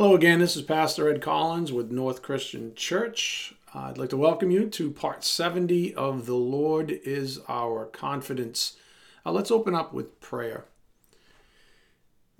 Hello 0.00 0.14
again, 0.14 0.38
this 0.38 0.56
is 0.56 0.62
Pastor 0.62 1.10
Ed 1.10 1.20
Collins 1.20 1.74
with 1.74 1.90
North 1.90 2.22
Christian 2.22 2.74
Church. 2.74 3.52
I'd 3.74 3.98
like 3.98 4.08
to 4.08 4.16
welcome 4.16 4.50
you 4.50 4.66
to 4.66 4.90
part 4.90 5.24
70 5.24 5.94
of 5.94 6.24
The 6.24 6.36
Lord 6.36 6.90
is 6.90 7.38
Our 7.50 7.84
Confidence. 7.84 8.78
Uh, 9.26 9.32
let's 9.32 9.50
open 9.50 9.74
up 9.74 9.92
with 9.92 10.18
prayer. 10.18 10.64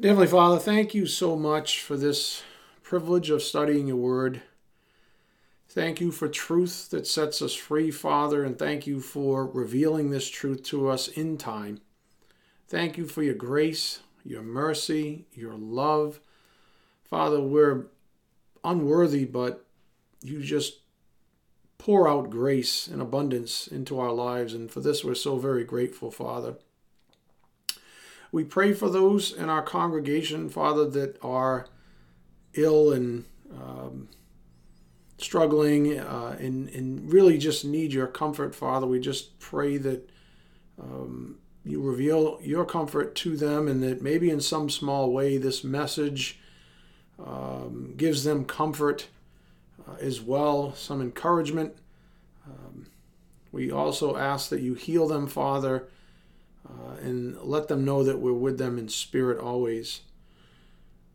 Heavenly 0.02 0.26
Father, 0.26 0.58
thank 0.58 0.94
you 0.94 1.04
so 1.04 1.36
much 1.36 1.82
for 1.82 1.98
this 1.98 2.42
privilege 2.82 3.28
of 3.28 3.42
studying 3.42 3.88
your 3.88 3.96
word. 3.96 4.40
Thank 5.68 6.00
you 6.00 6.12
for 6.12 6.28
truth 6.28 6.88
that 6.88 7.06
sets 7.06 7.42
us 7.42 7.52
free, 7.52 7.90
Father, 7.90 8.42
and 8.42 8.58
thank 8.58 8.86
you 8.86 9.00
for 9.00 9.46
revealing 9.46 10.08
this 10.08 10.30
truth 10.30 10.62
to 10.62 10.88
us 10.88 11.08
in 11.08 11.36
time. 11.36 11.82
Thank 12.68 12.96
you 12.96 13.04
for 13.04 13.22
your 13.22 13.34
grace, 13.34 14.00
your 14.24 14.40
mercy, 14.40 15.26
your 15.34 15.58
love 15.58 16.20
Father, 17.10 17.40
we're 17.40 17.88
unworthy, 18.62 19.24
but 19.24 19.66
you 20.22 20.42
just 20.42 20.80
pour 21.76 22.08
out 22.08 22.30
grace 22.30 22.86
and 22.86 23.02
abundance 23.02 23.66
into 23.66 23.98
our 23.98 24.12
lives. 24.12 24.54
And 24.54 24.70
for 24.70 24.80
this, 24.80 25.02
we're 25.04 25.14
so 25.14 25.36
very 25.36 25.64
grateful, 25.64 26.10
Father. 26.10 26.56
We 28.32 28.44
pray 28.44 28.74
for 28.74 28.88
those 28.88 29.32
in 29.32 29.48
our 29.48 29.62
congregation, 29.62 30.48
Father, 30.48 30.88
that 30.90 31.18
are 31.20 31.66
ill 32.54 32.92
and 32.92 33.24
um, 33.52 34.08
struggling 35.18 35.98
uh, 35.98 36.36
and, 36.38 36.68
and 36.68 37.12
really 37.12 37.38
just 37.38 37.64
need 37.64 37.92
your 37.92 38.06
comfort, 38.06 38.54
Father. 38.54 38.86
We 38.86 39.00
just 39.00 39.38
pray 39.40 39.78
that 39.78 40.08
um, 40.80 41.38
you 41.64 41.82
reveal 41.82 42.38
your 42.42 42.64
comfort 42.64 43.14
to 43.16 43.36
them 43.36 43.68
and 43.68 43.82
that 43.82 44.00
maybe 44.00 44.30
in 44.30 44.40
some 44.40 44.70
small 44.70 45.12
way 45.12 45.36
this 45.36 45.64
message 45.64 46.39
um, 47.24 47.94
gives 47.96 48.24
them 48.24 48.44
comfort 48.44 49.08
uh, 49.88 49.96
as 50.00 50.20
well, 50.20 50.74
some 50.74 51.00
encouragement. 51.00 51.74
Um, 52.46 52.86
we 53.52 53.70
also 53.70 54.16
ask 54.16 54.48
that 54.50 54.62
you 54.62 54.74
heal 54.74 55.08
them, 55.08 55.26
Father, 55.26 55.88
uh, 56.68 56.94
and 57.00 57.36
let 57.42 57.68
them 57.68 57.84
know 57.84 58.04
that 58.04 58.20
we're 58.20 58.32
with 58.32 58.58
them 58.58 58.78
in 58.78 58.88
spirit 58.88 59.38
always. 59.38 60.00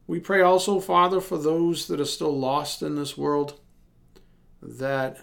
We 0.08 0.20
pray 0.20 0.42
also, 0.42 0.80
Father, 0.80 1.20
for 1.20 1.38
those 1.38 1.88
that 1.88 2.00
are 2.00 2.06
still 2.06 2.38
lost 2.38 2.82
in 2.82 2.96
this 2.96 3.18
world, 3.18 3.60
that 4.62 5.18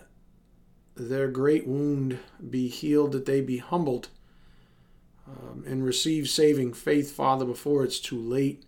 their 0.96 1.28
great 1.28 1.66
wound 1.66 2.18
be 2.50 2.68
healed, 2.68 3.12
that 3.12 3.26
they 3.26 3.40
be 3.40 3.58
humbled 3.58 4.08
um, 5.26 5.64
and 5.66 5.84
receive 5.84 6.28
saving 6.28 6.72
faith, 6.74 7.12
Father, 7.12 7.44
before 7.44 7.84
it's 7.84 8.00
too 8.00 8.18
late. 8.18 8.64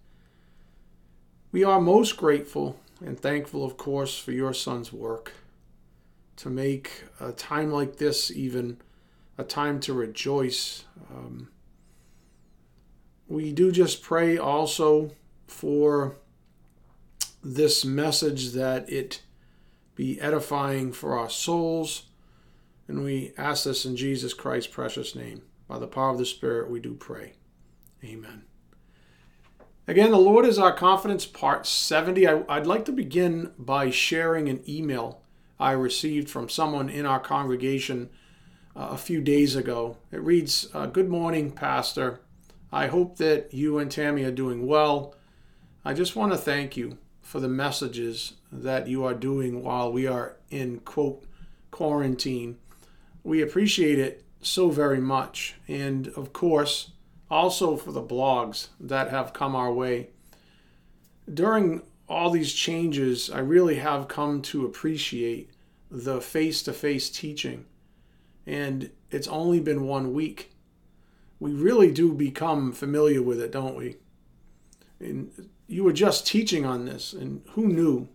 We 1.54 1.62
are 1.62 1.80
most 1.80 2.16
grateful 2.16 2.80
and 3.00 3.16
thankful, 3.16 3.64
of 3.64 3.76
course, 3.76 4.18
for 4.18 4.32
your 4.32 4.52
son's 4.52 4.92
work 4.92 5.34
to 6.34 6.50
make 6.50 7.04
a 7.20 7.30
time 7.30 7.70
like 7.70 7.98
this 7.98 8.28
even 8.32 8.78
a 9.38 9.44
time 9.44 9.78
to 9.82 9.92
rejoice. 9.92 10.84
Um, 11.14 11.50
we 13.28 13.52
do 13.52 13.70
just 13.70 14.02
pray 14.02 14.36
also 14.36 15.12
for 15.46 16.16
this 17.40 17.84
message 17.84 18.50
that 18.54 18.90
it 18.90 19.22
be 19.94 20.20
edifying 20.20 20.92
for 20.92 21.16
our 21.16 21.30
souls. 21.30 22.06
And 22.88 23.04
we 23.04 23.32
ask 23.38 23.62
this 23.62 23.84
in 23.84 23.94
Jesus 23.94 24.34
Christ's 24.34 24.72
precious 24.72 25.14
name. 25.14 25.42
By 25.68 25.78
the 25.78 25.86
power 25.86 26.10
of 26.10 26.18
the 26.18 26.26
Spirit, 26.26 26.68
we 26.68 26.80
do 26.80 26.94
pray. 26.94 27.34
Amen. 28.02 28.42
Again, 29.86 30.12
the 30.12 30.18
Lord 30.18 30.46
is 30.46 30.58
our 30.58 30.72
confidence, 30.72 31.26
part 31.26 31.66
70. 31.66 32.26
I, 32.26 32.34
would 32.34 32.66
like 32.66 32.86
to 32.86 32.92
begin 32.92 33.52
by 33.58 33.90
sharing 33.90 34.48
an 34.48 34.62
email 34.66 35.20
I 35.60 35.72
received 35.72 36.30
from 36.30 36.48
someone 36.48 36.88
in 36.88 37.04
our 37.04 37.20
congregation 37.20 38.08
uh, 38.74 38.88
a 38.92 38.96
few 38.96 39.20
days 39.20 39.54
ago. 39.54 39.98
It 40.10 40.22
reads 40.22 40.68
uh, 40.72 40.86
Good 40.86 41.10
morning, 41.10 41.50
Pastor. 41.50 42.20
I 42.72 42.86
hope 42.86 43.18
that 43.18 43.52
you 43.52 43.78
and 43.78 43.90
Tammy 43.90 44.24
are 44.24 44.30
doing 44.30 44.66
well. 44.66 45.14
I 45.84 45.92
just 45.92 46.16
want 46.16 46.32
to 46.32 46.38
thank 46.38 46.78
you 46.78 46.96
for 47.20 47.38
the 47.38 47.48
messages 47.48 48.34
that 48.50 48.88
you 48.88 49.04
are 49.04 49.14
doing 49.14 49.62
while 49.62 49.92
we 49.92 50.06
are 50.06 50.36
in, 50.50 50.80
quote, 50.80 51.24
quarantine. 51.70 52.56
We 53.22 53.42
appreciate 53.42 53.98
it 53.98 54.24
so 54.40 54.70
very 54.70 55.00
much. 55.00 55.56
And 55.68 56.08
of 56.08 56.32
course, 56.32 56.92
also 57.34 57.76
for 57.76 57.90
the 57.90 58.00
blogs 58.00 58.68
that 58.78 59.10
have 59.10 59.32
come 59.32 59.56
our 59.56 59.72
way. 59.72 60.08
During 61.32 61.82
all 62.08 62.30
these 62.30 62.52
changes, 62.52 63.28
I 63.28 63.40
really 63.40 63.74
have 63.76 64.06
come 64.06 64.40
to 64.42 64.64
appreciate 64.64 65.50
the 65.90 66.20
face 66.20 66.62
to 66.62 66.72
face 66.72 67.10
teaching. 67.10 67.64
And 68.46 68.92
it's 69.10 69.26
only 69.26 69.58
been 69.58 69.88
one 69.88 70.12
week. 70.12 70.52
We 71.40 71.50
really 71.50 71.90
do 71.90 72.12
become 72.12 72.70
familiar 72.70 73.20
with 73.20 73.40
it, 73.40 73.50
don't 73.50 73.76
we? 73.76 73.96
And 75.00 75.48
you 75.66 75.82
were 75.82 75.92
just 75.92 76.28
teaching 76.28 76.64
on 76.64 76.84
this, 76.84 77.12
and 77.12 77.42
who 77.50 77.66
knew 77.66 78.08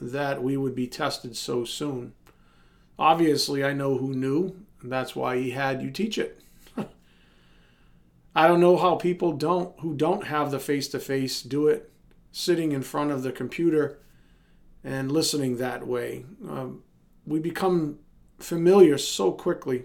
that 0.00 0.44
we 0.44 0.56
would 0.56 0.76
be 0.76 0.86
tested 0.86 1.36
so 1.36 1.64
soon? 1.64 2.12
Obviously, 2.96 3.64
I 3.64 3.72
know 3.72 3.98
who 3.98 4.14
knew, 4.14 4.54
and 4.80 4.92
that's 4.92 5.16
why 5.16 5.38
he 5.38 5.50
had 5.50 5.82
you 5.82 5.90
teach 5.90 6.18
it. 6.18 6.40
I 8.34 8.46
don't 8.46 8.60
know 8.60 8.76
how 8.76 8.94
people 8.94 9.32
don't 9.32 9.78
who 9.80 9.94
don't 9.94 10.26
have 10.26 10.50
the 10.50 10.60
face 10.60 10.88
to 10.88 11.00
face 11.00 11.42
do 11.42 11.66
it 11.66 11.90
sitting 12.32 12.72
in 12.72 12.82
front 12.82 13.10
of 13.10 13.22
the 13.22 13.32
computer 13.32 13.98
and 14.84 15.10
listening 15.10 15.56
that 15.56 15.86
way. 15.86 16.24
Um, 16.48 16.84
we 17.26 17.40
become 17.40 17.98
familiar 18.38 18.98
so 18.98 19.32
quickly 19.32 19.84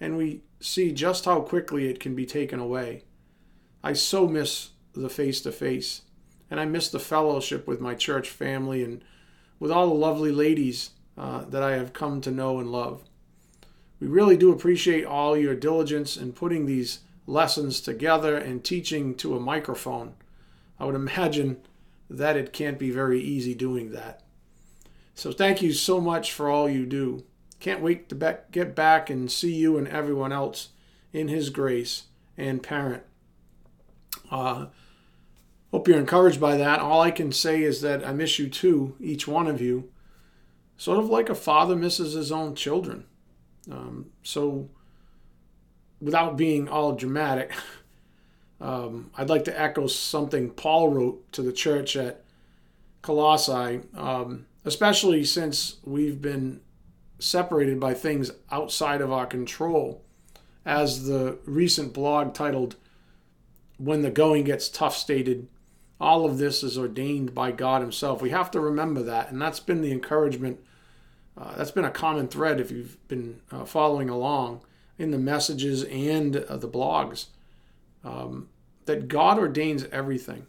and 0.00 0.16
we 0.16 0.42
see 0.60 0.92
just 0.92 1.26
how 1.26 1.40
quickly 1.40 1.86
it 1.86 2.00
can 2.00 2.14
be 2.14 2.26
taken 2.26 2.58
away. 2.58 3.04
I 3.82 3.92
so 3.92 4.26
miss 4.26 4.70
the 4.94 5.10
face 5.10 5.40
to 5.42 5.52
face 5.52 6.02
and 6.50 6.58
I 6.58 6.64
miss 6.64 6.88
the 6.88 6.98
fellowship 6.98 7.66
with 7.66 7.80
my 7.80 7.94
church 7.94 8.30
family 8.30 8.82
and 8.82 9.04
with 9.60 9.70
all 9.70 9.88
the 9.88 9.94
lovely 9.94 10.32
ladies 10.32 10.90
uh, 11.16 11.44
that 11.44 11.62
I 11.62 11.72
have 11.72 11.92
come 11.92 12.20
to 12.22 12.30
know 12.30 12.58
and 12.58 12.72
love. 12.72 13.04
We 14.00 14.08
really 14.08 14.36
do 14.36 14.52
appreciate 14.52 15.04
all 15.04 15.36
your 15.36 15.54
diligence 15.54 16.16
in 16.16 16.32
putting 16.32 16.66
these 16.66 17.00
lessons 17.26 17.80
together 17.80 18.36
and 18.36 18.64
teaching 18.64 19.14
to 19.16 19.36
a 19.36 19.40
microphone. 19.40 20.14
I 20.78 20.84
would 20.84 20.94
imagine 20.94 21.58
that 22.10 22.36
it 22.36 22.52
can't 22.52 22.78
be 22.78 22.90
very 22.90 23.20
easy 23.20 23.54
doing 23.54 23.92
that. 23.92 24.22
So 25.14 25.32
thank 25.32 25.62
you 25.62 25.72
so 25.72 26.00
much 26.00 26.32
for 26.32 26.50
all 26.50 26.68
you 26.68 26.86
do. 26.86 27.24
Can't 27.60 27.80
wait 27.80 28.08
to 28.08 28.38
get 28.50 28.74
back 28.74 29.08
and 29.08 29.30
see 29.30 29.54
you 29.54 29.78
and 29.78 29.88
everyone 29.88 30.32
else 30.32 30.70
in 31.12 31.28
His 31.28 31.50
grace 31.50 32.04
and 32.36 32.62
parent. 32.62 33.04
Uh, 34.30 34.66
hope 35.70 35.88
you're 35.88 35.98
encouraged 35.98 36.40
by 36.40 36.56
that. 36.56 36.80
All 36.80 37.00
I 37.00 37.10
can 37.10 37.32
say 37.32 37.62
is 37.62 37.80
that 37.80 38.06
I 38.06 38.12
miss 38.12 38.38
you 38.38 38.48
too, 38.48 38.96
each 39.00 39.26
one 39.26 39.46
of 39.46 39.60
you, 39.60 39.90
sort 40.76 40.98
of 40.98 41.06
like 41.06 41.30
a 41.30 41.34
father 41.34 41.76
misses 41.76 42.14
his 42.14 42.32
own 42.32 42.54
children. 42.54 43.04
Um, 43.70 44.06
so 44.22 44.68
without 46.04 46.36
being 46.36 46.68
all 46.68 46.92
dramatic, 46.92 47.50
um, 48.60 49.10
I'd 49.16 49.30
like 49.30 49.44
to 49.44 49.60
echo 49.60 49.86
something 49.86 50.50
Paul 50.50 50.90
wrote 50.90 51.32
to 51.32 51.42
the 51.42 51.52
church 51.52 51.96
at 51.96 52.22
Colossae, 53.00 53.80
um, 53.96 54.46
especially 54.64 55.24
since 55.24 55.76
we've 55.82 56.20
been 56.20 56.60
separated 57.18 57.80
by 57.80 57.94
things 57.94 58.30
outside 58.52 59.00
of 59.00 59.10
our 59.10 59.26
control. 59.26 60.02
As 60.66 61.06
the 61.06 61.38
recent 61.46 61.92
blog 61.92 62.34
titled, 62.34 62.76
When 63.78 64.02
the 64.02 64.10
Going 64.10 64.44
Gets 64.44 64.68
Tough 64.68 64.96
stated, 64.96 65.48
all 66.00 66.26
of 66.26 66.38
this 66.38 66.62
is 66.62 66.76
ordained 66.76 67.34
by 67.34 67.50
God 67.50 67.80
Himself. 67.80 68.20
We 68.20 68.30
have 68.30 68.50
to 68.50 68.60
remember 68.60 69.02
that, 69.02 69.30
and 69.30 69.40
that's 69.40 69.60
been 69.60 69.80
the 69.80 69.92
encouragement. 69.92 70.60
Uh, 71.36 71.54
that's 71.56 71.70
been 71.70 71.84
a 71.84 71.90
common 71.90 72.28
thread 72.28 72.60
if 72.60 72.70
you've 72.70 72.96
been 73.08 73.40
uh, 73.50 73.64
following 73.64 74.10
along 74.10 74.60
in 74.98 75.10
the 75.10 75.18
messages 75.18 75.84
and 75.84 76.36
uh, 76.36 76.56
the 76.56 76.68
blogs 76.68 77.26
um, 78.04 78.48
that 78.86 79.08
God 79.08 79.38
ordains 79.38 79.84
everything. 79.90 80.46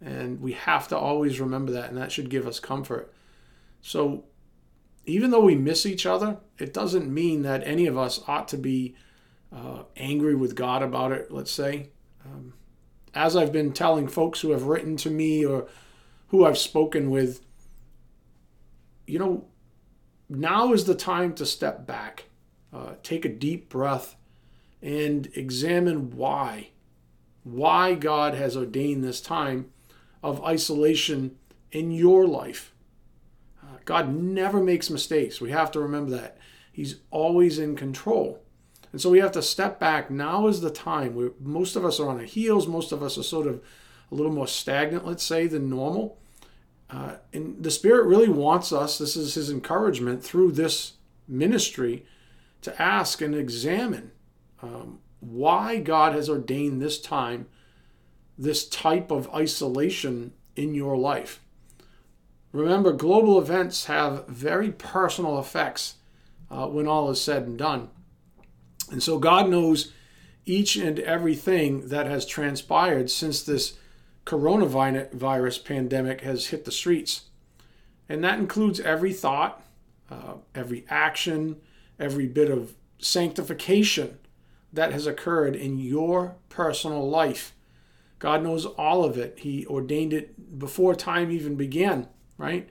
And 0.00 0.40
we 0.40 0.52
have 0.52 0.86
to 0.88 0.96
always 0.96 1.40
remember 1.40 1.72
that, 1.72 1.88
and 1.88 1.98
that 1.98 2.12
should 2.12 2.30
give 2.30 2.46
us 2.46 2.60
comfort. 2.60 3.12
So, 3.80 4.24
even 5.06 5.30
though 5.30 5.40
we 5.40 5.54
miss 5.54 5.86
each 5.86 6.06
other, 6.06 6.36
it 6.58 6.72
doesn't 6.72 7.12
mean 7.12 7.42
that 7.42 7.66
any 7.66 7.86
of 7.86 7.96
us 7.96 8.20
ought 8.28 8.46
to 8.48 8.58
be 8.58 8.94
uh, 9.52 9.84
angry 9.96 10.34
with 10.34 10.54
God 10.54 10.82
about 10.82 11.12
it, 11.12 11.32
let's 11.32 11.50
say. 11.50 11.88
Um, 12.24 12.52
as 13.14 13.34
I've 13.34 13.52
been 13.52 13.72
telling 13.72 14.06
folks 14.06 14.40
who 14.40 14.50
have 14.50 14.64
written 14.64 14.96
to 14.98 15.10
me 15.10 15.44
or 15.44 15.66
who 16.28 16.44
I've 16.44 16.58
spoken 16.58 17.10
with, 17.10 17.40
you 19.06 19.18
know, 19.18 19.46
now 20.28 20.72
is 20.74 20.84
the 20.84 20.94
time 20.94 21.34
to 21.36 21.46
step 21.46 21.86
back 21.86 22.27
uh, 22.72 22.94
take 23.02 23.24
a 23.24 23.30
deep 23.30 23.68
breath 23.68 24.16
and 24.82 25.28
examine 25.34 26.16
why. 26.16 26.68
Why 27.44 27.94
God 27.94 28.34
has 28.34 28.56
ordained 28.56 29.02
this 29.02 29.20
time 29.20 29.70
of 30.22 30.42
isolation 30.44 31.36
in 31.72 31.90
your 31.90 32.26
life. 32.26 32.74
Uh, 33.62 33.76
God 33.84 34.12
never 34.12 34.62
makes 34.62 34.90
mistakes. 34.90 35.40
We 35.40 35.50
have 35.50 35.70
to 35.72 35.80
remember 35.80 36.10
that. 36.12 36.38
He's 36.72 36.96
always 37.10 37.58
in 37.58 37.76
control. 37.76 38.42
And 38.92 39.00
so 39.00 39.10
we 39.10 39.20
have 39.20 39.32
to 39.32 39.42
step 39.42 39.78
back. 39.78 40.10
Now 40.10 40.46
is 40.46 40.60
the 40.60 40.70
time. 40.70 41.14
where 41.14 41.30
most 41.40 41.76
of 41.76 41.84
us 41.84 42.00
are 42.00 42.08
on 42.08 42.18
our 42.18 42.24
heels. 42.24 42.66
Most 42.66 42.92
of 42.92 43.02
us 43.02 43.18
are 43.18 43.22
sort 43.22 43.46
of 43.46 43.62
a 44.10 44.14
little 44.14 44.32
more 44.32 44.46
stagnant, 44.46 45.06
let's 45.06 45.22
say, 45.22 45.46
than 45.46 45.68
normal. 45.68 46.18
Uh, 46.90 47.16
and 47.32 47.62
the 47.62 47.70
Spirit 47.70 48.06
really 48.06 48.30
wants 48.30 48.72
us, 48.72 48.96
this 48.96 49.16
is 49.16 49.34
His 49.34 49.50
encouragement 49.50 50.24
through 50.24 50.52
this 50.52 50.94
ministry, 51.26 52.06
to 52.62 52.80
ask 52.82 53.20
and 53.20 53.34
examine 53.34 54.12
um, 54.62 54.98
why 55.20 55.78
God 55.78 56.14
has 56.14 56.28
ordained 56.28 56.80
this 56.80 57.00
time, 57.00 57.46
this 58.36 58.68
type 58.68 59.10
of 59.10 59.32
isolation 59.34 60.32
in 60.56 60.74
your 60.74 60.96
life. 60.96 61.40
Remember, 62.52 62.92
global 62.92 63.38
events 63.38 63.86
have 63.86 64.26
very 64.26 64.72
personal 64.72 65.38
effects 65.38 65.96
uh, 66.50 66.66
when 66.66 66.88
all 66.88 67.10
is 67.10 67.20
said 67.20 67.42
and 67.42 67.58
done. 67.58 67.90
And 68.90 69.02
so 69.02 69.18
God 69.18 69.48
knows 69.48 69.92
each 70.46 70.76
and 70.76 70.98
everything 71.00 71.88
that 71.88 72.06
has 72.06 72.24
transpired 72.24 73.10
since 73.10 73.42
this 73.42 73.76
coronavirus 74.24 75.64
pandemic 75.64 76.22
has 76.22 76.46
hit 76.46 76.64
the 76.64 76.72
streets. 76.72 77.26
And 78.08 78.24
that 78.24 78.38
includes 78.38 78.80
every 78.80 79.12
thought, 79.12 79.62
uh, 80.10 80.34
every 80.54 80.86
action, 80.88 81.56
every 81.98 82.26
bit 82.26 82.50
of 82.50 82.74
sanctification 82.98 84.18
that 84.72 84.92
has 84.92 85.06
occurred 85.06 85.56
in 85.56 85.78
your 85.78 86.36
personal 86.48 87.08
life. 87.08 87.54
God 88.18 88.42
knows 88.42 88.66
all 88.66 89.04
of 89.04 89.16
it. 89.16 89.38
He 89.40 89.66
ordained 89.66 90.12
it 90.12 90.58
before 90.58 90.94
time 90.94 91.30
even 91.30 91.54
began, 91.54 92.08
right? 92.36 92.68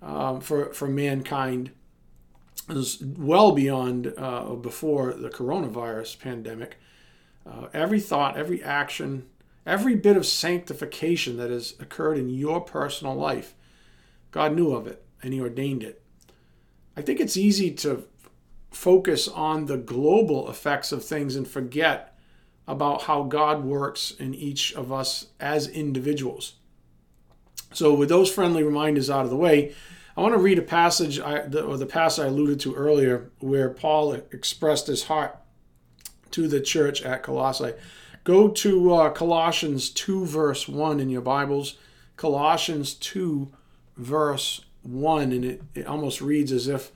Um, 0.00 0.40
for, 0.40 0.72
for 0.72 0.88
mankind. 0.88 1.70
Was 2.68 3.02
well 3.02 3.52
beyond 3.52 4.14
uh, 4.16 4.54
before 4.54 5.12
the 5.12 5.28
coronavirus 5.28 6.18
pandemic. 6.18 6.78
Uh, 7.44 7.66
every 7.74 8.00
thought, 8.00 8.38
every 8.38 8.62
action, 8.62 9.26
every 9.66 9.94
bit 9.96 10.16
of 10.16 10.24
sanctification 10.24 11.36
that 11.36 11.50
has 11.50 11.74
occurred 11.78 12.16
in 12.16 12.30
your 12.30 12.62
personal 12.62 13.14
life, 13.14 13.54
God 14.30 14.54
knew 14.54 14.72
of 14.72 14.86
it 14.86 15.04
and 15.22 15.34
He 15.34 15.40
ordained 15.40 15.82
it. 15.82 16.02
I 16.96 17.02
think 17.02 17.20
it's 17.20 17.36
easy 17.36 17.70
to 17.72 18.04
focus 18.74 19.28
on 19.28 19.66
the 19.66 19.76
global 19.76 20.50
effects 20.50 20.92
of 20.92 21.04
things 21.04 21.36
and 21.36 21.46
forget 21.46 22.16
about 22.66 23.02
how 23.02 23.22
God 23.22 23.64
works 23.64 24.10
in 24.10 24.34
each 24.34 24.72
of 24.74 24.92
us 24.92 25.28
as 25.38 25.68
individuals. 25.68 26.54
So, 27.72 27.92
with 27.92 28.08
those 28.08 28.32
friendly 28.32 28.62
reminders 28.62 29.10
out 29.10 29.24
of 29.24 29.30
the 29.30 29.36
way, 29.36 29.74
I 30.16 30.20
want 30.20 30.34
to 30.34 30.40
read 30.40 30.58
a 30.58 30.62
passage, 30.62 31.18
I, 31.18 31.40
the, 31.42 31.62
or 31.62 31.76
the 31.76 31.86
passage 31.86 32.24
I 32.24 32.28
alluded 32.28 32.60
to 32.60 32.74
earlier, 32.74 33.30
where 33.40 33.68
Paul 33.68 34.12
expressed 34.12 34.86
his 34.86 35.04
heart 35.04 35.36
to 36.30 36.46
the 36.46 36.60
church 36.60 37.02
at 37.02 37.22
Colossae. 37.22 37.74
Go 38.22 38.48
to 38.48 38.94
uh, 38.94 39.10
Colossians 39.10 39.90
2, 39.90 40.24
verse 40.24 40.68
1 40.68 41.00
in 41.00 41.10
your 41.10 41.20
Bibles. 41.20 41.76
Colossians 42.16 42.94
2, 42.94 43.50
verse 43.96 44.64
1, 44.82 45.32
and 45.32 45.44
it, 45.44 45.62
it 45.74 45.86
almost 45.86 46.20
reads 46.20 46.52
as 46.52 46.68
if 46.68 46.92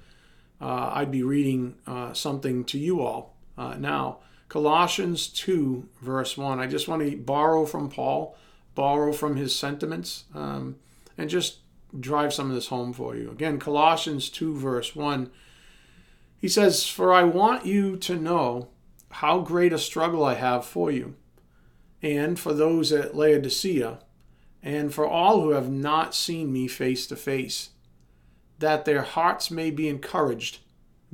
uh, 0.60 0.90
I'd 0.94 1.10
be 1.10 1.22
reading 1.22 1.76
uh, 1.86 2.12
something 2.12 2.64
to 2.64 2.78
you 2.78 3.00
all 3.00 3.36
uh, 3.56 3.74
now. 3.78 4.18
Colossians 4.48 5.28
2, 5.28 5.88
verse 6.00 6.36
1. 6.36 6.58
I 6.58 6.66
just 6.66 6.88
want 6.88 7.02
to 7.02 7.16
borrow 7.16 7.66
from 7.66 7.90
Paul, 7.90 8.36
borrow 8.74 9.12
from 9.12 9.36
his 9.36 9.54
sentiments, 9.54 10.24
um, 10.34 10.76
and 11.16 11.28
just 11.28 11.58
drive 11.98 12.32
some 12.32 12.48
of 12.48 12.54
this 12.54 12.68
home 12.68 12.92
for 12.92 13.14
you. 13.14 13.30
Again, 13.30 13.58
Colossians 13.58 14.30
2, 14.30 14.56
verse 14.56 14.96
1. 14.96 15.30
He 16.38 16.48
says, 16.48 16.86
For 16.86 17.12
I 17.12 17.24
want 17.24 17.66
you 17.66 17.96
to 17.98 18.16
know 18.16 18.68
how 19.10 19.40
great 19.40 19.72
a 19.72 19.78
struggle 19.78 20.24
I 20.24 20.34
have 20.34 20.64
for 20.64 20.90
you, 20.90 21.14
and 22.02 22.38
for 22.38 22.52
those 22.52 22.92
at 22.92 23.16
Laodicea, 23.16 23.98
and 24.62 24.92
for 24.92 25.06
all 25.06 25.40
who 25.40 25.50
have 25.50 25.70
not 25.70 26.14
seen 26.14 26.52
me 26.52 26.68
face 26.68 27.06
to 27.08 27.16
face 27.16 27.70
that 28.58 28.84
their 28.84 29.02
hearts 29.02 29.50
may 29.50 29.70
be 29.70 29.88
encouraged, 29.88 30.58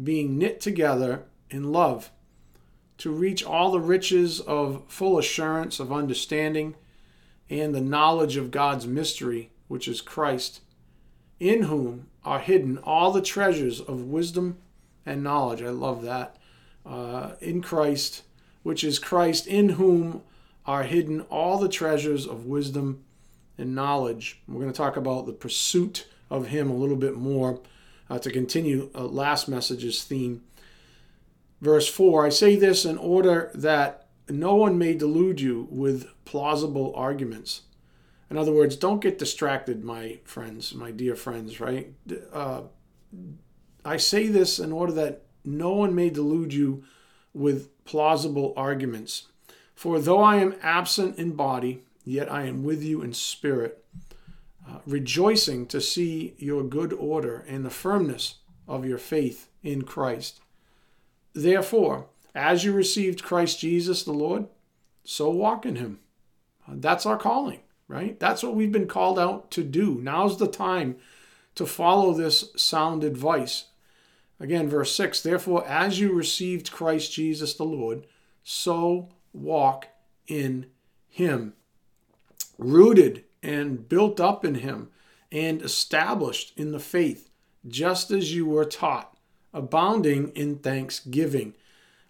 being 0.02 0.38
knit 0.38 0.60
together 0.60 1.24
in 1.50 1.72
love, 1.72 2.10
to 2.98 3.10
reach 3.10 3.44
all 3.44 3.70
the 3.70 3.80
riches 3.80 4.40
of 4.40 4.82
full 4.88 5.18
assurance 5.18 5.80
of 5.80 5.92
understanding 5.92 6.74
and 7.50 7.74
the 7.74 7.80
knowledge 7.80 8.36
of 8.36 8.50
God's 8.50 8.86
mystery, 8.86 9.50
which 9.68 9.88
is 9.88 10.00
Christ, 10.00 10.60
in 11.38 11.64
whom 11.64 12.06
are 12.24 12.38
hidden 12.38 12.78
all 12.78 13.12
the 13.12 13.20
treasures 13.20 13.80
of 13.80 14.04
wisdom 14.04 14.58
and 15.04 15.22
knowledge. 15.22 15.62
I 15.62 15.70
love 15.70 16.02
that. 16.02 16.36
Uh, 16.86 17.32
in 17.40 17.62
Christ, 17.62 18.22
which 18.62 18.84
is 18.84 18.98
Christ, 18.98 19.46
in 19.46 19.70
whom 19.70 20.22
are 20.66 20.84
hidden 20.84 21.22
all 21.22 21.58
the 21.58 21.68
treasures 21.68 22.26
of 22.26 22.46
wisdom 22.46 23.04
and 23.58 23.74
knowledge. 23.74 24.40
We're 24.48 24.60
going 24.60 24.72
to 24.72 24.76
talk 24.76 24.96
about 24.96 25.26
the 25.26 25.32
pursuit 25.32 26.06
of 26.30 26.48
him 26.48 26.70
a 26.70 26.74
little 26.74 26.96
bit 26.96 27.16
more 27.16 27.60
uh, 28.10 28.18
to 28.18 28.30
continue 28.30 28.90
uh, 28.94 29.04
last 29.04 29.48
message's 29.48 30.04
theme. 30.04 30.42
Verse 31.60 31.88
4 31.88 32.26
I 32.26 32.28
say 32.28 32.56
this 32.56 32.84
in 32.84 32.98
order 32.98 33.50
that 33.54 34.08
no 34.28 34.54
one 34.54 34.78
may 34.78 34.94
delude 34.94 35.40
you 35.40 35.68
with 35.70 36.08
plausible 36.24 36.92
arguments. 36.96 37.62
In 38.30 38.38
other 38.38 38.52
words, 38.52 38.76
don't 38.76 39.02
get 39.02 39.18
distracted, 39.18 39.84
my 39.84 40.18
friends, 40.24 40.74
my 40.74 40.90
dear 40.90 41.14
friends, 41.14 41.60
right? 41.60 41.92
Uh, 42.32 42.62
I 43.84 43.98
say 43.98 44.28
this 44.28 44.58
in 44.58 44.72
order 44.72 44.92
that 44.94 45.22
no 45.44 45.72
one 45.72 45.94
may 45.94 46.08
delude 46.08 46.54
you 46.54 46.84
with 47.34 47.84
plausible 47.84 48.54
arguments. 48.56 49.28
For 49.74 50.00
though 50.00 50.22
I 50.22 50.36
am 50.36 50.54
absent 50.62 51.18
in 51.18 51.32
body, 51.32 51.82
yet 52.04 52.32
I 52.32 52.44
am 52.44 52.64
with 52.64 52.82
you 52.82 53.02
in 53.02 53.12
spirit 53.12 53.83
uh, 54.68 54.78
rejoicing 54.86 55.66
to 55.66 55.80
see 55.80 56.34
your 56.38 56.62
good 56.62 56.92
order 56.92 57.44
and 57.48 57.64
the 57.64 57.70
firmness 57.70 58.36
of 58.66 58.86
your 58.86 58.98
faith 58.98 59.48
in 59.62 59.82
Christ. 59.82 60.40
Therefore, 61.34 62.06
as 62.34 62.64
you 62.64 62.72
received 62.72 63.22
Christ 63.22 63.60
Jesus 63.60 64.02
the 64.02 64.12
Lord, 64.12 64.46
so 65.04 65.30
walk 65.30 65.66
in 65.66 65.76
him. 65.76 66.00
Uh, 66.66 66.74
that's 66.76 67.06
our 67.06 67.18
calling, 67.18 67.60
right? 67.88 68.18
That's 68.18 68.42
what 68.42 68.54
we've 68.54 68.72
been 68.72 68.88
called 68.88 69.18
out 69.18 69.50
to 69.52 69.62
do. 69.62 69.98
Now's 70.00 70.38
the 70.38 70.48
time 70.48 70.96
to 71.54 71.66
follow 71.66 72.12
this 72.12 72.50
sound 72.56 73.04
advice. 73.04 73.66
Again, 74.40 74.68
verse 74.68 74.94
6 74.96 75.22
Therefore, 75.22 75.66
as 75.66 76.00
you 76.00 76.12
received 76.12 76.72
Christ 76.72 77.12
Jesus 77.12 77.54
the 77.54 77.64
Lord, 77.64 78.06
so 78.42 79.10
walk 79.32 79.88
in 80.26 80.66
him. 81.08 81.54
Rooted 82.58 83.24
and 83.44 83.88
built 83.88 84.18
up 84.18 84.44
in 84.44 84.56
him 84.56 84.88
and 85.30 85.62
established 85.62 86.52
in 86.56 86.72
the 86.72 86.80
faith, 86.80 87.30
just 87.66 88.10
as 88.10 88.34
you 88.34 88.46
were 88.46 88.64
taught, 88.64 89.16
abounding 89.52 90.30
in 90.30 90.56
thanksgiving. 90.58 91.54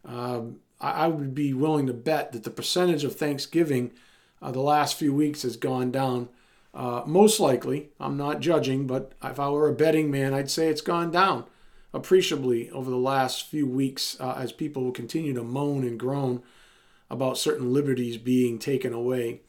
Um, 0.04 0.60
I, 0.80 0.90
I, 0.90 1.06
would 1.08 1.34
be 1.34 1.52
willing 1.52 1.86
to 1.86 1.92
bet 1.92 2.32
that 2.32 2.44
the 2.44 2.50
percentage 2.50 3.04
of 3.04 3.16
thanksgiving 3.16 3.92
uh, 4.40 4.50
the 4.50 4.60
last 4.60 4.96
few 4.96 5.14
weeks 5.14 5.42
has 5.42 5.56
gone 5.56 5.90
down. 5.90 6.28
Uh, 6.74 7.02
most 7.06 7.40
likely, 7.40 7.90
I'm 7.98 8.16
not 8.16 8.40
judging, 8.40 8.86
but 8.86 9.12
if 9.22 9.40
I 9.40 9.48
were 9.48 9.68
a 9.68 9.74
betting 9.74 10.10
man, 10.10 10.34
I'd 10.34 10.50
say 10.50 10.68
it's 10.68 10.80
gone 10.80 11.10
down 11.10 11.44
appreciably 11.94 12.68
over 12.70 12.90
the 12.90 12.96
last 12.96 13.46
few 13.46 13.66
weeks 13.66 14.16
uh, 14.20 14.34
as 14.36 14.52
people 14.52 14.82
will 14.82 14.92
continue 14.92 15.32
to 15.32 15.44
moan 15.44 15.84
and 15.84 15.98
groan 15.98 16.42
about 17.08 17.38
certain 17.38 17.72
liberties 17.72 18.18
being 18.18 18.58
taken 18.58 18.92
away. 18.92 19.40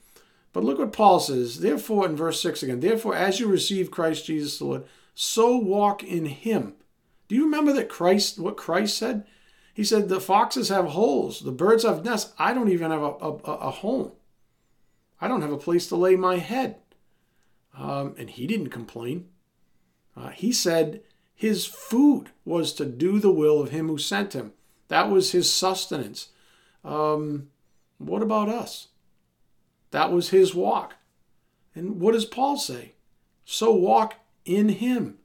But 0.56 0.64
look 0.64 0.80
what 0.80 0.94
Paul 0.94 1.20
says. 1.20 1.60
Therefore, 1.60 2.06
in 2.06 2.16
verse 2.16 2.40
6 2.42 2.64
again, 2.64 2.80
therefore, 2.80 3.14
as 3.14 3.42
you 3.42 3.48
receive 3.50 3.92
Christ 3.92 4.28
Jesus 4.28 4.58
the 4.58 4.64
Lord, 4.64 4.86
so 5.14 5.58
walk 5.58 6.02
in 6.02 6.28
him. 6.28 6.76
Do 7.28 7.36
you 7.36 7.44
remember 7.44 7.74
that 7.74 7.90
Christ, 7.90 8.40
what 8.40 8.56
Christ 8.56 8.98
said? 8.98 9.26
He 9.74 9.84
said, 9.84 10.08
The 10.08 10.22
foxes 10.22 10.70
have 10.70 10.86
holes, 10.86 11.42
the 11.42 11.52
birds 11.52 11.84
have 11.84 12.06
nests. 12.06 12.32
I 12.40 12.54
don't 12.54 12.70
even 12.70 12.92
have 12.92 13.02
a, 13.02 13.06
a, 13.06 13.32
a 13.34 13.70
home. 13.70 14.14
I 15.20 15.28
don't 15.28 15.42
have 15.42 15.52
a 15.52 15.58
place 15.58 15.88
to 15.88 15.98
lay 15.98 16.16
my 16.16 16.38
head. 16.38 16.78
Um, 17.78 18.16
and 18.18 18.30
he 18.30 18.48
didn't 18.48 18.70
complain. 18.70 19.28
Uh, 20.16 20.30
he 20.30 20.54
said 20.54 21.02
his 21.36 21.66
food 21.66 22.30
was 22.46 22.72
to 22.76 22.86
do 22.86 23.20
the 23.20 23.30
will 23.30 23.60
of 23.60 23.72
him 23.72 23.90
who 23.90 23.98
sent 23.98 24.32
him. 24.32 24.54
That 24.88 25.10
was 25.12 25.34
his 25.34 25.52
sustenance. 25.52 26.30
Um, 26.86 27.50
what 27.98 28.22
about 28.22 28.48
us? 28.48 28.88
That 29.96 30.12
was 30.12 30.32
his 30.32 30.54
walk. 30.54 30.96
And 31.74 32.02
what 32.02 32.12
does 32.12 32.25
Paul 32.25 32.58
say? 32.58 32.96
So 33.46 33.74
walk 33.74 34.16
in 34.44 34.68
him, 34.68 35.20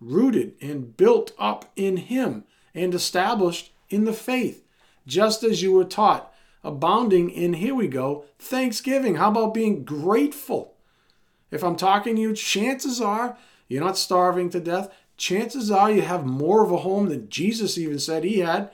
rooted 0.00 0.54
and 0.60 0.96
built 0.96 1.30
up 1.38 1.70
in 1.76 1.96
him, 1.96 2.42
and 2.74 2.92
established 2.92 3.70
in 3.88 4.04
the 4.04 4.12
faith, 4.12 4.64
just 5.06 5.44
as 5.44 5.62
you 5.62 5.70
were 5.70 5.84
taught, 5.84 6.34
abounding 6.64 7.30
in, 7.30 7.52
here 7.52 7.76
we 7.76 7.86
go, 7.86 8.24
thanksgiving. 8.36 9.14
How 9.14 9.30
about 9.30 9.54
being 9.54 9.84
grateful? 9.84 10.74
If 11.52 11.62
I'm 11.62 11.76
talking 11.76 12.16
to 12.16 12.20
you, 12.20 12.34
chances 12.34 13.00
are 13.00 13.38
you're 13.68 13.84
not 13.84 13.96
starving 13.96 14.50
to 14.50 14.58
death. 14.58 14.92
Chances 15.16 15.70
are 15.70 15.92
you 15.92 16.02
have 16.02 16.26
more 16.26 16.64
of 16.64 16.72
a 16.72 16.78
home 16.78 17.10
than 17.10 17.28
Jesus 17.28 17.78
even 17.78 18.00
said 18.00 18.24
he 18.24 18.40
had. 18.40 18.72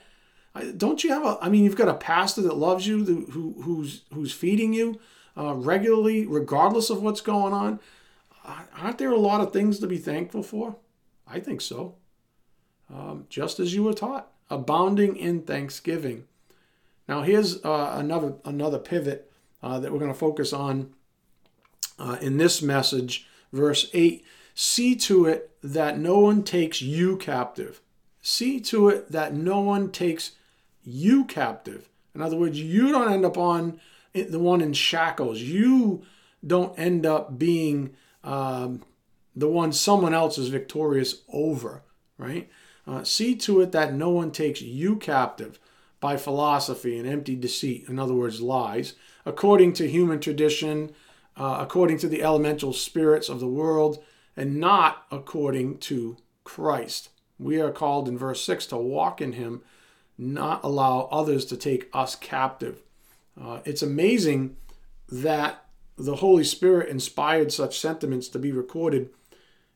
Don't 0.79 1.05
you 1.05 1.11
have 1.11 1.27
a? 1.27 1.39
I 1.43 1.51
mean, 1.51 1.63
you've 1.63 1.77
got 1.77 1.89
a 1.89 1.95
pastor 1.95 2.41
that 2.41 2.57
loves 2.57 2.87
you, 2.87 3.05
who 3.05 3.61
who's 3.61 4.05
who's 4.15 4.33
feeding 4.33 4.73
you 4.73 4.99
uh, 5.37 5.55
regularly, 5.55 6.27
regardless 6.27 6.91
of 6.91 7.03
what's 7.03 7.21
going 7.21 7.53
on. 7.53 7.81
Aren't 8.77 8.99
there 8.99 9.13
a 9.13 9.19
lot 9.19 9.41
of 9.41 9.53
things 9.53 9.79
to 9.79 9.87
be 9.87 9.99
thankful 9.99 10.43
for? 10.43 10.77
I 11.27 11.39
think 11.39 11.61
so. 11.61 11.95
Um, 12.93 13.27
just 13.29 13.61
as 13.61 13.75
you 13.75 13.85
were 13.85 13.95
taught, 13.95 14.31
abounding 14.51 15.17
in 15.17 15.43
thanksgiving. 15.43 16.25
Now, 17.09 17.23
here's 17.23 17.65
uh, 17.65 17.95
another 17.97 18.35
another 18.45 18.79
pivot 18.79 19.31
uh, 19.63 19.79
that 19.81 19.93
we're 19.93 19.99
going 19.99 20.13
to 20.13 20.19
focus 20.19 20.53
on 20.53 20.93
uh, 21.99 22.19
in 22.21 22.37
this 22.39 22.61
message, 22.61 23.27
verse 23.53 23.89
eight. 23.95 24.25
See 24.55 24.95
to 24.97 25.27
it 25.27 25.51
that 25.63 25.99
no 25.99 26.19
one 26.19 26.43
takes 26.43 26.83
you 26.83 27.17
captive. 27.17 27.81
See 28.21 28.61
to 28.61 28.89
it 28.89 29.11
that 29.11 29.35
no 29.35 29.61
one 29.61 29.91
takes 29.91 30.33
you 30.85 31.25
captive. 31.25 31.89
In 32.15 32.21
other 32.21 32.37
words, 32.37 32.61
you 32.61 32.93
don't 32.93 33.13
end 33.13 33.25
up 33.25 33.39
on 33.39 33.81
the 34.15 34.39
one 34.39 34.61
in 34.61 34.73
shackles. 34.73 35.41
You 35.41 36.03
don't 36.47 36.79
end 36.79 37.07
up 37.07 37.39
being 37.39 37.95
um, 38.25 38.83
the 39.35 39.49
one 39.49 39.73
someone 39.73 40.15
else 40.15 40.39
is 40.39 40.49
victorious 40.49 41.23
over, 41.33 41.83
right? 42.19 42.51
Uh, 42.87 43.05
see 43.05 43.35
to 43.37 43.61
it 43.61 43.73
that 43.73 43.95
no 43.95 44.11
one 44.11 44.31
takes 44.31 44.61
you 44.61 44.97
captive 44.97 45.59
by 46.01 46.17
philosophy 46.17 46.99
and 46.99 47.09
empty 47.09 47.37
deceit, 47.37 47.89
in 47.89 47.99
other 47.99 48.15
words, 48.15 48.41
lies, 48.41 48.95
according 49.25 49.73
to 49.73 49.89
human 49.89 50.19
tradition, 50.19 50.93
uh, 51.37 51.59
according 51.61 51.97
to 51.97 52.09
the 52.09 52.23
elemental 52.23 52.73
spirits 52.73 53.29
of 53.29 53.39
the 53.39 53.47
world, 53.47 54.03
and 54.37 54.59
not 54.59 55.05
according 55.11 55.79
to 55.79 56.17
Christ. 56.43 57.11
We 57.39 57.61
are 57.61 57.71
called 57.71 58.09
in 58.09 58.19
verse 58.19 58.43
6 58.43 58.67
to 58.67 58.77
walk 58.77 59.21
in 59.21 59.35
Him 59.35 59.63
not 60.19 60.63
allow 60.63 61.09
others 61.11 61.45
to 61.47 61.57
take 61.57 61.89
us 61.93 62.15
captive. 62.15 62.83
Uh, 63.41 63.61
it's 63.65 63.83
amazing 63.83 64.57
that 65.09 65.65
the 65.97 66.17
Holy 66.17 66.45
Spirit 66.45 66.89
inspired 66.89 67.53
such 67.53 67.79
sentiments 67.79 68.29
to 68.29 68.39
be 68.39 68.53
recorded 68.53 69.11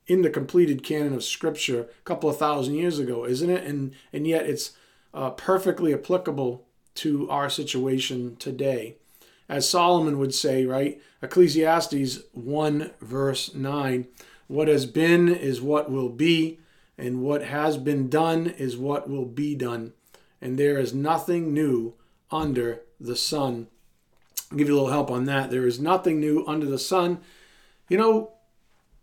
in 0.07 0.21
the 0.21 0.29
completed 0.29 0.83
canon 0.83 1.13
of 1.13 1.23
Scripture 1.23 1.81
a 1.81 2.03
couple 2.03 2.29
of 2.29 2.37
thousand 2.37 2.75
years 2.75 2.97
ago, 2.99 3.25
isn't 3.25 3.49
it? 3.49 3.63
And 3.65 3.93
and 4.13 4.25
yet 4.25 4.45
it's 4.45 4.71
uh, 5.13 5.31
perfectly 5.31 5.93
applicable 5.93 6.65
to 6.95 7.29
our 7.29 7.49
situation 7.49 8.35
today. 8.37 8.95
As 9.49 9.69
Solomon 9.69 10.19
would 10.19 10.33
say, 10.33 10.65
right? 10.65 11.01
Ecclesiastes 11.21 12.19
1, 12.33 12.91
verse 13.01 13.53
9 13.53 14.07
What 14.47 14.67
has 14.67 14.85
been 14.85 15.29
is 15.29 15.61
what 15.61 15.89
will 15.89 16.09
be, 16.09 16.59
and 16.97 17.21
what 17.21 17.43
has 17.43 17.77
been 17.77 18.09
done 18.09 18.47
is 18.47 18.75
what 18.77 19.09
will 19.09 19.25
be 19.25 19.55
done 19.55 19.93
and 20.41 20.57
there 20.57 20.77
is 20.77 20.93
nothing 20.93 21.53
new 21.53 21.93
under 22.31 22.81
the 22.99 23.15
sun. 23.15 23.67
I'll 24.51 24.57
give 24.57 24.67
you 24.67 24.73
a 24.73 24.77
little 24.77 24.91
help 24.91 25.11
on 25.11 25.25
that. 25.25 25.49
There 25.49 25.67
is 25.67 25.79
nothing 25.79 26.19
new 26.19 26.45
under 26.47 26.65
the 26.65 26.79
sun. 26.79 27.19
You 27.89 27.97
know, 27.97 28.31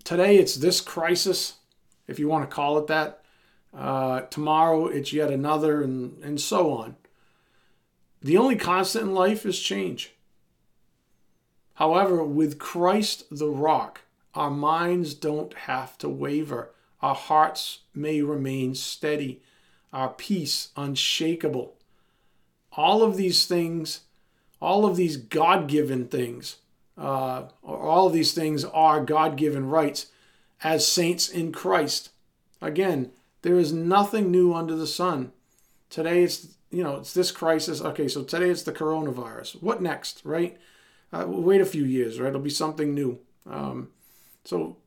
today 0.05 0.37
it's 0.37 0.57
this 0.57 0.81
crisis, 0.81 1.55
if 2.07 2.19
you 2.19 2.29
want 2.29 2.49
to 2.49 2.55
call 2.55 2.79
it 2.79 2.87
that. 2.89 3.23
Uh, 3.77 4.21
tomorrow 4.23 4.87
it's 4.87 5.13
yet 5.13 5.31
another, 5.31 5.83
and, 5.83 6.23
and 6.23 6.41
so 6.41 6.73
on. 6.73 6.97
The 8.23 8.37
only 8.37 8.57
constant 8.57 9.07
in 9.07 9.15
life 9.15 9.45
is 9.45 9.59
change. 9.59 10.15
However, 11.75 12.23
with 12.25 12.59
Christ 12.59 13.25
the 13.31 13.51
rock, 13.51 14.03
our 14.35 14.51
minds 14.51 15.15
don't 15.15 15.53
have 15.55 15.99
to 15.99 16.09
waver. 16.09 16.71
Our 17.03 17.15
hearts 17.15 17.81
may 17.95 18.23
remain 18.23 18.75
steady 18.75 19.43
our 19.93 20.09
peace 20.09 20.71
unshakable. 20.77 21.77
All 22.77 23.03
of 23.03 23.17
these 23.17 23.47
things, 23.47 24.01
all 24.61 24.85
of 24.85 24.97
these 24.97 25.17
God 25.17 25.69
given 25.69 26.09
things, 26.09 26.57
uh, 26.97 27.45
all 27.63 28.07
of 28.07 28.13
these 28.13 28.33
things 28.33 28.65
are 28.65 29.05
God 29.05 29.37
given 29.37 29.69
rights 29.69 30.07
as 30.63 30.87
saints 30.87 31.29
in 31.29 31.53
Christ. 31.53 32.11
Again, 32.61 33.11
there 33.43 33.59
is 33.59 33.73
nothing 33.73 34.31
new 34.31 34.55
under 34.55 34.75
the 34.75 34.87
sun. 34.87 35.33
Today 35.91 36.23
it's 36.23 36.57
you 36.71 36.83
know 36.83 36.97
it's 36.97 37.15
this 37.15 37.31
crisis. 37.31 37.81
Okay, 37.81 38.09
so 38.09 38.23
today 38.25 38.51
it's 38.51 38.63
the 38.63 38.73
coronavirus. 38.73 39.63
What 39.63 39.83
next, 39.83 40.23
right? 40.25 40.57
Uh, 41.13 41.27
wait 41.29 41.61
a 41.61 41.67
few 41.67 41.85
years, 41.85 42.19
right? 42.19 42.31
It'll 42.31 42.41
be 42.41 42.51
something 42.51 42.95
new. 42.95 43.21
Um, 43.49 43.91
so 44.45 44.79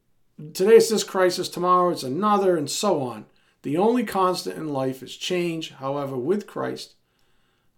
today 0.53 0.75
it's 0.75 0.89
this 0.89 1.03
crisis. 1.03 1.47
Tomorrow 1.47 1.91
it's 1.91 2.03
another, 2.03 2.57
and 2.57 2.69
so 2.69 3.01
on. 3.01 3.25
The 3.61 3.77
only 3.77 4.03
constant 4.03 4.57
in 4.57 4.69
life 4.69 5.03
is 5.03 5.15
change. 5.15 5.71
However, 5.73 6.17
with 6.17 6.47
Christ, 6.47 6.95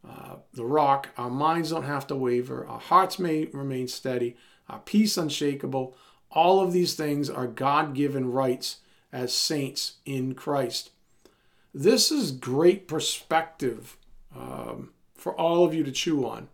uh, 0.08 0.38
the 0.54 0.66
rock, 0.66 1.10
our 1.18 1.30
minds 1.30 1.72
don't 1.72 1.84
have 1.84 2.08
to 2.08 2.16
waver, 2.16 2.66
our 2.68 2.80
hearts 2.80 3.20
may 3.20 3.46
remain 3.46 3.88
steady, 3.88 4.38
our 4.70 4.80
peace 4.80 5.18
unshakable. 5.18 5.96
All 6.32 6.62
of 6.62 6.72
these 6.72 6.94
things 6.94 7.30
are 7.30 7.48
God 7.48 7.96
given 7.96 8.32
rights 8.32 8.78
as 9.12 9.34
saints 9.34 9.96
in 10.06 10.36
Christ. 10.36 10.92
This 11.74 12.12
is 12.12 12.32
great 12.32 12.88
perspective 12.88 13.98
um, 14.36 14.92
for 15.16 15.34
all 15.36 15.66
of 15.66 15.74
you 15.74 15.84
to 15.84 15.92
chew 15.92 16.26
on. 16.28 16.50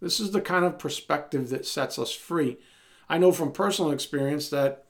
This 0.00 0.18
is 0.20 0.30
the 0.30 0.40
kind 0.40 0.64
of 0.64 0.78
perspective 0.78 1.50
that 1.50 1.66
sets 1.66 1.98
us 1.98 2.12
free. 2.12 2.58
I 3.08 3.18
know 3.18 3.32
from 3.32 3.52
personal 3.52 3.90
experience 3.90 4.48
that 4.50 4.84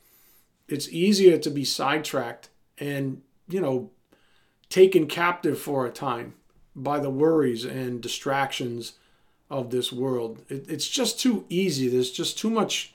it's 0.68 0.88
easier 0.88 1.38
to 1.38 1.50
be 1.50 1.64
sidetracked 1.64 2.50
and 2.78 3.22
you 3.48 3.60
know, 3.60 3.90
taken 4.68 5.06
captive 5.06 5.58
for 5.58 5.86
a 5.86 5.90
time 5.90 6.34
by 6.74 6.98
the 6.98 7.10
worries 7.10 7.64
and 7.64 8.00
distractions 8.00 8.94
of 9.50 9.70
this 9.70 9.92
world. 9.92 10.42
It, 10.48 10.66
it's 10.68 10.88
just 10.88 11.20
too 11.20 11.44
easy. 11.48 11.88
There's 11.88 12.10
just 12.10 12.38
too 12.38 12.50
much 12.50 12.94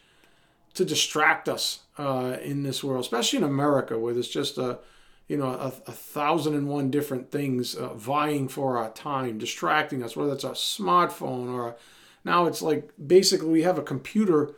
to 0.74 0.86
distract 0.86 1.48
us 1.48 1.80
uh, 1.98 2.38
in 2.42 2.63
this 2.63 2.84
world, 2.84 3.01
especially 3.01 3.38
in 3.38 3.44
America, 3.44 3.98
where 3.98 4.13
there's 4.13 4.30
just 4.30 4.58
a 4.58 4.80
you 5.27 5.38
know 5.38 5.50
a, 5.50 5.68
a 5.88 5.92
thousand 5.92 6.56
and 6.56 6.68
one 6.68 6.92
different 6.92 7.32
things 7.32 7.75
uh, 7.75 7.94
vying 7.94 8.48
for 8.48 8.77
our 8.77 8.89
time, 8.92 9.38
distracting 9.38 10.03
us. 10.03 10.15
Whether 10.15 10.34
it's 10.34 10.44
a 10.44 10.51
smartphone 10.51 11.53
or 11.53 11.70
a, 11.70 11.75
now 12.24 12.46
it's 12.46 12.62
like 12.62 12.92
basically 13.06 13.50
we 13.50 13.63
have 13.63 13.77
a 13.77 13.84
computer 13.84 14.56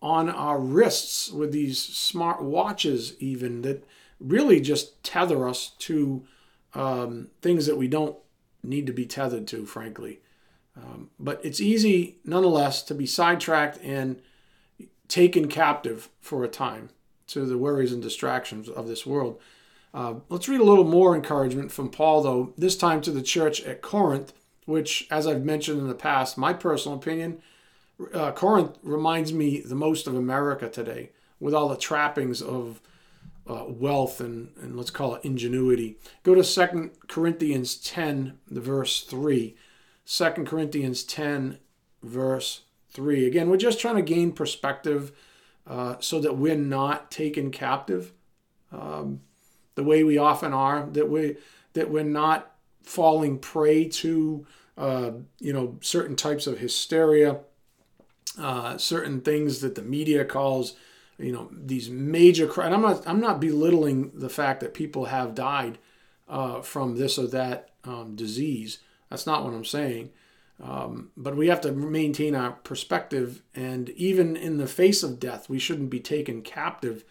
on 0.00 0.28
our 0.28 0.60
wrists 0.60 1.30
with 1.30 1.52
these 1.52 1.78
smart 1.78 2.42
watches, 2.42 3.14
even 3.18 3.62
that 3.62 3.84
really 4.20 4.60
just 4.60 5.02
tether 5.02 5.48
us 5.48 5.72
to 5.78 6.24
um, 6.74 7.28
things 7.40 7.66
that 7.66 7.76
we 7.76 7.88
don't 7.88 8.16
need 8.62 8.86
to 8.86 8.92
be 8.92 9.06
tethered 9.06 9.46
to, 9.48 9.66
frankly. 9.66 10.20
Um, 10.76 11.10
but 11.18 11.40
it's 11.44 11.60
easy, 11.60 12.18
nonetheless, 12.24 12.82
to 12.82 12.94
be 12.94 13.06
sidetracked 13.06 13.78
and 13.82 14.20
taken 15.08 15.48
captive 15.48 16.08
for 16.20 16.44
a 16.44 16.48
time 16.48 16.90
to 17.28 17.44
the 17.44 17.58
worries 17.58 17.92
and 17.92 18.02
distractions 18.02 18.68
of 18.68 18.88
this 18.88 19.04
world. 19.04 19.40
Uh, 19.92 20.14
let's 20.28 20.48
read 20.48 20.60
a 20.60 20.64
little 20.64 20.84
more 20.84 21.14
encouragement 21.14 21.72
from 21.72 21.88
Paul, 21.88 22.22
though, 22.22 22.52
this 22.56 22.76
time 22.76 23.00
to 23.02 23.10
the 23.10 23.22
church 23.22 23.62
at 23.62 23.82
Corinth, 23.82 24.32
which, 24.66 25.06
as 25.10 25.26
I've 25.26 25.44
mentioned 25.44 25.80
in 25.80 25.88
the 25.88 25.94
past, 25.94 26.36
my 26.36 26.52
personal 26.52 26.98
opinion, 26.98 27.40
uh, 28.12 28.32
Corinth 28.32 28.78
reminds 28.82 29.32
me 29.32 29.60
the 29.60 29.74
most 29.74 30.06
of 30.06 30.14
America 30.14 30.68
today, 30.68 31.10
with 31.40 31.54
all 31.54 31.68
the 31.68 31.76
trappings 31.76 32.42
of 32.42 32.80
uh, 33.48 33.64
wealth 33.66 34.20
and, 34.20 34.50
and 34.60 34.76
let's 34.76 34.90
call 34.90 35.14
it 35.14 35.24
ingenuity. 35.24 35.96
Go 36.22 36.34
to 36.34 36.44
Second 36.44 36.90
Corinthians 37.08 37.76
10, 37.76 38.38
the 38.50 38.60
verse 38.60 39.02
3. 39.02 39.56
2 40.06 40.30
Corinthians 40.44 41.02
10, 41.02 41.58
verse 42.02 42.62
3. 42.90 43.26
Again, 43.26 43.48
we're 43.48 43.56
just 43.56 43.80
trying 43.80 43.96
to 43.96 44.02
gain 44.02 44.32
perspective 44.32 45.12
uh, 45.66 45.96
so 46.00 46.20
that 46.20 46.36
we're 46.36 46.56
not 46.56 47.10
taken 47.10 47.50
captive 47.50 48.12
um, 48.72 49.20
the 49.74 49.84
way 49.84 50.02
we 50.02 50.18
often 50.18 50.52
are, 50.52 50.86
that, 50.92 51.08
we, 51.08 51.36
that 51.74 51.90
we're 51.90 52.04
not 52.04 52.54
falling 52.82 53.38
prey 53.38 53.86
to 53.86 54.46
uh, 54.76 55.10
you 55.40 55.52
know 55.52 55.76
certain 55.80 56.16
types 56.16 56.46
of 56.46 56.58
hysteria, 56.58 57.40
uh, 58.38 58.78
certain 58.78 59.20
things 59.20 59.60
that 59.60 59.74
the 59.74 59.82
media 59.82 60.24
calls 60.24 60.74
you 61.18 61.32
know 61.32 61.48
these 61.52 61.90
major 61.90 62.48
and 62.60 62.74
I'm 62.74 62.82
not 62.82 63.06
I'm 63.06 63.20
not 63.20 63.40
belittling 63.40 64.12
the 64.14 64.28
fact 64.28 64.60
that 64.60 64.74
people 64.74 65.06
have 65.06 65.34
died 65.34 65.78
uh, 66.28 66.60
from 66.60 66.96
this 66.96 67.18
or 67.18 67.26
that 67.28 67.70
um, 67.84 68.14
disease. 68.14 68.78
That's 69.10 69.26
not 69.26 69.44
what 69.44 69.54
I'm 69.54 69.64
saying. 69.64 70.10
Um, 70.62 71.10
but 71.16 71.36
we 71.36 71.48
have 71.48 71.60
to 71.62 71.72
maintain 71.72 72.34
our 72.34 72.50
perspective, 72.50 73.42
and 73.54 73.90
even 73.90 74.36
in 74.36 74.56
the 74.56 74.66
face 74.66 75.04
of 75.04 75.20
death, 75.20 75.48
we 75.48 75.58
shouldn't 75.60 75.90
be 75.90 76.00
taken 76.00 76.42
captive 76.42 77.04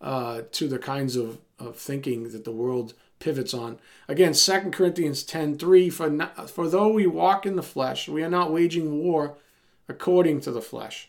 uh, 0.00 0.42
to 0.52 0.68
the 0.68 0.78
kinds 0.78 1.16
of, 1.16 1.38
of 1.58 1.76
thinking 1.76 2.30
that 2.30 2.44
the 2.44 2.52
world 2.52 2.94
pivots 3.18 3.52
on. 3.52 3.78
Again, 4.06 4.32
2 4.32 4.70
Corinthians 4.70 5.24
10 5.24 5.58
3 5.58 5.90
for, 5.90 6.30
for 6.46 6.68
though 6.68 6.90
we 6.90 7.06
walk 7.06 7.46
in 7.46 7.56
the 7.56 7.62
flesh, 7.62 8.08
we 8.08 8.22
are 8.22 8.30
not 8.30 8.52
waging 8.52 9.02
war 9.02 9.36
according 9.88 10.40
to 10.42 10.52
the 10.52 10.62
flesh. 10.62 11.08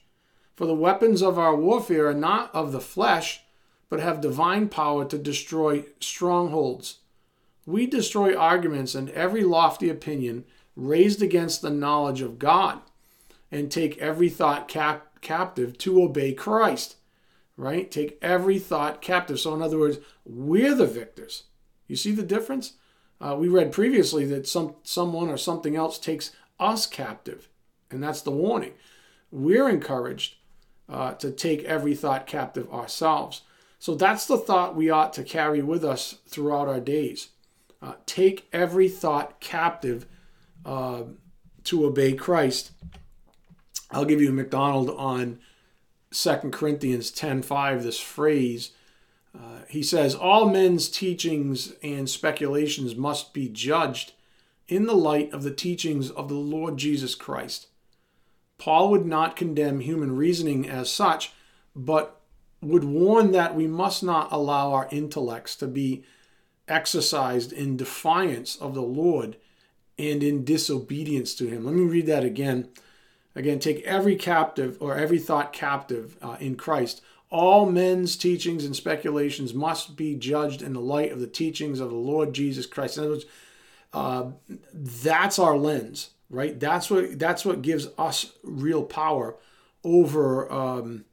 For 0.55 0.65
the 0.65 0.73
weapons 0.73 1.21
of 1.21 1.37
our 1.37 1.55
warfare 1.55 2.07
are 2.07 2.13
not 2.13 2.53
of 2.55 2.71
the 2.71 2.79
flesh, 2.79 3.43
but 3.89 3.99
have 3.99 4.21
divine 4.21 4.69
power 4.69 5.05
to 5.05 5.17
destroy 5.17 5.85
strongholds. 5.99 6.99
We 7.65 7.87
destroy 7.87 8.35
arguments 8.35 8.95
and 8.95 9.09
every 9.09 9.43
lofty 9.43 9.89
opinion 9.89 10.45
raised 10.75 11.21
against 11.21 11.61
the 11.61 11.69
knowledge 11.69 12.21
of 12.21 12.39
God, 12.39 12.81
and 13.51 13.71
take 13.71 13.97
every 13.97 14.29
thought 14.29 14.67
cap- 14.67 15.21
captive 15.21 15.77
to 15.79 16.01
obey 16.01 16.33
Christ. 16.33 16.95
Right? 17.57 17.89
Take 17.89 18.17
every 18.21 18.59
thought 18.59 19.01
captive. 19.01 19.39
So, 19.39 19.53
in 19.53 19.61
other 19.61 19.79
words, 19.79 19.99
we're 20.25 20.75
the 20.75 20.85
victors. 20.85 21.43
You 21.87 21.95
see 21.95 22.11
the 22.11 22.23
difference? 22.23 22.73
Uh, 23.21 23.35
we 23.39 23.47
read 23.47 23.71
previously 23.71 24.25
that 24.25 24.47
some 24.47 24.75
someone 24.83 25.29
or 25.29 25.37
something 25.37 25.75
else 25.75 25.97
takes 25.97 26.31
us 26.59 26.85
captive, 26.85 27.47
and 27.89 28.03
that's 28.03 28.21
the 28.21 28.31
warning. 28.31 28.73
We're 29.31 29.69
encouraged 29.69 30.35
uh, 30.89 31.13
to 31.15 31.31
take 31.31 31.63
every 31.63 31.95
thought 31.95 32.27
captive 32.27 32.71
ourselves. 32.71 33.41
So 33.79 33.95
that's 33.95 34.25
the 34.25 34.37
thought 34.37 34.75
we 34.75 34.89
ought 34.89 35.13
to 35.13 35.23
carry 35.23 35.61
with 35.61 35.83
us 35.83 36.19
throughout 36.27 36.67
our 36.67 36.79
days. 36.79 37.29
Uh, 37.81 37.93
take 38.05 38.47
every 38.51 38.89
thought 38.89 39.39
captive 39.39 40.05
uh, 40.65 41.03
to 41.65 41.85
obey 41.85 42.13
Christ. 42.13 42.71
I'll 43.91 44.05
give 44.05 44.21
you 44.21 44.31
MacDonald 44.31 44.89
on 44.89 45.39
2 46.11 46.51
Corinthians 46.51 47.11
10:5 47.11 47.83
this 47.83 47.99
phrase. 47.99 48.71
Uh, 49.35 49.59
he 49.67 49.83
says, 49.83 50.15
All 50.15 50.49
men's 50.49 50.89
teachings 50.89 51.73
and 51.83 52.09
speculations 52.09 52.95
must 52.95 53.33
be 53.33 53.49
judged 53.49 54.13
in 54.67 54.85
the 54.85 54.95
light 54.95 55.31
of 55.33 55.43
the 55.43 55.53
teachings 55.53 56.09
of 56.09 56.29
the 56.29 56.35
Lord 56.35 56.77
Jesus 56.77 57.15
Christ. 57.15 57.67
Paul 58.65 58.89
would 58.89 59.05
not 59.05 59.35
condemn 59.35 59.79
human 59.79 60.15
reasoning 60.15 60.67
as 60.67 60.91
such, 60.91 61.33
but 61.75 62.19
would 62.63 62.83
warn 62.83 63.31
that 63.31 63.53
we 63.53 63.67
must 63.67 64.01
not 64.01 64.31
allow 64.31 64.73
our 64.73 64.87
intellects 64.89 65.55
to 65.57 65.67
be 65.67 66.03
exercised 66.67 67.53
in 67.53 67.77
defiance 67.77 68.55
of 68.55 68.73
the 68.73 68.81
Lord 68.81 69.37
and 69.99 70.23
in 70.23 70.43
disobedience 70.43 71.35
to 71.35 71.45
Him. 71.45 71.63
Let 71.63 71.75
me 71.75 71.83
read 71.83 72.07
that 72.07 72.23
again. 72.23 72.69
Again, 73.35 73.59
take 73.59 73.83
every 73.83 74.15
captive 74.15 74.77
or 74.79 74.97
every 74.97 75.19
thought 75.19 75.53
captive 75.53 76.17
uh, 76.23 76.37
in 76.39 76.55
Christ. 76.55 77.03
All 77.29 77.69
men's 77.69 78.15
teachings 78.15 78.65
and 78.65 78.75
speculations 78.75 79.53
must 79.53 79.95
be 79.95 80.15
judged 80.15 80.63
in 80.63 80.73
the 80.73 80.81
light 80.81 81.11
of 81.11 81.19
the 81.19 81.27
teachings 81.27 81.79
of 81.79 81.91
the 81.91 81.95
Lord 81.95 82.33
Jesus 82.33 82.65
Christ. 82.65 82.97
In 82.97 83.03
other 83.03 83.11
words, 83.11 83.25
uh, 83.93 84.31
that's 84.73 85.37
our 85.37 85.55
lens, 85.55 86.14
right? 86.29 86.59
That's 86.59 86.89
what 86.89 87.19
that's 87.19 87.45
what 87.45 87.61
gives 87.61 87.87
us 87.97 88.33
real 88.43 88.83
power 88.83 89.35
over 89.83 90.51
um, 90.51 91.05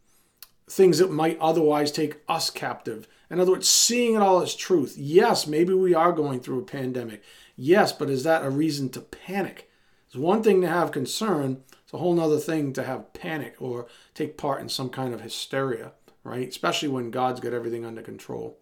things 0.68 0.98
that 0.98 1.10
might 1.10 1.38
otherwise 1.40 1.92
take 1.92 2.20
us 2.28 2.50
captive. 2.50 3.06
In 3.30 3.40
other 3.40 3.52
words, 3.52 3.68
seeing 3.68 4.14
it 4.14 4.22
all 4.22 4.42
as 4.42 4.54
truth. 4.54 4.96
Yes, 4.98 5.46
maybe 5.46 5.74
we 5.74 5.94
are 5.94 6.12
going 6.12 6.40
through 6.40 6.60
a 6.60 6.64
pandemic. 6.64 7.22
Yes, 7.56 7.92
but 7.92 8.10
is 8.10 8.24
that 8.24 8.44
a 8.44 8.50
reason 8.50 8.88
to 8.90 9.00
panic? 9.00 9.70
It's 10.06 10.16
one 10.16 10.42
thing 10.42 10.60
to 10.60 10.68
have 10.68 10.92
concern. 10.92 11.62
It's 11.84 11.94
a 11.94 11.98
whole 11.98 12.18
other 12.20 12.38
thing 12.38 12.72
to 12.74 12.82
have 12.82 13.12
panic 13.12 13.56
or 13.60 13.86
take 14.14 14.36
part 14.36 14.60
in 14.60 14.68
some 14.68 14.90
kind 14.90 15.14
of 15.14 15.22
hysteria, 15.22 15.92
right? 16.24 16.48
Especially 16.48 16.88
when 16.88 17.10
God's 17.10 17.40
got 17.40 17.54
everything 17.54 17.84
under 17.84 18.02
control. 18.02 18.58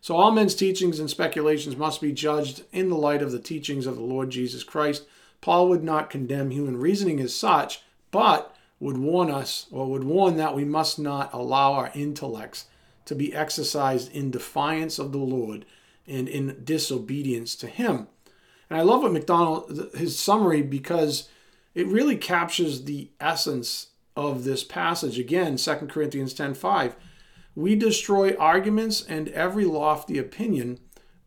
So 0.00 0.16
all 0.16 0.30
men's 0.30 0.54
teachings 0.54 0.98
and 0.98 1.08
speculations 1.08 1.76
must 1.76 2.00
be 2.00 2.12
judged 2.12 2.64
in 2.72 2.90
the 2.90 2.96
light 2.96 3.22
of 3.22 3.32
the 3.32 3.38
teachings 3.38 3.86
of 3.86 3.96
the 3.96 4.02
Lord 4.02 4.30
Jesus 4.30 4.62
Christ. 4.62 5.04
Paul 5.44 5.68
would 5.68 5.84
not 5.84 6.08
condemn 6.08 6.50
human 6.50 6.78
reasoning 6.78 7.20
as 7.20 7.36
such, 7.36 7.82
but 8.10 8.56
would 8.80 8.96
warn 8.96 9.30
us 9.30 9.66
or 9.70 9.90
would 9.90 10.02
warn 10.02 10.38
that 10.38 10.56
we 10.56 10.64
must 10.64 10.98
not 10.98 11.28
allow 11.34 11.74
our 11.74 11.90
intellects 11.94 12.64
to 13.04 13.14
be 13.14 13.34
exercised 13.34 14.10
in 14.12 14.30
defiance 14.30 14.98
of 14.98 15.12
the 15.12 15.18
Lord 15.18 15.66
and 16.06 16.28
in 16.28 16.64
disobedience 16.64 17.56
to 17.56 17.66
him. 17.66 18.08
And 18.70 18.78
I 18.78 18.82
love 18.84 19.02
what 19.02 19.12
MacDonald 19.12 19.90
his 19.94 20.18
summary 20.18 20.62
because 20.62 21.28
it 21.74 21.88
really 21.88 22.16
captures 22.16 22.84
the 22.84 23.10
essence 23.20 23.88
of 24.16 24.44
this 24.44 24.64
passage 24.64 25.18
again 25.18 25.58
2 25.58 25.90
Corinthians 25.90 26.32
10:5 26.32 26.94
we 27.54 27.76
destroy 27.76 28.34
arguments 28.36 29.02
and 29.02 29.28
every 29.28 29.66
lofty 29.66 30.16
opinion 30.16 30.78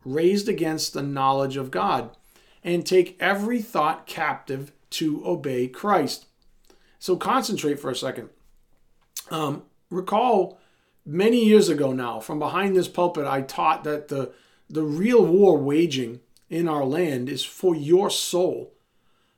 raised 0.04 0.48
against 0.48 0.92
the 0.92 1.02
knowledge 1.02 1.56
of 1.56 1.70
God, 1.70 2.16
and 2.68 2.84
take 2.84 3.16
every 3.18 3.62
thought 3.62 4.06
captive 4.06 4.72
to 4.90 5.26
obey 5.26 5.66
Christ. 5.68 6.26
So 6.98 7.16
concentrate 7.16 7.80
for 7.80 7.90
a 7.90 7.96
second. 7.96 8.28
Um, 9.30 9.62
recall 9.88 10.60
many 11.06 11.42
years 11.42 11.70
ago 11.70 11.92
now, 11.92 12.20
from 12.20 12.38
behind 12.38 12.76
this 12.76 12.86
pulpit, 12.86 13.24
I 13.24 13.40
taught 13.40 13.84
that 13.84 14.08
the, 14.08 14.32
the 14.68 14.82
real 14.82 15.24
war 15.24 15.56
waging 15.56 16.20
in 16.50 16.68
our 16.68 16.84
land 16.84 17.30
is 17.30 17.42
for 17.42 17.74
your 17.74 18.10
soul. 18.10 18.74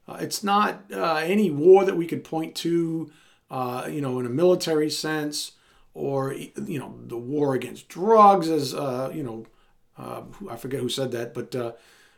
Uh, 0.08 0.18
it's 0.20 0.42
not 0.42 0.82
uh, 0.92 1.20
any 1.22 1.52
war 1.52 1.84
that 1.84 1.96
we 1.96 2.06
could 2.06 2.24
point 2.24 2.56
to, 2.56 3.12
uh, 3.48 3.86
you 3.88 4.00
know, 4.00 4.18
in 4.18 4.26
a 4.26 4.30
military 4.30 4.90
sense 4.90 5.52
or 5.94 6.32
you 6.32 6.78
know 6.78 6.96
the 7.06 7.16
war 7.16 7.54
against 7.56 7.88
drugs 7.88 8.48
as 8.48 8.72
uh, 8.74 9.10
you 9.12 9.24
know 9.24 9.44
uh, 9.98 10.22
I 10.48 10.56
forget 10.56 10.80
who 10.80 10.88
said 10.88 11.10
that, 11.12 11.34
but 11.34 11.54
uh, 11.54 11.72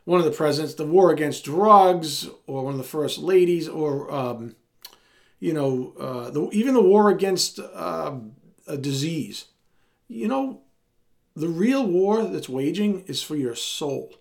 one 0.04 0.18
of 0.18 0.24
the 0.24 0.32
presidents, 0.32 0.74
the 0.74 0.86
war 0.86 1.10
against 1.10 1.44
drugs, 1.44 2.28
or 2.46 2.64
one 2.64 2.74
of 2.74 2.78
the 2.78 2.84
first 2.84 3.18
ladies, 3.18 3.68
or 3.68 4.12
um, 4.12 4.56
you 5.38 5.52
know 5.52 5.94
uh, 5.98 6.30
the, 6.30 6.48
even 6.52 6.74
the 6.74 6.82
war 6.82 7.10
against 7.10 7.58
uh, 7.58 8.14
a 8.66 8.76
disease. 8.76 9.46
You 10.08 10.28
know, 10.28 10.60
the 11.34 11.48
real 11.48 11.86
war 11.86 12.24
that's 12.24 12.48
waging 12.48 13.04
is 13.06 13.22
for 13.22 13.36
your 13.36 13.54
soul. 13.54 14.14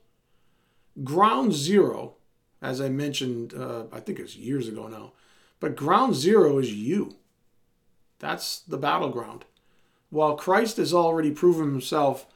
Ground 1.03 1.53
zero, 1.53 2.15
as 2.61 2.79
I 2.79 2.89
mentioned, 2.89 3.53
uh, 3.53 3.85
I 3.91 3.99
think 3.99 4.19
it's 4.19 4.35
years 4.35 4.67
ago 4.67 4.87
now, 4.87 5.13
but 5.59 5.75
ground 5.75 6.15
zero 6.15 6.59
is 6.59 6.73
you. 6.73 7.15
That's 8.19 8.59
the 8.59 8.77
battleground. 8.77 9.45
While 10.09 10.35
Christ 10.35 10.77
has 10.77 10.93
already 10.93 11.31
proven 11.31 11.71
himself 11.71 12.27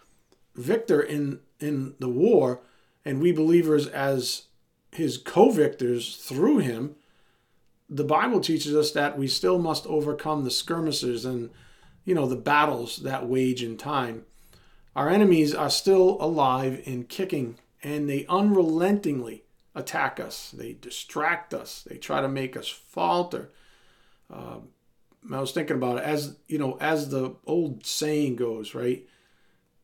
victor 0.55 1.01
in, 1.01 1.39
in 1.59 1.95
the 1.99 2.09
war, 2.09 2.61
and 3.05 3.21
we 3.21 3.31
believers 3.31 3.87
as 3.87 4.47
his 4.91 5.17
co 5.17 5.51
victors 5.51 6.17
through 6.17 6.57
him, 6.57 6.95
the 7.87 8.03
Bible 8.03 8.39
teaches 8.39 8.75
us 8.75 8.91
that 8.91 9.17
we 9.17 9.27
still 9.27 9.59
must 9.59 9.85
overcome 9.85 10.43
the 10.43 10.51
skirmishes 10.51 11.23
and 11.23 11.51
you 12.03 12.15
know 12.15 12.27
the 12.27 12.35
battles 12.35 12.97
that 12.97 13.27
wage 13.27 13.63
in 13.63 13.77
time. 13.77 14.25
Our 14.95 15.09
enemies 15.09 15.53
are 15.53 15.69
still 15.69 16.17
alive 16.19 16.81
and 16.85 17.07
kicking, 17.07 17.57
and 17.83 18.09
they 18.09 18.25
unrelentingly 18.27 19.43
attack 19.75 20.19
us. 20.19 20.51
They 20.51 20.73
distract 20.73 21.53
us. 21.53 21.85
They 21.87 21.97
try 21.97 22.21
to 22.21 22.29
make 22.29 22.55
us 22.55 22.69
falter. 22.69 23.51
Uh, 24.33 24.59
I 25.31 25.39
was 25.39 25.51
thinking 25.51 25.75
about 25.75 25.97
it 25.97 26.03
as 26.03 26.37
you 26.47 26.57
know, 26.57 26.77
as 26.79 27.09
the 27.09 27.35
old 27.45 27.85
saying 27.85 28.37
goes, 28.37 28.73
right? 28.73 29.07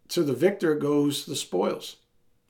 To 0.10 0.24
the 0.24 0.34
victor 0.34 0.76
goes 0.76 1.26
the 1.26 1.36
spoils. 1.36 1.98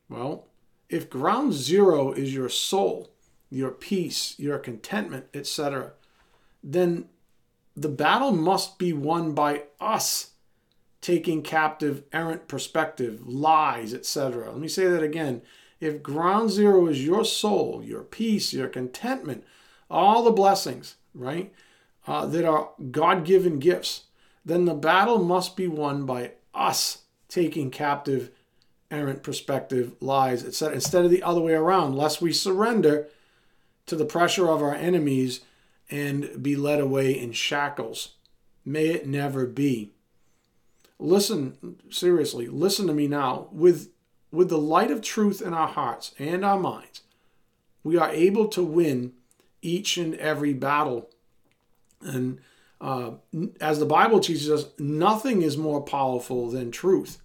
Well, 0.10 0.48
if 0.92 1.10
ground 1.10 1.54
zero 1.54 2.12
is 2.12 2.34
your 2.34 2.50
soul, 2.50 3.12
your 3.50 3.72
peace, 3.72 4.36
your 4.38 4.60
contentment, 4.60 5.26
etc., 5.34 5.94
then 6.64 7.06
the 7.76 7.90
battle 7.90 8.32
must 8.32 8.78
be 8.78 8.94
won 8.94 9.34
by 9.34 9.64
us 9.80 10.32
taking 11.00 11.42
captive 11.42 12.04
errant 12.14 12.48
perspective, 12.48 13.28
lies, 13.28 13.94
etc. 13.94 14.52
Let 14.52 14.60
me 14.60 14.68
say 14.68 14.88
that 14.88 15.02
again. 15.02 15.42
If 15.80 16.04
ground 16.04 16.52
zero 16.52 16.86
is 16.88 17.04
your 17.04 17.26
soul, 17.26 17.82
your 17.84 18.04
peace, 18.04 18.54
your 18.54 18.68
contentment, 18.68 19.44
all 19.90 20.24
the 20.24 20.32
blessings, 20.32 20.98
right? 21.16 21.52
uh, 22.08 22.26
that 22.26 22.46
are 22.46 22.72
God 22.90 23.26
given 23.26 23.60
gifts, 23.60 24.06
then 24.44 24.66
the 24.66 24.74
battle 24.74 25.24
must 25.24 25.56
be 25.56 25.68
won 25.68 26.06
by 26.06 26.32
us 26.54 27.04
taking 27.28 27.70
captive 27.70 28.32
errant 28.92 29.24
perspective, 29.24 29.94
lies, 30.00 30.44
etc., 30.44 30.76
instead 30.76 31.06
of 31.06 31.12
the 31.12 31.24
other 31.24 31.42
way 31.42 31.54
around, 31.54 31.96
lest 31.96 32.22
we 32.22 32.34
surrender 32.34 33.08
to 33.88 33.96
the 33.96 34.06
pressure 34.06 34.50
of 34.50 34.62
our 34.62 34.76
enemies 34.76 35.42
and 35.90 36.42
be 36.42 36.56
led 36.56 36.80
away 36.80 37.18
in 37.18 37.32
shackles. 37.32 38.10
May 38.64 38.88
it 38.88 39.08
never 39.08 39.46
be. 39.46 39.92
Listen, 41.00 41.78
seriously, 41.90 42.48
listen 42.48 42.86
to 42.88 42.94
me 42.94 43.08
now. 43.08 43.48
With, 43.52 43.90
with 44.32 44.50
the 44.50 44.58
light 44.58 44.92
of 44.92 45.02
truth 45.02 45.42
in 45.42 45.54
our 45.54 45.68
hearts 45.68 46.14
and 46.20 46.46
our 46.46 46.60
minds, 46.60 47.02
we 47.84 47.98
are 47.98 48.12
able 48.12 48.48
to 48.50 48.64
win 48.64 49.14
each 49.64 49.98
and 49.98 50.14
every 50.16 50.54
battle 50.54 51.10
and 52.04 52.40
uh, 52.80 53.12
as 53.60 53.80
the 53.80 53.86
Bible 53.86 54.20
teaches 54.20 54.50
us, 54.50 54.66
nothing 54.80 55.42
is 55.42 55.58
more 55.58 55.82
powerful 55.82 56.50
than 56.50 56.72
truth. 56.72 57.20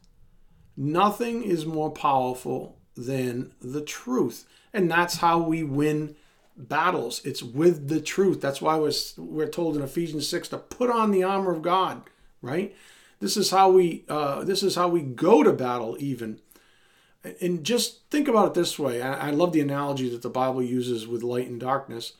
Nothing 0.77 1.43
is 1.43 1.65
more 1.65 1.91
powerful 1.91 2.77
than 2.97 3.53
the 3.61 3.81
truth. 3.81 4.47
And 4.73 4.91
that's 4.91 5.17
how 5.17 5.39
we 5.39 5.63
win 5.63 6.17
battles. 6.57 7.21
It's 7.25 7.43
with 7.43 7.89
the 7.89 8.01
truth. 8.01 8.41
That's 8.41 8.61
why 8.61 8.77
we're, 8.77 9.47
told 9.49 9.77
in 9.77 9.83
Ephesians 9.83 10.29
6 10.29 10.49
to 10.49 10.59
put 10.59 10.91
on 10.91 11.11
the 11.11 11.23
armor 11.23 11.53
of 11.53 11.63
God, 11.63 12.03
right? 12.43 12.75
This 13.21 13.37
is 13.37 13.51
how 13.51 13.71
we 13.71 14.05
uh, 14.09 14.45
this 14.45 14.63
is 14.63 14.75
how 14.75 14.89
we 14.89 15.01
go 15.01 15.43
to 15.43 15.53
battle 15.53 15.97
even. 15.99 16.41
And 17.41 17.65
just 17.65 18.09
think 18.11 18.29
about 18.29 18.49
it 18.49 18.55
this 18.55 18.79
way. 18.79 19.03
I, 19.03 19.29
I 19.29 19.31
love 19.31 19.53
the 19.53 19.61
analogy 19.61 20.09
that 20.11 20.23
the 20.23 20.29
Bible 20.29 20.63
uses 20.63 21.07
with 21.07 21.23
light 21.23 21.49
and 21.49 21.59
darkness. 21.59 22.13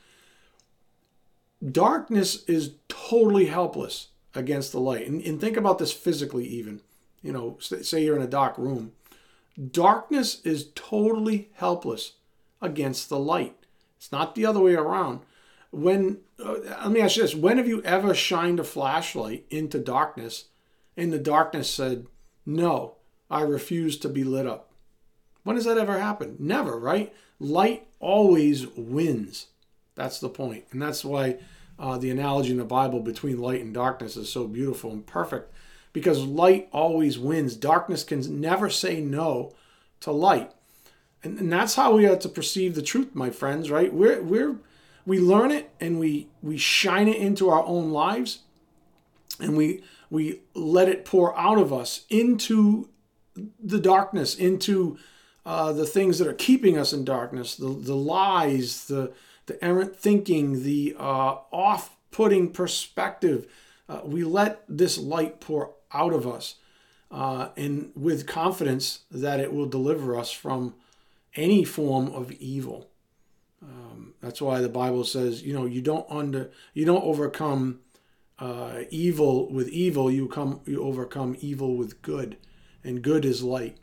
Darkness 1.71 2.43
is 2.45 2.73
totally 2.87 3.45
helpless 3.45 4.07
against 4.35 4.71
the 4.71 4.79
light. 4.79 5.07
And, 5.07 5.21
and 5.21 5.39
think 5.39 5.55
about 5.55 5.77
this 5.77 5.93
physically 5.93 6.45
even. 6.45 6.81
You 7.21 7.33
know, 7.33 7.57
say 7.59 8.03
you're 8.03 8.15
in 8.15 8.21
a 8.21 8.27
dark 8.27 8.57
room. 8.57 8.93
Darkness 9.71 10.41
is 10.45 10.69
totally 10.75 11.49
helpless 11.53 12.13
against 12.61 13.09
the 13.09 13.19
light. 13.19 13.55
It's 13.97 14.11
not 14.11 14.35
the 14.35 14.45
other 14.45 14.59
way 14.59 14.75
around. 14.75 15.21
When 15.71 16.19
uh, 16.43 16.57
let 16.83 16.91
me 16.91 17.01
ask 17.01 17.17
you 17.17 17.23
this: 17.23 17.35
When 17.35 17.57
have 17.57 17.67
you 17.67 17.81
ever 17.83 18.13
shined 18.13 18.59
a 18.59 18.63
flashlight 18.63 19.45
into 19.49 19.79
darkness, 19.79 20.45
and 20.95 21.11
the 21.11 21.19
darkness 21.19 21.69
said, 21.69 22.07
"No, 22.45 22.95
I 23.29 23.41
refuse 23.41 23.97
to 23.99 24.09
be 24.09 24.23
lit 24.23 24.45
up"? 24.45 24.71
When 25.43 25.55
has 25.55 25.65
that 25.65 25.77
ever 25.77 25.99
happened? 25.99 26.39
Never, 26.39 26.79
right? 26.79 27.13
Light 27.39 27.87
always 27.99 28.67
wins. 28.67 29.47
That's 29.95 30.19
the 30.19 30.29
point, 30.29 30.65
and 30.71 30.81
that's 30.81 31.03
why 31.03 31.37
uh, 31.79 31.97
the 31.97 32.11
analogy 32.11 32.51
in 32.51 32.57
the 32.57 32.65
Bible 32.65 32.99
between 32.99 33.39
light 33.39 33.61
and 33.61 33.73
darkness 33.73 34.15
is 34.15 34.31
so 34.31 34.47
beautiful 34.47 34.91
and 34.91 35.05
perfect, 35.05 35.53
because 35.97 36.23
light 36.23 36.69
always 36.71 37.17
wins. 37.17 37.55
Darkness 37.55 38.03
can 38.03 38.39
never 38.39 38.69
say 38.69 39.01
no 39.01 39.55
to 39.99 40.11
light. 40.11 40.51
And, 41.23 41.39
and 41.39 41.51
that's 41.51 41.73
how 41.73 41.95
we 41.95 42.03
have 42.03 42.19
to 42.19 42.29
perceive 42.29 42.75
the 42.75 42.83
truth, 42.83 43.15
my 43.15 43.31
friends, 43.31 43.71
right? 43.71 43.91
We're, 43.91 44.21
we're, 44.21 44.57
we 45.07 45.17
learn 45.17 45.49
it 45.49 45.71
and 45.79 45.99
we, 45.99 46.27
we 46.43 46.55
shine 46.55 47.07
it 47.07 47.17
into 47.17 47.49
our 47.49 47.65
own 47.65 47.89
lives 47.91 48.41
and 49.39 49.57
we, 49.57 49.83
we 50.11 50.41
let 50.53 50.87
it 50.87 51.03
pour 51.03 51.35
out 51.35 51.57
of 51.57 51.73
us 51.73 52.05
into 52.11 52.89
the 53.59 53.79
darkness, 53.79 54.35
into 54.35 54.99
uh, 55.47 55.73
the 55.73 55.87
things 55.87 56.19
that 56.19 56.27
are 56.27 56.33
keeping 56.33 56.77
us 56.77 56.93
in 56.93 57.03
darkness, 57.05 57.55
the, 57.55 57.69
the 57.69 57.95
lies, 57.95 58.85
the, 58.85 59.11
the 59.47 59.65
errant 59.65 59.95
thinking, 59.95 60.61
the 60.61 60.95
uh, 60.99 61.37
off 61.51 61.95
putting 62.11 62.51
perspective. 62.51 63.47
Uh, 63.89 64.01
we 64.03 64.23
let 64.23 64.63
this 64.69 64.99
light 64.99 65.39
pour 65.39 65.73
out 65.93 66.13
of 66.13 66.27
us 66.27 66.55
uh, 67.11 67.49
and 67.55 67.91
with 67.95 68.27
confidence 68.27 69.01
that 69.09 69.39
it 69.39 69.53
will 69.53 69.65
deliver 69.65 70.17
us 70.17 70.31
from 70.31 70.73
any 71.35 71.63
form 71.63 72.07
of 72.07 72.31
evil. 72.33 72.89
Um, 73.61 74.13
that's 74.21 74.41
why 74.41 74.61
the 74.61 74.69
Bible 74.69 75.03
says, 75.03 75.43
you 75.43 75.53
know, 75.53 75.65
you 75.65 75.81
don't 75.81 76.05
under 76.09 76.51
you 76.73 76.85
don't 76.85 77.03
overcome 77.03 77.79
uh, 78.39 78.81
evil 78.89 79.51
with 79.51 79.69
evil. 79.69 80.11
You 80.11 80.27
come 80.27 80.61
you 80.65 80.83
overcome 80.83 81.35
evil 81.39 81.75
with 81.75 82.01
good, 82.01 82.37
and 82.83 83.01
good 83.01 83.25
is 83.25 83.41
light, 83.41 83.77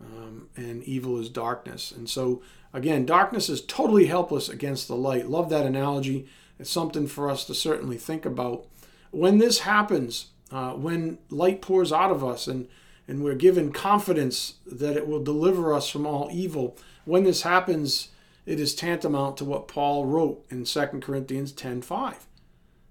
um, 0.00 0.48
and 0.56 0.82
evil 0.82 1.18
is 1.18 1.30
darkness. 1.30 1.90
And 1.90 2.08
so 2.08 2.42
again, 2.74 3.06
darkness 3.06 3.48
is 3.48 3.62
totally 3.62 4.06
helpless 4.06 4.48
against 4.48 4.88
the 4.88 4.96
light. 4.96 5.28
Love 5.28 5.48
that 5.50 5.66
analogy. 5.66 6.26
It's 6.58 6.70
something 6.70 7.06
for 7.06 7.30
us 7.30 7.44
to 7.44 7.54
certainly 7.54 7.96
think 7.96 8.26
about. 8.26 8.66
When 9.10 9.38
this 9.38 9.60
happens, 9.60 10.26
uh, 10.50 10.72
when 10.72 11.18
light 11.30 11.60
pours 11.60 11.92
out 11.92 12.10
of 12.10 12.24
us 12.24 12.46
and 12.46 12.68
and 13.08 13.24
we're 13.24 13.34
given 13.34 13.72
confidence 13.72 14.56
that 14.66 14.94
it 14.94 15.08
will 15.08 15.22
deliver 15.22 15.72
us 15.72 15.88
from 15.88 16.06
all 16.06 16.28
evil. 16.30 16.76
When 17.06 17.24
this 17.24 17.40
happens, 17.40 18.08
it 18.44 18.60
is 18.60 18.74
tantamount 18.74 19.38
to 19.38 19.46
what 19.46 19.66
Paul 19.66 20.04
wrote 20.04 20.44
in 20.50 20.66
2 20.66 21.00
Corinthians 21.00 21.50
10:5. 21.52 22.26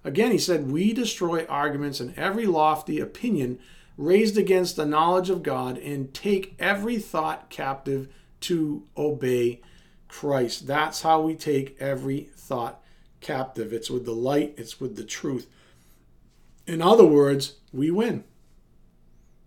Again, 0.03 0.31
he 0.31 0.39
said, 0.39 0.71
"We 0.71 0.91
destroy 0.91 1.45
arguments 1.45 1.99
and 1.99 2.17
every 2.17 2.47
lofty 2.47 2.99
opinion 2.99 3.59
raised 3.95 4.37
against 4.37 4.75
the 4.75 4.85
knowledge 4.85 5.29
of 5.29 5.43
God 5.43 5.77
and 5.77 6.13
take 6.13 6.55
every 6.57 6.97
thought 6.97 7.49
captive 7.49 8.07
to 8.41 8.83
obey 8.97 9.61
Christ." 10.07 10.65
That's 10.65 11.03
how 11.03 11.21
we 11.21 11.35
take 11.35 11.75
every 11.79 12.29
thought 12.35 12.81
captive. 13.21 13.71
It's 13.71 13.91
with 13.91 14.05
the 14.05 14.13
light, 14.15 14.55
it's 14.57 14.79
with 14.79 14.95
the 14.95 15.03
truth. 15.03 15.47
In 16.67 16.81
other 16.81 17.05
words, 17.05 17.55
we 17.71 17.89
win. 17.89 18.25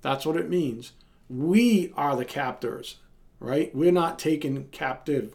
That's 0.01 0.25
what 0.25 0.37
it 0.37 0.49
means. 0.49 0.93
We 1.29 1.93
are 1.97 2.17
the 2.17 2.25
captors, 2.25 2.97
right? 3.39 3.73
We're 3.75 3.93
not 3.93 4.19
taken 4.19 4.65
captive. 4.73 5.35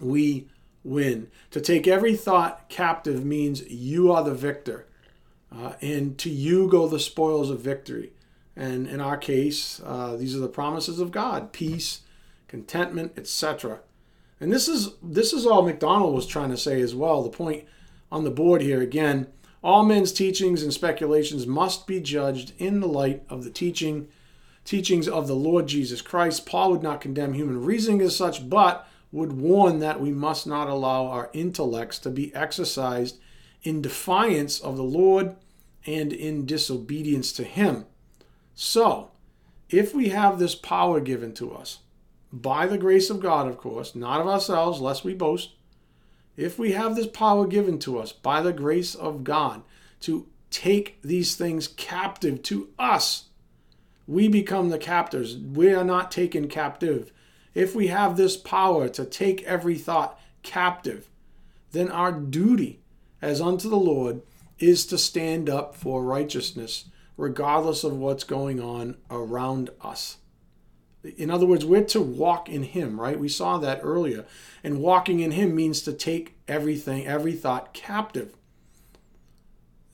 We 0.00 0.48
win. 0.84 1.28
To 1.50 1.60
take 1.60 1.86
every 1.86 2.16
thought 2.16 2.68
captive 2.68 3.24
means 3.24 3.68
you 3.68 4.12
are 4.12 4.22
the 4.22 4.34
victor. 4.34 4.86
Uh, 5.52 5.72
and 5.80 6.16
to 6.18 6.30
you 6.30 6.68
go 6.68 6.86
the 6.86 7.00
spoils 7.00 7.50
of 7.50 7.60
victory. 7.60 8.12
And 8.54 8.86
in 8.86 9.00
our 9.00 9.16
case, 9.16 9.80
uh, 9.84 10.16
these 10.16 10.36
are 10.36 10.40
the 10.40 10.48
promises 10.48 11.00
of 11.00 11.10
God 11.10 11.52
peace, 11.52 12.02
contentment, 12.46 13.12
etc. 13.16 13.80
And 14.38 14.52
this 14.52 14.68
is 14.68 14.90
this 15.02 15.32
is 15.32 15.46
all 15.46 15.62
MacDonald 15.62 16.14
was 16.14 16.26
trying 16.26 16.50
to 16.50 16.56
say 16.56 16.80
as 16.80 16.94
well. 16.94 17.22
The 17.22 17.30
point 17.30 17.64
on 18.12 18.24
the 18.24 18.30
board 18.30 18.62
here 18.62 18.80
again 18.80 19.26
all 19.62 19.84
men's 19.84 20.12
teachings 20.12 20.62
and 20.62 20.72
speculations 20.72 21.46
must 21.46 21.86
be 21.86 22.00
judged 22.00 22.52
in 22.58 22.80
the 22.80 22.88
light 22.88 23.22
of 23.28 23.44
the 23.44 23.50
teaching 23.50 24.08
teachings 24.64 25.08
of 25.08 25.26
the 25.26 25.36
Lord 25.36 25.66
Jesus 25.66 26.00
Christ. 26.00 26.46
Paul 26.46 26.72
would 26.72 26.82
not 26.82 27.00
condemn 27.00 27.34
human 27.34 27.62
reasoning 27.64 28.00
as 28.00 28.16
such, 28.16 28.48
but 28.48 28.88
would 29.12 29.32
warn 29.32 29.80
that 29.80 30.00
we 30.00 30.12
must 30.12 30.46
not 30.46 30.68
allow 30.68 31.06
our 31.06 31.30
intellects 31.32 31.98
to 32.00 32.10
be 32.10 32.34
exercised 32.34 33.18
in 33.62 33.82
defiance 33.82 34.60
of 34.60 34.76
the 34.76 34.82
Lord 34.82 35.36
and 35.86 36.12
in 36.12 36.46
disobedience 36.46 37.32
to 37.32 37.44
him. 37.44 37.86
So, 38.54 39.10
if 39.68 39.94
we 39.94 40.10
have 40.10 40.38
this 40.38 40.54
power 40.54 41.00
given 41.00 41.32
to 41.34 41.52
us, 41.52 41.80
by 42.32 42.66
the 42.66 42.78
grace 42.78 43.10
of 43.10 43.20
God, 43.20 43.48
of 43.48 43.58
course, 43.58 43.94
not 43.94 44.20
of 44.20 44.28
ourselves, 44.28 44.80
lest 44.80 45.04
we 45.04 45.14
boast, 45.14 45.50
if 46.40 46.58
we 46.58 46.72
have 46.72 46.96
this 46.96 47.06
power 47.06 47.46
given 47.46 47.78
to 47.80 47.98
us 47.98 48.12
by 48.12 48.40
the 48.40 48.52
grace 48.52 48.94
of 48.94 49.24
God 49.24 49.62
to 50.00 50.26
take 50.50 51.00
these 51.02 51.36
things 51.36 51.68
captive 51.68 52.42
to 52.44 52.70
us, 52.78 53.26
we 54.06 54.26
become 54.26 54.70
the 54.70 54.78
captors. 54.78 55.36
We 55.36 55.74
are 55.74 55.84
not 55.84 56.10
taken 56.10 56.48
captive. 56.48 57.12
If 57.54 57.74
we 57.74 57.88
have 57.88 58.16
this 58.16 58.38
power 58.38 58.88
to 58.88 59.04
take 59.04 59.42
every 59.42 59.76
thought 59.76 60.18
captive, 60.42 61.10
then 61.72 61.90
our 61.90 62.10
duty 62.10 62.80
as 63.20 63.42
unto 63.42 63.68
the 63.68 63.76
Lord 63.76 64.22
is 64.58 64.86
to 64.86 64.96
stand 64.96 65.50
up 65.50 65.74
for 65.74 66.02
righteousness, 66.02 66.86
regardless 67.18 67.84
of 67.84 67.98
what's 67.98 68.24
going 68.24 68.60
on 68.60 68.96
around 69.10 69.68
us. 69.82 70.16
In 71.02 71.30
other 71.30 71.46
words, 71.46 71.64
we're 71.64 71.84
to 71.84 72.00
walk 72.00 72.48
in 72.48 72.62
Him, 72.62 73.00
right? 73.00 73.18
We 73.18 73.28
saw 73.28 73.58
that 73.58 73.80
earlier. 73.82 74.26
And 74.62 74.80
walking 74.80 75.20
in 75.20 75.32
Him 75.32 75.54
means 75.54 75.80
to 75.82 75.92
take 75.92 76.36
everything, 76.46 77.06
every 77.06 77.32
thought 77.32 77.72
captive. 77.72 78.34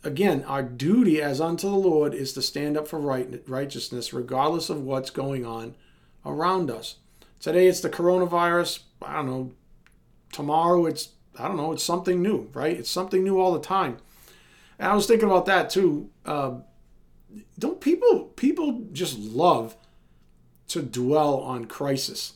Again, 0.02 0.44
our 0.44 0.62
duty 0.62 1.22
as 1.22 1.40
unto 1.40 1.68
the 1.68 1.76
Lord 1.76 2.14
is 2.14 2.32
to 2.34 2.42
stand 2.42 2.76
up 2.76 2.88
for 2.88 2.98
right, 2.98 3.42
righteousness, 3.46 4.12
regardless 4.12 4.70
of 4.70 4.82
what's 4.82 5.10
going 5.10 5.44
on 5.44 5.74
around 6.24 6.70
us. 6.70 6.96
Today 7.40 7.66
it's 7.66 7.80
the 7.80 7.90
coronavirus. 7.90 8.80
I 9.02 9.14
don't 9.16 9.26
know. 9.26 9.52
Tomorrow 10.32 10.86
it's, 10.86 11.10
I 11.38 11.48
don't 11.48 11.56
know, 11.56 11.72
it's 11.72 11.84
something 11.84 12.20
new, 12.20 12.50
right? 12.52 12.76
It's 12.76 12.90
something 12.90 13.22
new 13.22 13.40
all 13.40 13.52
the 13.52 13.60
time. 13.60 13.98
And 14.78 14.90
I 14.90 14.94
was 14.94 15.06
thinking 15.06 15.28
about 15.28 15.46
that 15.46 15.70
too. 15.70 16.10
Uh, 16.24 16.56
don't 17.58 17.80
people, 17.80 18.24
people 18.36 18.86
just 18.92 19.18
love 19.18 19.76
to 20.68 20.82
dwell 20.82 21.38
on 21.40 21.66
crisis 21.66 22.34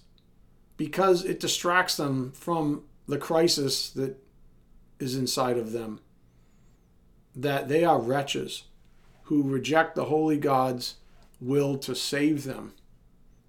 because 0.76 1.24
it 1.24 1.40
distracts 1.40 1.96
them 1.96 2.32
from 2.32 2.84
the 3.06 3.18
crisis 3.18 3.90
that 3.90 4.16
is 4.98 5.14
inside 5.14 5.58
of 5.58 5.72
them. 5.72 6.00
That 7.34 7.68
they 7.68 7.84
are 7.84 8.00
wretches 8.00 8.64
who 9.24 9.42
reject 9.42 9.94
the 9.94 10.06
holy 10.06 10.36
God's 10.36 10.96
will 11.40 11.78
to 11.78 11.94
save 11.94 12.44
them. 12.44 12.74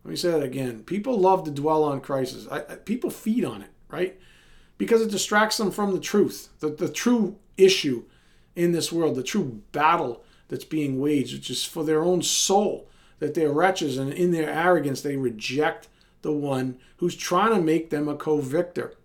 Let 0.03 0.11
me 0.11 0.17
say 0.17 0.31
that 0.31 0.43
again. 0.43 0.83
People 0.83 1.17
love 1.17 1.43
to 1.45 1.51
dwell 1.51 1.83
on 1.83 2.01
crisis. 2.01 2.47
I, 2.51 2.59
I, 2.59 2.75
people 2.75 3.09
feed 3.09 3.45
on 3.45 3.61
it, 3.61 3.69
right? 3.89 4.19
Because 4.77 5.01
it 5.01 5.11
distracts 5.11 5.57
them 5.57 5.71
from 5.71 5.93
the 5.93 5.99
truth, 5.99 6.49
the, 6.59 6.69
the 6.69 6.89
true 6.89 7.37
issue 7.57 8.03
in 8.55 8.71
this 8.71 8.91
world, 8.91 9.15
the 9.15 9.23
true 9.23 9.61
battle 9.71 10.23
that's 10.47 10.65
being 10.65 10.99
waged, 10.99 11.33
which 11.33 11.49
is 11.49 11.63
for 11.63 11.83
their 11.83 12.03
own 12.03 12.21
soul 12.21 12.89
that 13.21 13.35
they're 13.35 13.51
wretches 13.51 13.99
and 13.99 14.11
in 14.11 14.31
their 14.31 14.49
arrogance 14.49 15.01
they 15.01 15.15
reject 15.15 15.87
the 16.23 16.31
one 16.31 16.77
who's 16.97 17.15
trying 17.15 17.53
to 17.53 17.61
make 17.61 17.91
them 17.91 18.09
a 18.09 18.15
co 18.15 18.41
victor. 18.41 18.95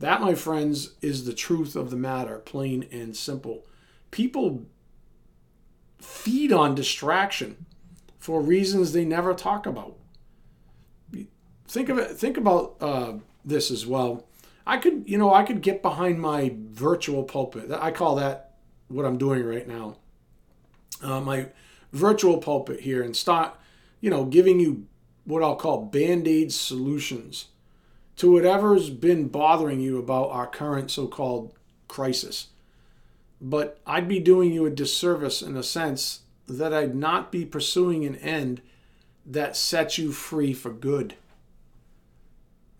That, 0.00 0.20
my 0.20 0.34
friends, 0.34 0.94
is 1.00 1.24
the 1.24 1.32
truth 1.32 1.76
of 1.76 1.90
the 1.90 1.96
matter, 1.96 2.38
plain 2.38 2.86
and 2.90 3.16
simple. 3.16 3.64
People 4.10 4.66
feed 5.98 6.52
on 6.52 6.74
distraction 6.74 7.64
for 8.18 8.42
reasons 8.42 8.92
they 8.92 9.04
never 9.04 9.32
talk 9.32 9.64
about. 9.64 9.96
Think 11.68 11.88
of 11.88 11.98
it. 11.98 12.16
Think 12.16 12.36
about 12.36 12.76
uh, 12.80 13.14
this 13.44 13.70
as 13.70 13.86
well. 13.86 14.26
I 14.66 14.78
could, 14.78 15.04
you 15.06 15.18
know, 15.18 15.32
I 15.32 15.44
could 15.44 15.62
get 15.62 15.82
behind 15.82 16.20
my 16.20 16.52
virtual 16.56 17.22
pulpit. 17.22 17.70
I 17.70 17.92
call 17.92 18.16
that 18.16 18.56
what 18.88 19.06
I'm 19.06 19.18
doing 19.18 19.44
right 19.44 19.66
now. 19.68 19.98
Uh, 21.00 21.20
my 21.20 21.46
virtual 21.96 22.38
pulpit 22.38 22.80
here 22.80 23.02
and 23.02 23.16
start, 23.16 23.58
you 24.00 24.10
know, 24.10 24.24
giving 24.24 24.60
you 24.60 24.86
what 25.24 25.42
I'll 25.42 25.56
call 25.56 25.86
band 25.86 26.28
aid 26.28 26.52
solutions 26.52 27.46
to 28.16 28.32
whatever's 28.32 28.90
been 28.90 29.28
bothering 29.28 29.80
you 29.80 29.98
about 29.98 30.30
our 30.30 30.46
current 30.46 30.90
so 30.90 31.06
called 31.06 31.52
crisis. 31.88 32.48
But 33.40 33.80
I'd 33.86 34.08
be 34.08 34.20
doing 34.20 34.52
you 34.52 34.64
a 34.64 34.70
disservice 34.70 35.42
in 35.42 35.56
a 35.56 35.62
sense 35.62 36.20
that 36.46 36.72
I'd 36.72 36.94
not 36.94 37.30
be 37.30 37.44
pursuing 37.44 38.04
an 38.04 38.16
end 38.16 38.62
that 39.26 39.56
sets 39.56 39.98
you 39.98 40.12
free 40.12 40.54
for 40.54 40.70
good. 40.70 41.14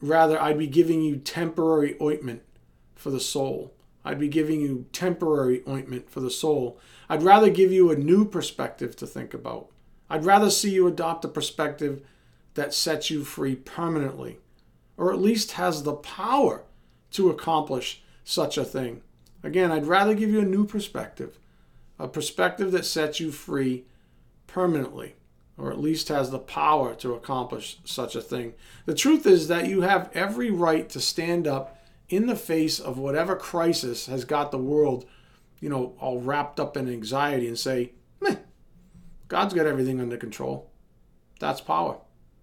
Rather, 0.00 0.40
I'd 0.40 0.58
be 0.58 0.66
giving 0.66 1.02
you 1.02 1.16
temporary 1.16 1.96
ointment 2.00 2.42
for 2.94 3.10
the 3.10 3.20
soul. 3.20 3.74
I'd 4.04 4.20
be 4.20 4.28
giving 4.28 4.60
you 4.60 4.86
temporary 4.92 5.62
ointment 5.68 6.08
for 6.10 6.20
the 6.20 6.30
soul. 6.30 6.78
I'd 7.08 7.22
rather 7.22 7.50
give 7.50 7.72
you 7.72 7.90
a 7.90 7.96
new 7.96 8.24
perspective 8.24 8.96
to 8.96 9.06
think 9.06 9.34
about. 9.34 9.68
I'd 10.08 10.24
rather 10.24 10.50
see 10.50 10.70
you 10.70 10.86
adopt 10.86 11.24
a 11.24 11.28
perspective 11.28 12.02
that 12.54 12.74
sets 12.74 13.10
you 13.10 13.24
free 13.24 13.56
permanently, 13.56 14.38
or 14.96 15.12
at 15.12 15.20
least 15.20 15.52
has 15.52 15.82
the 15.82 15.94
power 15.94 16.62
to 17.12 17.30
accomplish 17.30 18.02
such 18.24 18.56
a 18.56 18.64
thing. 18.64 19.02
Again, 19.42 19.70
I'd 19.70 19.86
rather 19.86 20.14
give 20.14 20.30
you 20.30 20.40
a 20.40 20.44
new 20.44 20.66
perspective, 20.66 21.38
a 21.98 22.08
perspective 22.08 22.72
that 22.72 22.84
sets 22.84 23.20
you 23.20 23.30
free 23.30 23.84
permanently 24.46 25.14
or 25.58 25.70
at 25.70 25.80
least 25.80 26.08
has 26.08 26.30
the 26.30 26.38
power 26.38 26.94
to 26.94 27.14
accomplish 27.14 27.78
such 27.84 28.14
a 28.14 28.20
thing. 28.20 28.54
The 28.84 28.94
truth 28.94 29.26
is 29.26 29.48
that 29.48 29.66
you 29.66 29.80
have 29.82 30.10
every 30.14 30.50
right 30.50 30.88
to 30.90 31.00
stand 31.00 31.46
up 31.46 31.78
in 32.08 32.26
the 32.26 32.36
face 32.36 32.78
of 32.78 32.98
whatever 32.98 33.34
crisis 33.34 34.06
has 34.06 34.24
got 34.24 34.50
the 34.50 34.58
world, 34.58 35.06
you 35.60 35.68
know, 35.68 35.94
all 35.98 36.20
wrapped 36.20 36.60
up 36.60 36.76
in 36.76 36.88
anxiety 36.88 37.48
and 37.48 37.58
say, 37.58 37.92
Meh, 38.20 38.36
God's 39.28 39.54
got 39.54 39.66
everything 39.66 40.00
under 40.00 40.16
control. 40.16 40.70
That's 41.40 41.60
power. 41.60 41.98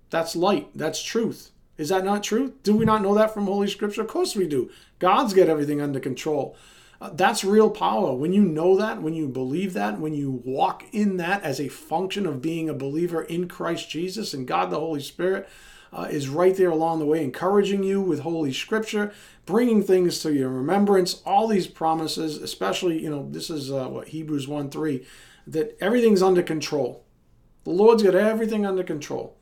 That's 0.09 0.35
light. 0.35 0.69
That's 0.75 1.01
truth. 1.01 1.51
Is 1.77 1.89
that 1.89 2.05
not 2.05 2.23
truth? 2.23 2.61
Do 2.63 2.75
we 2.75 2.85
not 2.85 3.01
know 3.01 3.15
that 3.15 3.33
from 3.33 3.45
Holy 3.45 3.67
Scripture? 3.67 4.01
Of 4.01 4.07
course 4.07 4.35
we 4.35 4.47
do. 4.47 4.69
God's 4.99 5.33
got 5.33 5.49
everything 5.49 5.81
under 5.81 5.99
control. 5.99 6.55
Uh, 7.01 7.09
that's 7.13 7.43
real 7.43 7.69
power. 7.69 8.13
When 8.13 8.31
you 8.31 8.43
know 8.43 8.77
that, 8.77 9.01
when 9.01 9.13
you 9.13 9.27
believe 9.27 9.73
that, 9.73 9.99
when 9.99 10.13
you 10.13 10.41
walk 10.45 10.85
in 10.91 11.17
that 11.17 11.43
as 11.43 11.59
a 11.59 11.67
function 11.67 12.25
of 12.25 12.41
being 12.41 12.69
a 12.69 12.73
believer 12.73 13.23
in 13.23 13.47
Christ 13.47 13.89
Jesus 13.89 14.33
and 14.33 14.47
God 14.47 14.69
the 14.69 14.79
Holy 14.79 15.01
Spirit 15.01 15.49
uh, 15.93 16.07
is 16.09 16.27
right 16.27 16.55
there 16.55 16.71
along 16.71 16.99
the 16.99 17.05
way, 17.05 17.23
encouraging 17.23 17.83
you 17.83 18.01
with 18.01 18.21
Holy 18.21 18.51
Scripture, 18.51 19.13
bringing 19.45 19.83
things 19.83 20.19
to 20.19 20.33
your 20.33 20.49
remembrance, 20.49 21.21
all 21.25 21.47
these 21.47 21.67
promises, 21.67 22.37
especially, 22.37 23.01
you 23.01 23.09
know, 23.09 23.27
this 23.29 23.49
is 23.49 23.71
uh, 23.71 23.87
what 23.87 24.09
Hebrews 24.09 24.47
1 24.47 24.69
3, 24.69 25.05
that 25.47 25.77
everything's 25.79 26.23
under 26.23 26.41
control. 26.41 27.03
The 27.63 27.69
Lord's 27.69 28.03
got 28.03 28.15
everything 28.15 28.65
under 28.65 28.83
control. 28.83 29.37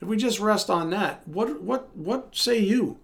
If 0.00 0.08
we 0.08 0.16
just 0.16 0.40
rest 0.40 0.68
on 0.68 0.90
that, 0.90 1.26
what 1.26 1.62
what 1.62 1.96
what 1.96 2.36
say 2.36 2.58
you 2.58 2.98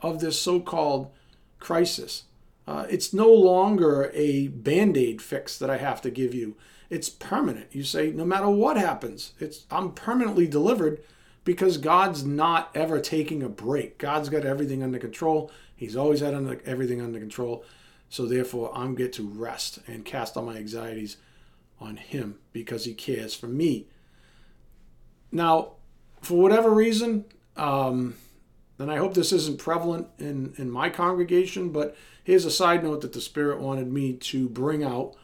of 0.00 0.20
this 0.20 0.40
so-called 0.40 1.10
crisis? 1.58 2.24
Uh, 2.66 2.86
it's 2.88 3.12
no 3.12 3.30
longer 3.30 4.10
a 4.14 4.48
band 4.48 4.96
aid 4.96 5.20
fix 5.20 5.58
that 5.58 5.68
I 5.68 5.76
have 5.76 6.00
to 6.02 6.10
give 6.10 6.34
you. 6.34 6.56
It's 6.88 7.10
permanent. 7.10 7.66
You 7.72 7.84
say, 7.84 8.10
no 8.10 8.24
matter 8.24 8.48
what 8.48 8.76
happens, 8.76 9.32
it's 9.38 9.66
I'm 9.70 9.92
permanently 9.92 10.46
delivered 10.46 11.02
because 11.46 11.78
God's 11.78 12.24
not 12.24 12.70
ever 12.74 13.00
taking 13.00 13.40
a 13.40 13.48
break. 13.48 13.98
God's 13.98 14.28
got 14.28 14.44
everything 14.44 14.82
under 14.82 14.98
control. 14.98 15.52
He's 15.76 15.96
always 15.96 16.18
had 16.18 16.34
under, 16.34 16.60
everything 16.66 17.00
under 17.00 17.20
control. 17.20 17.64
So 18.08 18.26
therefore, 18.26 18.72
I'm 18.74 18.96
get 18.96 19.12
to 19.14 19.22
rest 19.22 19.78
and 19.86 20.04
cast 20.04 20.36
all 20.36 20.42
my 20.44 20.56
anxieties 20.56 21.18
on 21.80 21.98
Him 21.98 22.40
because 22.52 22.84
He 22.84 22.94
cares 22.94 23.32
for 23.32 23.46
me. 23.46 23.86
Now, 25.30 25.74
for 26.20 26.36
whatever 26.42 26.68
reason, 26.68 27.26
um, 27.56 28.16
and 28.80 28.90
I 28.90 28.96
hope 28.96 29.14
this 29.14 29.32
isn't 29.32 29.58
prevalent 29.58 30.08
in, 30.18 30.52
in 30.58 30.68
my 30.68 30.90
congregation, 30.90 31.70
but 31.70 31.96
here's 32.24 32.44
a 32.44 32.50
side 32.50 32.82
note 32.82 33.02
that 33.02 33.12
the 33.12 33.20
Spirit 33.20 33.60
wanted 33.60 33.86
me 33.86 34.14
to 34.14 34.48
bring 34.48 34.82
out 34.82 35.14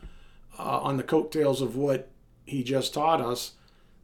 uh, 0.57 0.81
on 0.83 0.99
the 0.99 1.03
coattails 1.03 1.61
of 1.61 1.75
what 1.75 2.11
he 2.45 2.63
just 2.63 2.95
taught 2.95 3.21
us. 3.21 3.55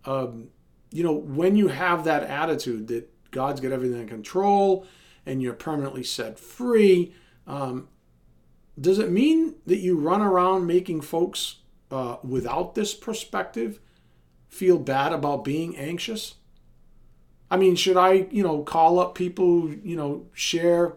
Um, 0.04 0.48
you 0.90 1.02
know, 1.02 1.12
when 1.12 1.56
you 1.56 1.68
have 1.68 2.04
that 2.04 2.24
attitude 2.24 2.88
that 2.88 3.10
God's 3.30 3.60
got 3.60 3.72
everything 3.72 4.00
in 4.00 4.08
control 4.08 4.86
and 5.26 5.42
you're 5.42 5.52
permanently 5.52 6.02
set 6.02 6.38
free, 6.38 7.14
um, 7.46 7.88
does 8.80 8.98
it 8.98 9.10
mean 9.10 9.56
that 9.66 9.78
you 9.78 9.98
run 9.98 10.22
around 10.22 10.66
making 10.66 11.00
folks 11.00 11.56
uh, 11.90 12.16
without 12.22 12.74
this 12.74 12.94
perspective 12.94 13.80
feel 14.48 14.78
bad 14.78 15.12
about 15.12 15.44
being 15.44 15.76
anxious? 15.76 16.34
I 17.50 17.56
mean, 17.56 17.76
should 17.76 17.96
I, 17.96 18.28
you 18.30 18.42
know, 18.42 18.62
call 18.62 18.98
up 18.98 19.14
people, 19.14 19.70
you 19.70 19.96
know, 19.96 20.26
share 20.32 20.96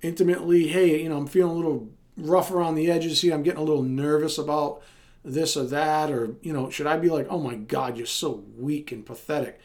intimately, 0.00 0.68
hey, 0.68 1.02
you 1.02 1.08
know, 1.08 1.16
I'm 1.16 1.26
feeling 1.26 1.52
a 1.52 1.56
little 1.56 1.90
rough 2.16 2.50
around 2.50 2.74
the 2.74 2.90
edges 2.90 3.20
here. 3.20 3.34
I'm 3.34 3.42
getting 3.42 3.60
a 3.60 3.64
little 3.64 3.82
nervous 3.82 4.38
about 4.38 4.82
this 5.24 5.56
or 5.56 5.64
that. 5.64 6.10
Or, 6.10 6.36
you 6.42 6.52
know, 6.52 6.70
should 6.70 6.86
I 6.86 6.96
be 6.96 7.08
like, 7.08 7.26
oh 7.30 7.38
my 7.38 7.54
God, 7.54 7.96
you're 7.96 8.06
so 8.06 8.44
weak 8.56 8.92
and 8.92 9.04
pathetic? 9.04 9.60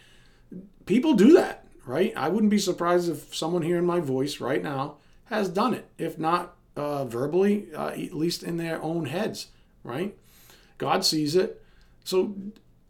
People 0.85 1.13
do 1.13 1.33
that, 1.33 1.67
right? 1.85 2.13
I 2.15 2.29
wouldn't 2.29 2.51
be 2.51 2.59
surprised 2.59 3.09
if 3.09 3.35
someone 3.35 3.61
hearing 3.61 3.85
my 3.85 3.99
voice 3.99 4.39
right 4.39 4.63
now 4.63 4.97
has 5.25 5.49
done 5.49 5.73
it, 5.73 5.89
if 5.97 6.17
not 6.17 6.55
uh, 6.75 7.05
verbally, 7.05 7.67
uh, 7.75 7.89
at 7.89 8.13
least 8.13 8.43
in 8.43 8.57
their 8.57 8.81
own 8.81 9.05
heads, 9.05 9.47
right? 9.83 10.17
God 10.77 11.03
sees 11.03 11.35
it. 11.35 11.61
So 12.03 12.35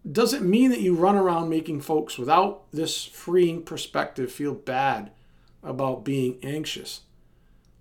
does 0.10 0.34
it 0.34 0.42
mean 0.42 0.70
that 0.72 0.82
you 0.82 0.94
run 0.96 1.16
around 1.16 1.50
making 1.50 1.82
folks 1.82 2.18
without 2.18 2.72
this 2.72 3.06
freeing 3.06 3.64
perspective 3.64 4.32
feel 4.32 4.54
bad 4.54 5.12
about 5.64 6.06
being 6.06 6.38
anxious? 6.44 7.02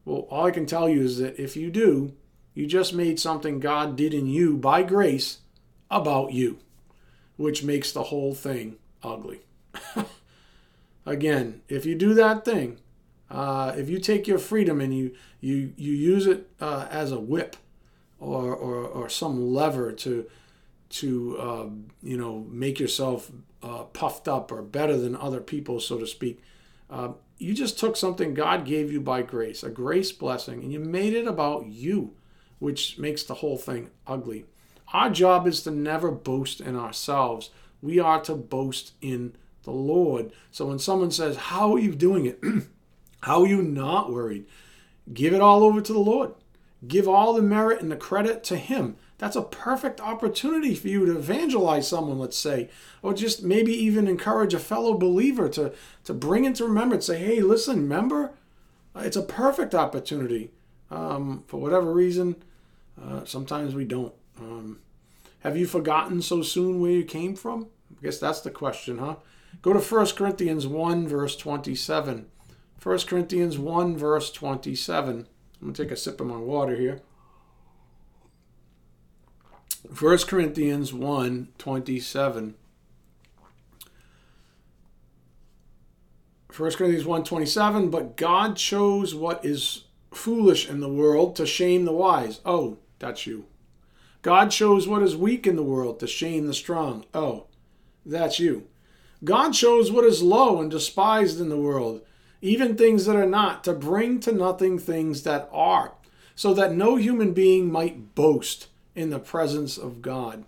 Well, 0.04 0.26
all 0.30 0.46
I 0.46 0.50
can 0.50 0.66
tell 0.66 0.88
you 0.88 1.02
is 1.02 1.18
that 1.18 1.38
if 1.38 1.56
you 1.56 1.70
do, 1.70 2.14
you 2.56 2.66
just 2.66 2.94
made 2.94 3.20
something 3.20 3.60
God 3.60 3.96
did 3.96 4.14
in 4.14 4.26
you 4.26 4.56
by 4.56 4.82
grace 4.82 5.40
about 5.90 6.32
you, 6.32 6.58
which 7.36 7.62
makes 7.62 7.92
the 7.92 8.04
whole 8.04 8.34
thing 8.34 8.78
ugly. 9.02 9.42
Again, 11.06 11.60
if 11.68 11.84
you 11.84 11.94
do 11.94 12.14
that 12.14 12.46
thing, 12.46 12.78
uh, 13.30 13.74
if 13.76 13.90
you 13.90 13.98
take 13.98 14.26
your 14.26 14.38
freedom 14.38 14.80
and 14.80 14.96
you 14.96 15.14
you 15.40 15.74
you 15.76 15.92
use 15.92 16.26
it 16.26 16.48
uh, 16.58 16.88
as 16.90 17.12
a 17.12 17.20
whip 17.20 17.56
or, 18.18 18.56
or 18.56 18.86
or 18.86 19.08
some 19.10 19.52
lever 19.52 19.92
to 19.92 20.24
to 20.88 21.38
uh, 21.38 21.68
you 22.02 22.16
know 22.16 22.46
make 22.48 22.80
yourself 22.80 23.30
uh, 23.62 23.82
puffed 23.82 24.28
up 24.28 24.50
or 24.50 24.62
better 24.62 24.96
than 24.96 25.14
other 25.14 25.40
people, 25.40 25.78
so 25.78 25.98
to 25.98 26.06
speak. 26.06 26.40
Uh, 26.88 27.10
you 27.36 27.52
just 27.52 27.78
took 27.78 27.96
something 27.96 28.32
God 28.32 28.64
gave 28.64 28.90
you 28.90 29.02
by 29.02 29.20
grace, 29.20 29.62
a 29.62 29.68
grace 29.68 30.10
blessing, 30.10 30.62
and 30.62 30.72
you 30.72 30.80
made 30.80 31.12
it 31.12 31.26
about 31.26 31.66
you, 31.66 32.15
which 32.58 32.98
makes 32.98 33.22
the 33.22 33.34
whole 33.34 33.58
thing 33.58 33.90
ugly. 34.06 34.44
Our 34.92 35.10
job 35.10 35.46
is 35.46 35.62
to 35.62 35.70
never 35.70 36.10
boast 36.10 36.60
in 36.60 36.76
ourselves. 36.76 37.50
We 37.82 37.98
are 37.98 38.20
to 38.22 38.34
boast 38.34 38.92
in 39.00 39.34
the 39.64 39.72
Lord. 39.72 40.32
So 40.50 40.66
when 40.66 40.78
someone 40.78 41.10
says, 41.10 41.36
How 41.36 41.74
are 41.74 41.78
you 41.78 41.94
doing 41.94 42.26
it? 42.26 42.40
How 43.20 43.42
are 43.42 43.46
you 43.46 43.62
not 43.62 44.12
worried? 44.12 44.46
Give 45.12 45.34
it 45.34 45.40
all 45.40 45.62
over 45.62 45.80
to 45.80 45.92
the 45.92 45.98
Lord. 45.98 46.34
Give 46.86 47.08
all 47.08 47.34
the 47.34 47.42
merit 47.42 47.80
and 47.80 47.90
the 47.90 47.96
credit 47.96 48.44
to 48.44 48.56
Him. 48.56 48.96
That's 49.18 49.36
a 49.36 49.42
perfect 49.42 50.00
opportunity 50.00 50.74
for 50.74 50.88
you 50.88 51.06
to 51.06 51.16
evangelize 51.16 51.88
someone, 51.88 52.18
let's 52.18 52.36
say, 52.36 52.68
or 53.02 53.14
just 53.14 53.42
maybe 53.42 53.72
even 53.72 54.06
encourage 54.06 54.52
a 54.52 54.58
fellow 54.58 54.94
believer 54.94 55.48
to, 55.50 55.72
to 56.04 56.14
bring 56.14 56.44
into 56.44 56.64
remembrance, 56.64 57.06
say, 57.06 57.18
hey, 57.18 57.40
listen, 57.40 57.76
remember? 57.76 58.34
It's 58.94 59.16
a 59.16 59.22
perfect 59.22 59.74
opportunity. 59.74 60.50
Um, 60.90 61.44
for 61.46 61.60
whatever 61.60 61.92
reason, 61.92 62.36
uh, 63.00 63.24
sometimes 63.24 63.74
we 63.74 63.84
don't. 63.84 64.14
Um, 64.38 64.80
have 65.40 65.56
you 65.56 65.66
forgotten 65.66 66.22
so 66.22 66.42
soon 66.42 66.80
where 66.80 66.90
you 66.90 67.04
came 67.04 67.34
from? 67.34 67.66
I 67.98 68.04
guess 68.04 68.18
that's 68.18 68.40
the 68.40 68.50
question, 68.50 68.98
huh? 68.98 69.16
Go 69.62 69.72
to 69.72 69.80
1 69.80 70.06
Corinthians 70.08 70.66
1, 70.66 71.08
verse 71.08 71.36
27. 71.36 72.26
1 72.82 72.98
Corinthians 73.00 73.58
1, 73.58 73.96
verse 73.96 74.30
27. 74.30 75.16
I'm 75.16 75.26
going 75.60 75.74
to 75.74 75.82
take 75.82 75.92
a 75.92 75.96
sip 75.96 76.20
of 76.20 76.26
my 76.26 76.36
water 76.36 76.76
here. 76.76 77.00
1 79.98 80.18
Corinthians 80.18 80.92
1 80.92 81.48
27. 81.58 82.54
1 86.56 86.70
Corinthians 86.72 87.06
1 87.06 87.24
27, 87.24 87.90
but 87.90 88.16
God 88.16 88.56
chose 88.56 89.14
what 89.14 89.44
is 89.44 89.84
foolish 90.16 90.68
in 90.68 90.80
the 90.80 90.88
world 90.88 91.36
to 91.36 91.46
shame 91.46 91.84
the 91.84 91.92
wise. 91.92 92.40
Oh, 92.44 92.78
that's 92.98 93.26
you. 93.26 93.46
God 94.22 94.52
shows 94.52 94.88
what 94.88 95.02
is 95.02 95.16
weak 95.16 95.46
in 95.46 95.56
the 95.56 95.62
world 95.62 96.00
to 96.00 96.06
shame 96.06 96.46
the 96.46 96.54
strong. 96.54 97.04
Oh, 97.14 97.46
that's 98.04 98.40
you. 98.40 98.66
God 99.24 99.54
shows 99.54 99.92
what 99.92 100.04
is 100.04 100.22
low 100.22 100.60
and 100.60 100.70
despised 100.70 101.40
in 101.40 101.48
the 101.48 101.56
world, 101.56 102.00
even 102.42 102.76
things 102.76 103.06
that 103.06 103.16
are 103.16 103.26
not, 103.26 103.64
to 103.64 103.72
bring 103.72 104.20
to 104.20 104.32
nothing 104.32 104.78
things 104.78 105.22
that 105.22 105.48
are, 105.52 105.92
so 106.34 106.52
that 106.54 106.74
no 106.74 106.96
human 106.96 107.32
being 107.32 107.70
might 107.70 108.14
boast 108.14 108.66
in 108.94 109.10
the 109.10 109.18
presence 109.18 109.78
of 109.78 110.02
God. 110.02 110.44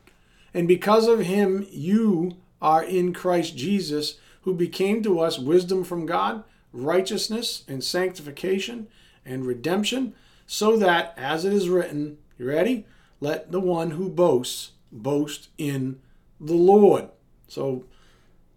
And 0.52 0.66
because 0.66 1.06
of 1.06 1.20
him, 1.20 1.66
you 1.70 2.36
are 2.60 2.82
in 2.82 3.12
Christ 3.12 3.56
Jesus, 3.56 4.18
who 4.42 4.54
became 4.54 5.02
to 5.02 5.20
us 5.20 5.38
wisdom 5.38 5.84
from 5.84 6.06
God, 6.06 6.42
righteousness 6.72 7.64
and 7.68 7.82
sanctification 7.82 8.88
and 9.28 9.46
redemption, 9.46 10.14
so 10.46 10.76
that, 10.78 11.14
as 11.16 11.44
it 11.44 11.52
is 11.52 11.68
written, 11.68 12.18
you 12.38 12.48
ready? 12.48 12.86
Let 13.20 13.52
the 13.52 13.60
one 13.60 13.92
who 13.92 14.08
boasts 14.08 14.72
boast 14.90 15.48
in 15.58 16.00
the 16.40 16.54
Lord. 16.54 17.08
So, 17.48 17.84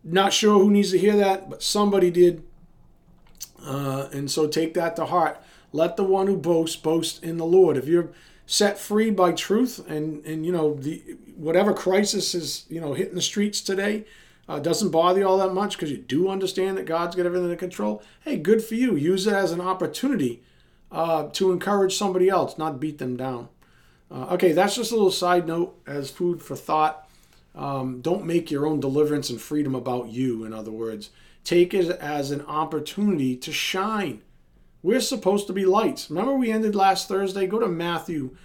not 0.04 0.34
sure 0.34 0.60
who 0.60 0.72
needs 0.72 0.92
to 0.92 0.98
hear 0.98 1.16
that, 1.18 1.50
but 1.50 1.62
somebody 1.62 2.10
did. 2.10 2.44
Uh, 3.64 4.08
and 4.12 4.32
so 4.32 4.48
take 4.48 4.74
that 4.74 4.96
to 4.96 5.06
heart. 5.06 5.42
Let 5.72 5.98
the 5.98 6.04
one 6.04 6.28
who 6.28 6.38
boasts 6.38 6.76
boast 6.76 7.24
in 7.24 7.38
the 7.38 7.46
Lord. 7.46 7.78
If 7.78 7.88
you're 7.88 8.12
set 8.46 8.78
free 8.78 9.10
by 9.10 9.32
truth 9.32 9.80
and 9.88 10.26
and 10.26 10.46
you 10.46 10.52
know 10.52 10.74
the 10.74 11.02
whatever 11.38 11.74
crisis 11.74 12.36
is 12.36 12.66
you 12.68 12.82
know 12.82 12.94
hitting 12.94 13.16
the 13.16 13.22
streets 13.22 13.62
today 13.62 14.04
uh, 14.50 14.60
doesn't 14.60 14.90
bother 14.90 15.22
you 15.22 15.28
all 15.28 15.38
that 15.38 15.54
much 15.54 15.78
because 15.78 15.90
you 15.90 15.98
do 15.98 16.28
understand 16.28 16.78
that 16.78 16.86
God's 16.86 17.16
got 17.16 17.26
everything 17.26 17.46
under 17.46 17.56
control. 17.56 18.04
Hey, 18.22 18.36
good 18.36 18.62
for 18.62 18.76
you. 18.76 18.98
Use 18.98 19.26
it 19.26 19.34
as 19.34 19.52
an 19.54 19.62
opportunity 19.62 20.44
uh, 20.92 21.30
to 21.30 21.52
encourage 21.52 21.98
somebody 21.98 22.30
else, 22.30 22.58
not 22.58 22.80
beat 22.80 22.98
them 22.98 23.16
down. 23.16 23.50
Uh, 24.10 24.28
okay, 24.32 24.52
that's 24.52 24.76
just 24.76 24.92
a 24.92 24.96
little 24.96 25.12
side 25.12 25.48
note 25.48 25.80
as 25.88 26.12
food 26.12 26.42
for 26.42 26.56
thought. 26.56 27.08
Um, 27.56 28.02
don't 28.02 28.26
make 28.26 28.52
your 28.52 28.66
own 28.66 28.80
deliverance 28.80 29.30
and 29.30 29.40
freedom 29.40 29.76
about 29.76 30.10
you, 30.10 30.44
in 30.44 30.54
other 30.54 30.72
words. 30.72 31.10
Take 31.44 31.74
it 31.74 31.90
as 31.90 32.32
an 32.32 32.42
opportunity 32.42 33.36
to 33.38 33.52
shine. 33.52 34.22
We're 34.84 35.02
supposed 35.02 35.48
to 35.48 35.54
be 35.54 35.66
lights. 35.66 36.10
Remember, 36.10 36.36
we 36.36 36.52
ended 36.52 36.76
last 36.76 37.08
Thursday? 37.08 37.48
Go 37.48 37.60
to 37.60 37.68
Matthew 37.68 38.36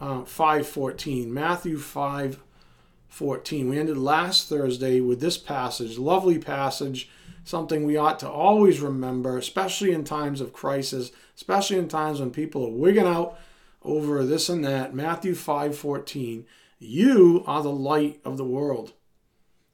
uh, 0.00 0.22
5.14. 0.22 1.28
Matthew 1.28 1.78
5.14. 1.78 3.68
We 3.68 3.78
ended 3.78 3.96
last 3.96 4.48
Thursday 4.48 5.00
with 5.00 5.20
this 5.20 5.38
passage, 5.38 5.98
lovely 5.98 6.38
passage, 6.38 7.10
something 7.44 7.84
we 7.84 7.96
ought 7.96 8.18
to 8.20 8.30
always 8.30 8.80
remember, 8.80 9.36
especially 9.36 9.92
in 9.92 10.04
times 10.04 10.40
of 10.40 10.52
crisis, 10.52 11.10
especially 11.36 11.78
in 11.78 11.88
times 11.88 12.20
when 12.20 12.30
people 12.30 12.66
are 12.66 12.70
wigging 12.70 13.06
out 13.06 13.38
over 13.82 14.24
this 14.24 14.48
and 14.48 14.64
that. 14.64 14.94
Matthew 14.94 15.34
5.14. 15.34 16.44
You 16.78 17.44
are 17.46 17.62
the 17.62 17.70
light 17.70 18.20
of 18.24 18.36
the 18.36 18.44
world. 18.44 18.92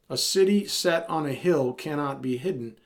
A 0.09 0.17
city 0.17 0.65
set 0.65 1.07
on 1.09 1.25
a 1.25 1.33
hill 1.33 1.73
cannot 1.73 2.21
be 2.21 2.37
hidden, 2.37 2.77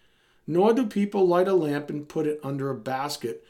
nor 0.45 0.73
do 0.73 0.85
people 0.85 1.25
light 1.27 1.47
a 1.47 1.53
lamp 1.53 1.89
and 1.89 2.07
put 2.07 2.27
it 2.27 2.39
under 2.43 2.69
a 2.69 2.75
basket, 2.75 3.45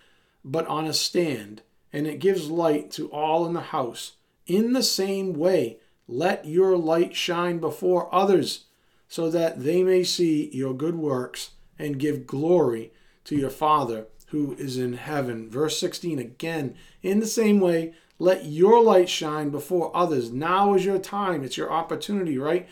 but 0.45 0.67
on 0.67 0.85
a 0.85 0.93
stand, 0.93 1.63
and 1.91 2.05
it 2.05 2.19
gives 2.19 2.49
light 2.49 2.91
to 2.91 3.07
all 3.11 3.45
in 3.47 3.53
the 3.53 3.61
house. 3.61 4.13
In 4.45 4.73
the 4.73 4.83
same 4.83 5.33
way, 5.33 5.77
let 6.07 6.45
your 6.45 6.77
light 6.77 7.15
shine 7.15 7.59
before 7.59 8.13
others, 8.13 8.65
so 9.13 9.29
that 9.29 9.63
they 9.63 9.83
may 9.83 10.03
see 10.03 10.49
your 10.53 10.73
good 10.73 10.95
works 10.95 11.51
and 11.77 11.99
give 11.99 12.25
glory 12.25 12.91
to 13.23 13.35
your 13.35 13.51
Father 13.51 14.07
who 14.29 14.55
is 14.55 14.75
in 14.75 14.93
heaven. 14.93 15.47
Verse 15.47 15.79
16 15.79 16.17
again, 16.17 16.73
in 17.03 17.19
the 17.19 17.27
same 17.27 17.59
way, 17.59 17.93
let 18.17 18.45
your 18.45 18.81
light 18.81 19.07
shine 19.07 19.51
before 19.51 19.95
others. 19.95 20.31
Now 20.31 20.73
is 20.73 20.83
your 20.83 20.97
time. 20.97 21.43
It's 21.43 21.57
your 21.57 21.71
opportunity, 21.71 22.39
right? 22.39 22.67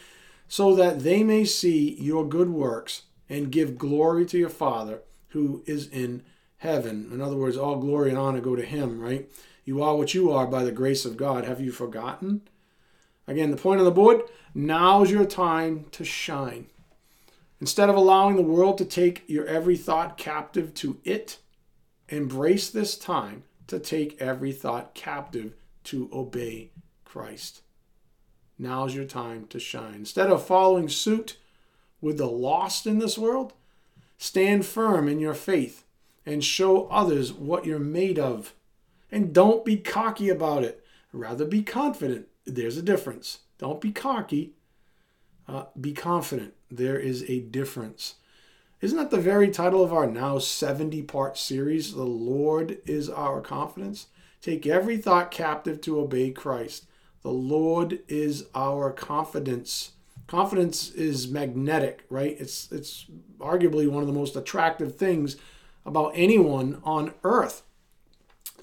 So 0.47 0.73
that 0.73 1.01
they 1.01 1.21
may 1.23 1.45
see 1.45 1.93
your 2.01 2.27
good 2.27 2.49
works 2.49 3.03
and 3.29 3.51
give 3.51 3.77
glory 3.77 4.25
to 4.25 4.39
your 4.39 4.49
Father 4.49 5.01
who 5.27 5.61
is 5.67 5.87
in 5.89 6.23
heaven. 6.57 7.07
In 7.13 7.21
other 7.21 7.37
words, 7.37 7.55
all 7.55 7.75
glory 7.75 8.09
and 8.09 8.17
honor 8.17 8.41
go 8.41 8.55
to 8.55 8.65
Him, 8.65 8.99
right? 8.99 9.29
You 9.63 9.83
are 9.83 9.95
what 9.95 10.15
you 10.15 10.31
are 10.31 10.47
by 10.47 10.63
the 10.63 10.71
grace 10.71 11.05
of 11.05 11.17
God. 11.17 11.45
Have 11.45 11.61
you 11.61 11.71
forgotten? 11.71 12.41
Again, 13.27 13.51
the 13.51 13.57
point 13.57 13.79
on 13.79 13.85
the 13.85 13.91
board 13.91 14.21
now's 14.53 15.09
your 15.09 15.25
time 15.25 15.85
to 15.91 16.03
shine. 16.03 16.67
Instead 17.61 17.89
of 17.89 17.95
allowing 17.95 18.35
the 18.35 18.41
world 18.41 18.77
to 18.79 18.85
take 18.85 19.23
your 19.27 19.45
every 19.45 19.77
thought 19.77 20.17
captive 20.17 20.73
to 20.73 20.99
it, 21.03 21.37
embrace 22.09 22.69
this 22.69 22.97
time 22.97 23.43
to 23.67 23.79
take 23.79 24.19
every 24.21 24.51
thought 24.51 24.93
captive 24.93 25.53
to 25.83 26.09
obey 26.11 26.71
Christ. 27.05 27.61
Now's 28.57 28.93
your 28.93 29.05
time 29.05 29.47
to 29.47 29.59
shine. 29.59 29.95
Instead 29.95 30.29
of 30.29 30.45
following 30.45 30.89
suit 30.89 31.37
with 32.01 32.17
the 32.17 32.27
lost 32.27 32.85
in 32.85 32.99
this 32.99 33.17
world, 33.17 33.53
stand 34.17 34.65
firm 34.65 35.07
in 35.07 35.19
your 35.19 35.33
faith 35.33 35.83
and 36.25 36.43
show 36.43 36.87
others 36.87 37.31
what 37.33 37.65
you're 37.65 37.79
made 37.79 38.19
of. 38.19 38.53
And 39.11 39.33
don't 39.33 39.65
be 39.65 39.77
cocky 39.77 40.29
about 40.29 40.63
it. 40.63 40.83
Rather 41.11 41.45
be 41.45 41.63
confident. 41.63 42.27
There's 42.45 42.77
a 42.77 42.81
difference. 42.81 43.39
Don't 43.57 43.81
be 43.81 43.91
cocky. 43.91 44.53
Uh, 45.47 45.65
be 45.79 45.93
confident. 45.93 46.53
There 46.69 46.99
is 46.99 47.23
a 47.29 47.39
difference. 47.39 48.15
Isn't 48.79 48.97
that 48.97 49.11
the 49.11 49.17
very 49.19 49.51
title 49.51 49.83
of 49.83 49.93
our 49.93 50.07
now 50.07 50.39
70 50.39 51.03
part 51.03 51.37
series? 51.37 51.93
The 51.93 52.03
Lord 52.03 52.79
is 52.85 53.09
our 53.09 53.41
confidence. 53.41 54.07
Take 54.41 54.65
every 54.65 54.97
thought 54.97 55.29
captive 55.29 55.81
to 55.81 55.99
obey 55.99 56.31
Christ. 56.31 56.87
The 57.21 57.31
Lord 57.31 57.99
is 58.07 58.47
our 58.55 58.91
confidence. 58.91 59.91
Confidence 60.25 60.89
is 60.91 61.27
magnetic, 61.27 62.05
right? 62.09 62.35
It's 62.39 62.71
it's 62.71 63.05
arguably 63.39 63.87
one 63.87 64.01
of 64.01 64.07
the 64.07 64.13
most 64.13 64.35
attractive 64.35 64.95
things 64.95 65.35
about 65.85 66.13
anyone 66.15 66.81
on 66.83 67.13
earth. 67.23 67.61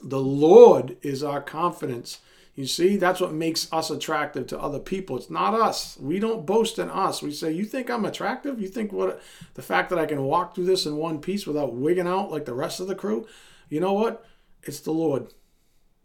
The 0.03 0.21
Lord 0.21 0.97
is 1.03 1.23
our 1.23 1.41
confidence. 1.41 2.19
You 2.59 2.67
see, 2.67 2.97
that's 2.97 3.21
what 3.21 3.33
makes 3.33 3.73
us 3.73 3.89
attractive 3.89 4.49
to 4.49 4.59
other 4.59 4.81
people. 4.81 5.17
It's 5.17 5.31
not 5.31 5.55
us. 5.55 5.97
We 6.01 6.19
don't 6.19 6.45
boast 6.45 6.81
in 6.81 6.91
us. 6.91 7.23
We 7.23 7.31
say, 7.31 7.53
"You 7.53 7.65
think 7.65 7.89
I'm 7.89 8.05
attractive? 8.05 8.61
You 8.61 8.67
think 8.67 8.93
what 8.93 9.23
the 9.55 9.63
fact 9.63 9.91
that 9.91 9.99
I 10.01 10.07
can 10.07 10.25
walk 10.25 10.57
through 10.57 10.65
this 10.65 10.85
in 10.85 10.97
one 10.97 11.21
piece 11.21 11.47
without 11.47 11.73
wigging 11.73 12.09
out 12.09 12.33
like 12.33 12.47
the 12.47 12.55
rest 12.55 12.81
of 12.81 12.89
the 12.89 12.97
crew? 12.97 13.29
You 13.69 13.79
know 13.79 13.93
what? 13.93 14.25
It's 14.65 14.81
the 14.81 14.91
Lord. 14.91 15.29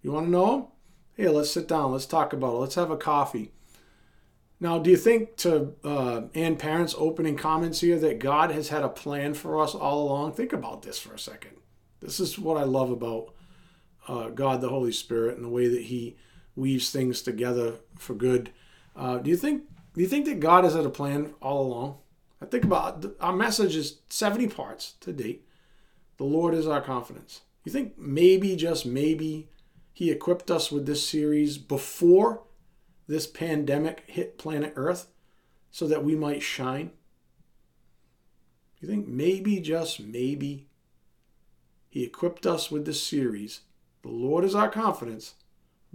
You 0.03 0.11
want 0.11 0.27
to 0.27 0.31
know 0.31 0.55
him? 0.55 0.65
Here, 1.17 1.31
let's 1.31 1.49
sit 1.49 1.67
down. 1.67 1.91
Let's 1.91 2.05
talk 2.05 2.33
about 2.33 2.53
it. 2.53 2.59
Let's 2.59 2.75
have 2.75 2.91
a 2.91 2.97
coffee. 2.97 3.51
Now, 4.59 4.77
do 4.77 4.91
you 4.91 4.97
think 4.97 5.35
to 5.37 5.73
uh, 5.83 6.21
Ann 6.35 6.57
Parent's 6.57 6.93
opening 6.99 7.35
comments 7.35 7.81
here 7.81 7.97
that 7.97 8.19
God 8.19 8.51
has 8.51 8.69
had 8.69 8.83
a 8.83 8.89
plan 8.89 9.33
for 9.33 9.59
us 9.59 9.73
all 9.73 10.03
along? 10.03 10.33
Think 10.33 10.53
about 10.53 10.83
this 10.83 10.99
for 10.99 11.15
a 11.15 11.19
second. 11.19 11.53
This 11.99 12.19
is 12.19 12.37
what 12.37 12.57
I 12.57 12.63
love 12.63 12.91
about 12.91 13.33
uh, 14.07 14.29
God, 14.29 14.61
the 14.61 14.69
Holy 14.69 14.91
Spirit, 14.91 15.35
and 15.35 15.43
the 15.43 15.49
way 15.49 15.67
that 15.67 15.81
He 15.85 16.15
weaves 16.55 16.91
things 16.91 17.21
together 17.21 17.75
for 17.97 18.13
good. 18.13 18.51
Uh, 18.95 19.17
do 19.17 19.29
you 19.29 19.37
think 19.37 19.63
do 19.93 20.01
you 20.01 20.07
think 20.07 20.25
that 20.25 20.39
God 20.39 20.63
has 20.63 20.73
had 20.73 20.85
a 20.85 20.89
plan 20.89 21.33
all 21.41 21.67
along? 21.67 21.97
I 22.41 22.45
think 22.45 22.63
about 22.63 23.05
our 23.21 23.33
message 23.33 23.75
is 23.75 23.99
70 24.09 24.47
parts 24.47 24.93
to 25.01 25.13
date. 25.13 25.47
The 26.17 26.23
Lord 26.23 26.53
is 26.53 26.67
our 26.67 26.81
confidence. 26.81 27.41
You 27.63 27.71
think 27.71 27.97
maybe 27.97 28.55
just 28.55 28.85
maybe 28.85 29.49
he 29.93 30.11
equipped 30.11 30.51
us 30.51 30.71
with 30.71 30.85
this 30.85 31.07
series 31.07 31.57
before 31.57 32.41
this 33.07 33.27
pandemic 33.27 34.03
hit 34.07 34.37
planet 34.37 34.73
Earth 34.75 35.07
so 35.71 35.87
that 35.87 36.03
we 36.03 36.15
might 36.15 36.41
shine? 36.41 36.91
You 38.81 38.89
think 38.89 39.07
maybe 39.07 39.59
just 39.59 39.99
maybe 39.99 40.67
he 41.87 42.03
equipped 42.03 42.45
us 42.45 42.69
with 42.69 42.85
this 42.85 43.01
series. 43.01 43.61
The 44.01 44.09
Lord 44.09 44.43
is 44.43 44.55
our 44.55 44.69
confidence 44.69 45.35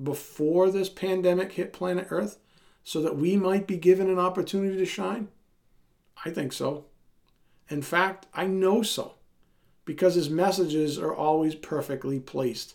before 0.03 0.71
this 0.71 0.89
pandemic 0.89 1.53
hit 1.53 1.73
planet 1.73 2.09
Earth 2.11 2.39
so 2.85 3.03
that 3.03 3.17
we 3.17 3.37
might 3.37 3.67
be 3.67 3.77
given 3.77 4.09
an 4.09 4.19
opportunity 4.19 4.77
to 4.77 4.87
shine? 4.87 5.29
I 6.25 6.31
think 6.31 6.53
so. 6.53 6.87
In 7.69 7.83
fact, 7.83 8.27
I 8.33 8.47
know 8.47 8.83
so 8.83 9.15
because 9.85 10.15
his 10.15 10.31
messages 10.31 10.99
are 10.99 11.15
always 11.15 11.55
perfectly 11.55 12.21
placed. 12.21 12.75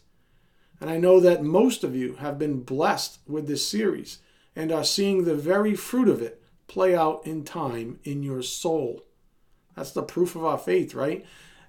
And 0.82 0.90
I 0.90 0.98
know 0.98 1.20
that 1.20 1.44
most 1.44 1.84
of 1.84 1.96
you 1.96 2.16
have 2.16 2.40
been 2.40 2.62
blessed 2.62 3.20
with 3.28 3.48
this 3.48 3.68
series 3.68 4.20
and 4.56 4.72
are 4.72 4.84
seeing 4.84 5.24
the 5.24 5.36
very 5.36 5.76
fruit 5.76 6.08
of 6.08 6.22
it 6.22 6.42
play 6.68 6.96
out 6.96 7.26
in 7.26 7.44
time 7.44 8.00
in 8.04 8.24
your 8.24 8.42
soul. 8.42 9.04
That's 9.76 9.92
the 9.92 10.04
proof 10.04 10.36
of 10.36 10.44
our 10.44 10.58
faith, 10.58 10.94
right? 10.94 11.26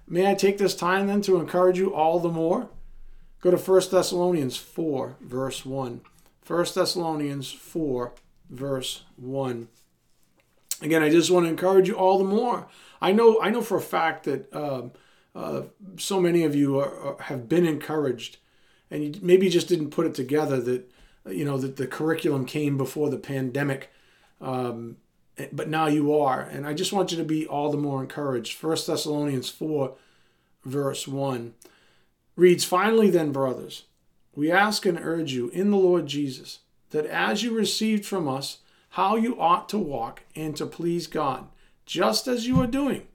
May 0.07 0.29
I 0.29 0.35
take 0.35 0.57
this 0.57 0.75
time 0.75 1.07
then 1.07 1.21
to 1.21 1.39
encourage 1.39 1.77
you 1.77 1.93
all 1.93 2.19
the 2.19 2.29
more 2.29 2.69
Go 3.45 3.51
to 3.51 3.57
1 3.57 3.81
Thessalonians 3.91 4.57
4, 4.57 5.17
verse 5.21 5.63
1. 5.67 6.01
1 6.47 6.65
Thessalonians 6.73 7.51
4, 7.51 8.11
verse 8.49 9.03
1. 9.17 9.67
Again, 10.81 11.03
I 11.03 11.09
just 11.11 11.29
want 11.29 11.45
to 11.45 11.51
encourage 11.51 11.87
you 11.87 11.93
all 11.93 12.17
the 12.17 12.23
more. 12.23 12.65
I 12.99 13.11
know, 13.11 13.39
I 13.39 13.51
know 13.51 13.61
for 13.61 13.77
a 13.77 13.81
fact 13.81 14.23
that 14.23 14.51
uh, 14.51 14.87
uh, 15.35 15.61
so 15.95 16.19
many 16.19 16.41
of 16.41 16.55
you 16.55 16.79
are, 16.79 16.91
are, 16.91 17.21
have 17.21 17.47
been 17.47 17.67
encouraged, 17.67 18.37
and 18.89 19.03
you 19.03 19.21
maybe 19.21 19.47
just 19.47 19.67
didn't 19.67 19.91
put 19.91 20.07
it 20.07 20.15
together 20.15 20.59
that 20.61 20.91
you 21.29 21.45
know 21.45 21.59
that 21.59 21.75
the 21.75 21.85
curriculum 21.85 22.47
came 22.47 22.77
before 22.77 23.11
the 23.11 23.19
pandemic, 23.19 23.91
um, 24.41 24.97
but 25.51 25.69
now 25.69 25.85
you 25.85 26.11
are, 26.15 26.41
and 26.41 26.65
I 26.65 26.73
just 26.73 26.93
want 26.93 27.11
you 27.11 27.17
to 27.19 27.23
be 27.23 27.45
all 27.45 27.69
the 27.69 27.77
more 27.77 28.01
encouraged. 28.01 28.63
1 28.63 28.77
Thessalonians 28.87 29.49
4, 29.49 29.93
verse 30.65 31.07
1 31.07 31.53
reads 32.35 32.63
Finally, 32.63 33.09
then, 33.09 33.31
brothers, 33.31 33.83
we 34.35 34.51
ask 34.51 34.85
and 34.85 34.99
urge 34.99 35.33
you 35.33 35.49
in 35.49 35.71
the 35.71 35.77
Lord 35.77 36.07
Jesus 36.07 36.59
that 36.91 37.05
as 37.05 37.43
you 37.43 37.55
received 37.55 38.05
from 38.05 38.27
us 38.27 38.59
how 38.89 39.15
you 39.15 39.39
ought 39.39 39.67
to 39.69 39.77
walk 39.77 40.23
and 40.35 40.55
to 40.55 40.65
please 40.65 41.07
God, 41.07 41.47
just 41.85 42.27
as 42.27 42.47
you 42.47 42.61
are 42.61 42.67
doing, 42.67 43.07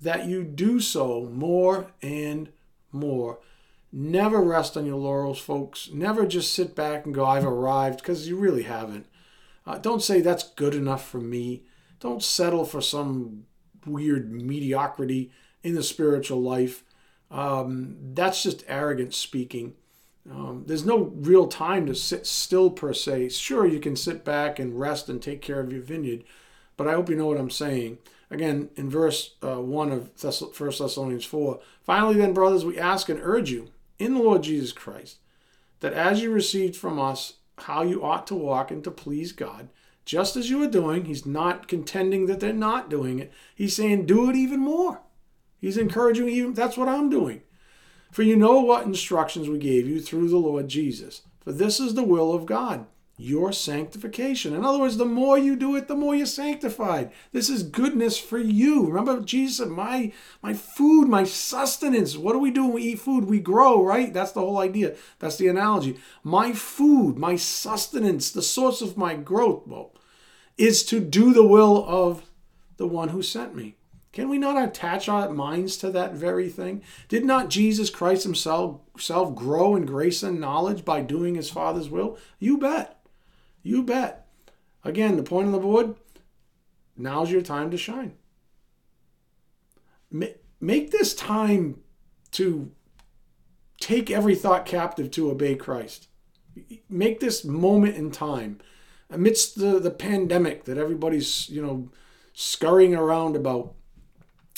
that 0.00 0.26
you 0.26 0.42
do 0.42 0.80
so 0.80 1.28
more 1.32 1.92
and 2.02 2.50
more. 2.90 3.38
Never 3.92 4.40
rest 4.40 4.76
on 4.76 4.86
your 4.86 4.96
laurels, 4.96 5.38
folks. 5.38 5.88
Never 5.92 6.26
just 6.26 6.52
sit 6.52 6.74
back 6.74 7.04
and 7.04 7.14
go, 7.14 7.24
I've 7.24 7.44
arrived, 7.46 7.98
because 8.00 8.26
you 8.28 8.36
really 8.36 8.64
haven't. 8.64 9.06
Uh, 9.64 9.78
don't 9.78 10.02
say 10.02 10.20
that's 10.20 10.50
good 10.50 10.74
enough 10.74 11.06
for 11.08 11.20
me. 11.20 11.62
Don't 12.00 12.22
settle 12.22 12.64
for 12.64 12.80
some 12.80 13.46
weird 13.86 14.32
mediocrity 14.32 15.30
in 15.62 15.76
the 15.76 15.82
spiritual 15.82 16.40
life. 16.42 16.82
Um, 17.34 17.96
that's 18.14 18.44
just 18.44 18.64
arrogance 18.68 19.16
speaking. 19.16 19.74
Um, 20.30 20.62
there's 20.66 20.86
no 20.86 21.12
real 21.16 21.48
time 21.48 21.84
to 21.86 21.94
sit 21.94 22.26
still 22.26 22.70
per 22.70 22.94
se. 22.94 23.30
Sure, 23.30 23.66
you 23.66 23.80
can 23.80 23.96
sit 23.96 24.24
back 24.24 24.60
and 24.60 24.78
rest 24.78 25.08
and 25.08 25.20
take 25.20 25.42
care 25.42 25.58
of 25.58 25.72
your 25.72 25.82
vineyard, 25.82 26.22
but 26.76 26.86
I 26.86 26.92
hope 26.92 27.10
you 27.10 27.16
know 27.16 27.26
what 27.26 27.36
I'm 27.36 27.50
saying. 27.50 27.98
Again, 28.30 28.70
in 28.76 28.88
verse 28.88 29.34
uh, 29.42 29.60
1 29.60 29.92
of 29.92 30.12
Thess- 30.12 30.40
1 30.40 30.52
Thessalonians 30.78 31.24
4, 31.24 31.60
finally, 31.82 32.14
then, 32.14 32.32
brothers, 32.32 32.64
we 32.64 32.78
ask 32.78 33.08
and 33.08 33.20
urge 33.20 33.50
you 33.50 33.68
in 33.98 34.14
the 34.14 34.22
Lord 34.22 34.44
Jesus 34.44 34.72
Christ 34.72 35.18
that 35.80 35.92
as 35.92 36.22
you 36.22 36.30
received 36.30 36.76
from 36.76 37.00
us 37.00 37.34
how 37.58 37.82
you 37.82 38.02
ought 38.02 38.26
to 38.28 38.34
walk 38.34 38.70
and 38.70 38.82
to 38.84 38.90
please 38.90 39.32
God, 39.32 39.68
just 40.04 40.36
as 40.36 40.50
you 40.50 40.62
are 40.62 40.68
doing, 40.68 41.04
he's 41.04 41.26
not 41.26 41.68
contending 41.68 42.26
that 42.26 42.40
they're 42.40 42.52
not 42.52 42.88
doing 42.88 43.18
it. 43.18 43.32
He's 43.54 43.76
saying, 43.76 44.06
do 44.06 44.30
it 44.30 44.36
even 44.36 44.60
more. 44.60 45.00
He's 45.64 45.78
encouraging 45.78 46.28
you. 46.28 46.52
That's 46.52 46.76
what 46.76 46.90
I'm 46.90 47.08
doing. 47.08 47.40
For 48.12 48.22
you 48.22 48.36
know 48.36 48.60
what 48.60 48.84
instructions 48.84 49.48
we 49.48 49.56
gave 49.56 49.88
you 49.88 49.98
through 49.98 50.28
the 50.28 50.36
Lord 50.36 50.68
Jesus. 50.68 51.22
For 51.40 51.52
this 51.52 51.80
is 51.80 51.94
the 51.94 52.02
will 52.02 52.34
of 52.34 52.44
God, 52.44 52.84
your 53.16 53.50
sanctification. 53.50 54.54
In 54.54 54.62
other 54.62 54.78
words, 54.78 54.98
the 54.98 55.06
more 55.06 55.38
you 55.38 55.56
do 55.56 55.74
it, 55.74 55.88
the 55.88 55.96
more 55.96 56.14
you're 56.14 56.26
sanctified. 56.26 57.12
This 57.32 57.48
is 57.48 57.62
goodness 57.62 58.18
for 58.18 58.36
you. 58.36 58.86
Remember, 58.86 59.22
Jesus 59.22 59.56
said, 59.56 59.68
My 59.68 60.12
my 60.42 60.52
food, 60.52 61.08
my 61.08 61.24
sustenance. 61.24 62.14
What 62.14 62.34
do 62.34 62.40
we 62.40 62.50
do 62.50 62.64
when 62.64 62.74
we 62.74 62.82
eat 62.82 62.98
food? 62.98 63.24
We 63.24 63.40
grow, 63.40 63.82
right? 63.82 64.12
That's 64.12 64.32
the 64.32 64.40
whole 64.40 64.58
idea. 64.58 64.96
That's 65.18 65.36
the 65.36 65.48
analogy. 65.48 65.98
My 66.22 66.52
food, 66.52 67.16
my 67.16 67.36
sustenance, 67.36 68.30
the 68.30 68.42
source 68.42 68.82
of 68.82 68.98
my 68.98 69.14
growth, 69.14 69.66
well, 69.66 69.94
is 70.58 70.84
to 70.84 71.00
do 71.00 71.32
the 71.32 71.46
will 71.46 71.86
of 71.88 72.30
the 72.76 72.86
one 72.86 73.08
who 73.08 73.22
sent 73.22 73.56
me. 73.56 73.76
Can 74.14 74.28
we 74.28 74.38
not 74.38 74.62
attach 74.62 75.08
our 75.08 75.28
minds 75.28 75.76
to 75.78 75.90
that 75.90 76.14
very 76.14 76.48
thing? 76.48 76.82
Did 77.08 77.24
not 77.24 77.50
Jesus 77.50 77.90
Christ 77.90 78.22
himself, 78.22 78.78
himself 78.92 79.34
grow 79.34 79.74
in 79.74 79.86
grace 79.86 80.22
and 80.22 80.40
knowledge 80.40 80.84
by 80.84 81.00
doing 81.00 81.34
his 81.34 81.50
Father's 81.50 81.90
will? 81.90 82.16
You 82.38 82.56
bet. 82.56 83.04
You 83.64 83.82
bet. 83.82 84.28
Again, 84.84 85.16
the 85.16 85.24
point 85.24 85.46
on 85.46 85.52
the 85.52 85.58
board 85.58 85.96
now's 86.96 87.32
your 87.32 87.42
time 87.42 87.72
to 87.72 87.76
shine. 87.76 88.14
Make 90.12 90.92
this 90.92 91.12
time 91.12 91.80
to 92.30 92.70
take 93.80 94.12
every 94.12 94.36
thought 94.36 94.64
captive 94.64 95.10
to 95.10 95.28
obey 95.28 95.56
Christ. 95.56 96.06
Make 96.88 97.18
this 97.18 97.44
moment 97.44 97.96
in 97.96 98.12
time 98.12 98.60
amidst 99.10 99.58
the, 99.58 99.80
the 99.80 99.90
pandemic 99.90 100.66
that 100.66 100.78
everybody's, 100.78 101.48
you 101.48 101.60
know, 101.60 101.90
scurrying 102.32 102.94
around 102.94 103.34
about 103.34 103.74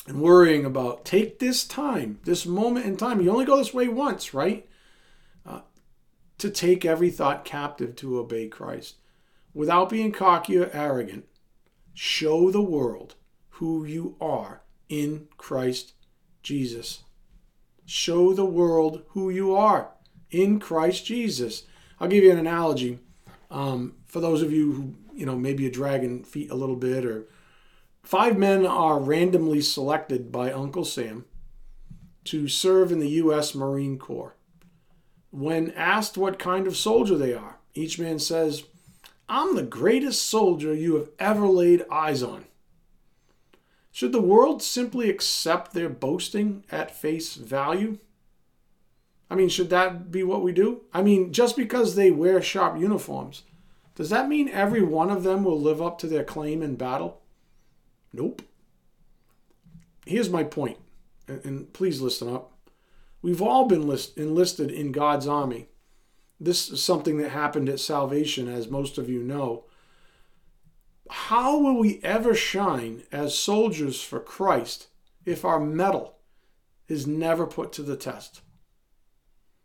and 0.06 0.20
worrying 0.20 0.64
about. 0.64 1.04
Take 1.04 1.38
this 1.38 1.66
time, 1.66 2.20
this 2.24 2.46
moment 2.46 2.86
in 2.86 2.96
time. 2.96 3.20
You 3.20 3.30
only 3.30 3.44
go 3.44 3.56
this 3.56 3.74
way 3.74 3.88
once, 3.88 4.32
right? 4.32 4.68
Uh, 5.44 5.60
to 6.38 6.50
take 6.50 6.84
every 6.84 7.10
thought 7.10 7.44
captive 7.44 7.96
to 7.96 8.18
obey 8.18 8.48
Christ. 8.48 8.96
Without 9.54 9.88
being 9.88 10.12
cocky 10.12 10.58
or 10.58 10.70
arrogant, 10.72 11.24
show 11.94 12.50
the 12.50 12.62
world 12.62 13.14
who 13.50 13.84
you 13.84 14.16
are 14.20 14.62
in 14.88 15.28
Christ 15.38 15.94
Jesus. 16.42 17.02
Show 17.84 18.32
the 18.32 18.44
world 18.44 19.02
who 19.08 19.30
you 19.30 19.56
are 19.56 19.92
in 20.30 20.60
Christ 20.60 21.06
Jesus. 21.06 21.62
I'll 21.98 22.08
give 22.08 22.24
you 22.24 22.32
an 22.32 22.38
analogy. 22.38 22.98
Um, 23.50 23.94
for 24.06 24.20
those 24.20 24.42
of 24.42 24.52
you 24.52 24.72
who, 24.72 24.94
you 25.14 25.24
know, 25.24 25.36
maybe 25.36 25.66
are 25.66 25.70
dragging 25.70 26.24
feet 26.24 26.50
a 26.50 26.54
little 26.54 26.76
bit 26.76 27.04
or 27.04 27.26
Five 28.06 28.38
men 28.38 28.64
are 28.64 29.00
randomly 29.00 29.60
selected 29.60 30.30
by 30.30 30.52
Uncle 30.52 30.84
Sam 30.84 31.24
to 32.22 32.46
serve 32.46 32.92
in 32.92 33.00
the 33.00 33.08
U.S. 33.08 33.52
Marine 33.52 33.98
Corps. 33.98 34.36
When 35.32 35.72
asked 35.72 36.16
what 36.16 36.38
kind 36.38 36.68
of 36.68 36.76
soldier 36.76 37.18
they 37.18 37.34
are, 37.34 37.56
each 37.74 37.98
man 37.98 38.20
says, 38.20 38.62
I'm 39.28 39.56
the 39.56 39.64
greatest 39.64 40.22
soldier 40.22 40.72
you 40.72 40.94
have 40.94 41.08
ever 41.18 41.48
laid 41.48 41.84
eyes 41.90 42.22
on. 42.22 42.44
Should 43.90 44.12
the 44.12 44.22
world 44.22 44.62
simply 44.62 45.10
accept 45.10 45.74
their 45.74 45.88
boasting 45.88 46.62
at 46.70 46.96
face 46.96 47.34
value? 47.34 47.98
I 49.28 49.34
mean, 49.34 49.48
should 49.48 49.70
that 49.70 50.12
be 50.12 50.22
what 50.22 50.44
we 50.44 50.52
do? 50.52 50.82
I 50.94 51.02
mean, 51.02 51.32
just 51.32 51.56
because 51.56 51.96
they 51.96 52.12
wear 52.12 52.40
sharp 52.40 52.78
uniforms, 52.78 53.42
does 53.96 54.10
that 54.10 54.28
mean 54.28 54.48
every 54.48 54.82
one 54.82 55.10
of 55.10 55.24
them 55.24 55.42
will 55.42 55.60
live 55.60 55.82
up 55.82 55.98
to 55.98 56.06
their 56.06 56.22
claim 56.22 56.62
in 56.62 56.76
battle? 56.76 57.20
Nope. 58.16 58.40
Here's 60.06 60.30
my 60.30 60.42
point, 60.42 60.78
and 61.28 61.70
please 61.74 62.00
listen 62.00 62.32
up. 62.32 62.52
We've 63.20 63.42
all 63.42 63.66
been 63.66 63.86
list- 63.86 64.16
enlisted 64.16 64.70
in 64.70 64.90
God's 64.90 65.26
army. 65.26 65.68
This 66.40 66.70
is 66.70 66.82
something 66.82 67.18
that 67.18 67.30
happened 67.30 67.68
at 67.68 67.78
salvation, 67.78 68.48
as 68.48 68.70
most 68.70 68.96
of 68.96 69.10
you 69.10 69.22
know. 69.22 69.64
How 71.10 71.58
will 71.58 71.78
we 71.78 72.00
ever 72.02 72.34
shine 72.34 73.02
as 73.12 73.36
soldiers 73.36 74.02
for 74.02 74.20
Christ 74.20 74.88
if 75.26 75.44
our 75.44 75.60
mettle 75.60 76.16
is 76.88 77.06
never 77.06 77.46
put 77.46 77.70
to 77.74 77.82
the 77.82 77.96
test? 77.96 78.40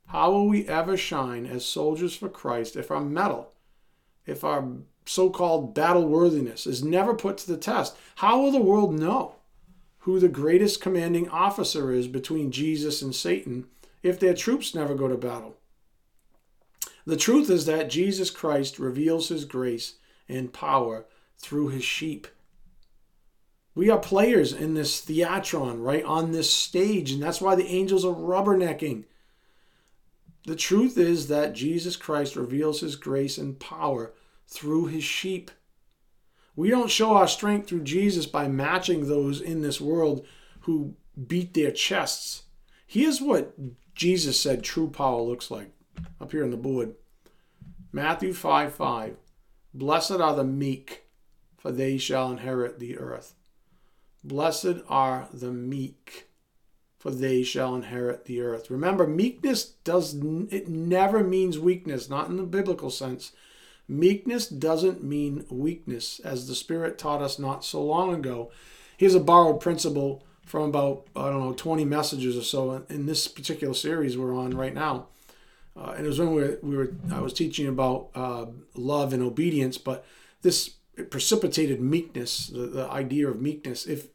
How 0.08 0.32
will 0.32 0.50
we 0.50 0.68
ever 0.68 0.98
shine 0.98 1.46
as 1.46 1.66
soldiers 1.66 2.16
for 2.16 2.28
Christ 2.28 2.76
if 2.76 2.92
our 2.92 3.00
mettle, 3.00 3.54
if 4.26 4.44
our 4.44 4.68
so 5.12 5.30
called 5.30 5.76
battle 5.76 6.08
worthiness 6.08 6.66
is 6.66 6.84
never 6.84 7.14
put 7.14 7.38
to 7.40 7.48
the 7.48 7.58
test, 7.58 7.96
how 8.16 8.42
will 8.42 8.52
the 8.52 8.62
world 8.62 8.98
know 8.98 9.36
who 10.00 10.20
the 10.20 10.30
greatest 10.30 10.82
commanding 10.82 11.30
officer 11.30 11.92
is 11.92 12.08
between 12.08 12.52
Jesus 12.52 13.02
and 13.02 13.14
Satan 13.14 13.66
if 14.02 14.20
their 14.20 14.34
troops 14.34 14.74
never 14.74 14.96
go 14.96 15.08
to 15.08 15.18
battle? 15.18 15.58
The 17.06 17.18
truth 17.18 17.50
is 17.50 17.66
that 17.66 17.90
Jesus 17.90 18.30
Christ 18.30 18.80
reveals 18.80 19.30
his 19.30 19.46
grace 19.46 19.96
and 20.30 20.54
power 20.54 21.06
through 21.38 21.70
his 21.70 21.84
sheep. 21.84 22.28
We 23.74 23.90
are 23.90 24.00
players 24.00 24.54
in 24.54 24.76
this 24.76 25.04
theatron, 25.04 25.84
right, 25.84 26.04
on 26.04 26.32
this 26.32 26.52
stage, 26.52 27.12
and 27.12 27.22
that's 27.22 27.42
why 27.42 27.56
the 27.56 27.68
angels 27.68 28.06
are 28.06 28.14
rubbernecking. 28.14 29.06
The 30.46 30.56
truth 30.56 30.98
is 30.98 31.28
that 31.28 31.54
Jesus 31.54 31.96
Christ 31.96 32.36
reveals 32.36 32.82
his 32.82 32.96
grace 32.96 33.38
and 33.38 33.60
power 33.60 34.14
through 34.52 34.88
his 34.88 35.04
sheep. 35.04 35.50
We 36.56 36.70
don't 36.70 36.92
show 36.92 37.16
our 37.16 37.28
strength 37.28 37.70
through 37.70 37.84
Jesus 37.84 38.26
by 38.26 38.48
matching 38.48 39.08
those 39.08 39.40
in 39.42 39.62
this 39.62 39.80
world 39.80 40.26
who 40.62 40.96
beat 41.28 41.54
their 41.54 41.72
chests. 41.72 42.44
Here's 42.86 43.22
what 43.22 43.56
Jesus 43.96 44.40
said 44.40 44.64
true 44.64 44.90
power 44.90 45.22
looks 45.22 45.50
like 45.50 45.72
up 46.20 46.32
here 46.32 46.44
on 46.44 46.52
the 46.52 46.58
board 46.58 46.96
Matthew 47.92 48.34
5 48.34 48.74
5. 48.74 49.16
Blessed 49.74 50.12
are 50.12 50.36
the 50.36 50.44
meek, 50.44 51.06
for 51.58 51.72
they 51.72 51.98
shall 51.98 52.32
inherit 52.32 52.80
the 52.80 52.98
earth. 52.98 53.36
Blessed 54.24 54.84
are 54.90 55.30
the 55.34 55.52
meek, 55.52 56.30
for 57.00 57.12
they 57.12 57.42
shall 57.44 57.76
inherit 57.76 58.26
the 58.26 58.42
earth. 58.42 58.70
Remember, 58.70 59.08
meekness 59.08 59.64
does 59.84 60.14
it 60.52 60.68
never 60.68 61.24
means 61.24 61.58
weakness, 61.58 62.10
not 62.10 62.30
in 62.30 62.36
the 62.36 62.44
biblical 62.44 62.90
sense. 62.90 63.32
Meekness 63.92 64.48
doesn't 64.48 65.04
mean 65.04 65.46
weakness, 65.50 66.22
as 66.22 66.48
the 66.48 66.56
Spirit 66.56 66.98
taught 66.98 67.22
us 67.22 67.38
not 67.38 67.66
so 67.66 67.84
long 67.84 68.14
ago. 68.14 68.50
Here's 68.96 69.16
a 69.16 69.20
borrowed 69.20 69.60
principle 69.60 70.24
from 70.46 70.70
about, 70.70 71.08
I 71.14 71.30
don't 71.30 71.42
know, 71.42 71.52
20 71.52 71.84
messages 71.84 72.38
or 72.38 72.42
so 72.42 72.86
in 72.88 73.06
this 73.06 73.28
particular 73.28 73.74
series 73.74 74.18
we're 74.18 74.34
on 74.34 74.56
right 74.56 74.74
now. 74.74 75.08
Uh, 75.76 75.94
and 75.98 76.06
it 76.06 76.08
was 76.08 76.20
when 76.20 76.34
we 76.34 76.42
were, 76.42 76.60
we 76.64 76.78
were 76.78 76.94
I 77.12 77.20
was 77.20 77.34
teaching 77.34 77.68
about 77.68 78.12
uh, 78.16 78.46
love 78.76 79.12
and 79.12 79.22
obedience, 79.22 79.78
but 79.78 80.06
this 80.42 80.70
precipitated 81.10 81.82
meekness, 81.82 82.48
the, 82.48 82.68
the 82.68 82.90
idea 82.90 83.28
of 83.28 83.42
meekness. 83.42 83.86
If 83.86 84.08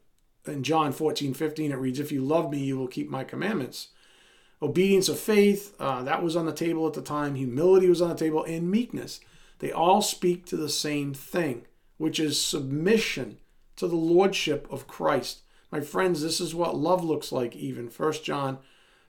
in 0.47 0.63
John 0.63 0.91
14, 0.91 1.35
15, 1.35 1.73
it 1.73 1.77
reads, 1.77 2.01
If 2.01 2.11
you 2.11 2.23
love 2.23 2.51
me, 2.51 2.61
you 2.61 2.79
will 2.79 2.89
keep 2.89 3.11
my 3.11 3.25
commandments. 3.25 3.89
Obedience 4.63 5.11
of 5.11 5.19
faith, 5.19 5.77
uh, 5.79 6.03
that 6.05 6.23
was 6.23 6.35
on 6.35 6.47
the 6.47 6.53
table 6.53 6.87
at 6.87 6.95
the 6.95 7.03
time. 7.03 7.35
Humility 7.35 7.91
was 7.91 8.01
on 8.01 8.09
the 8.09 8.15
table, 8.15 8.43
and 8.45 8.71
meekness. 8.71 9.21
They 9.59 9.73
all 9.73 10.03
speak 10.03 10.45
to 10.47 10.57
the 10.57 10.69
same 10.69 11.15
thing, 11.15 11.67
which 11.97 12.21
is 12.21 12.41
submission 12.41 13.39
to 13.77 13.87
the 13.87 13.97
lordship 13.97 14.67
of 14.71 14.87
Christ. 14.87 15.43
My 15.71 15.81
friends, 15.81 16.23
this 16.23 16.41
is 16.41 16.55
what 16.55 16.77
love 16.77 17.05
looks 17.05 17.33
like, 17.33 17.57
even. 17.57 17.89
1 17.89 18.13
John 18.25 18.59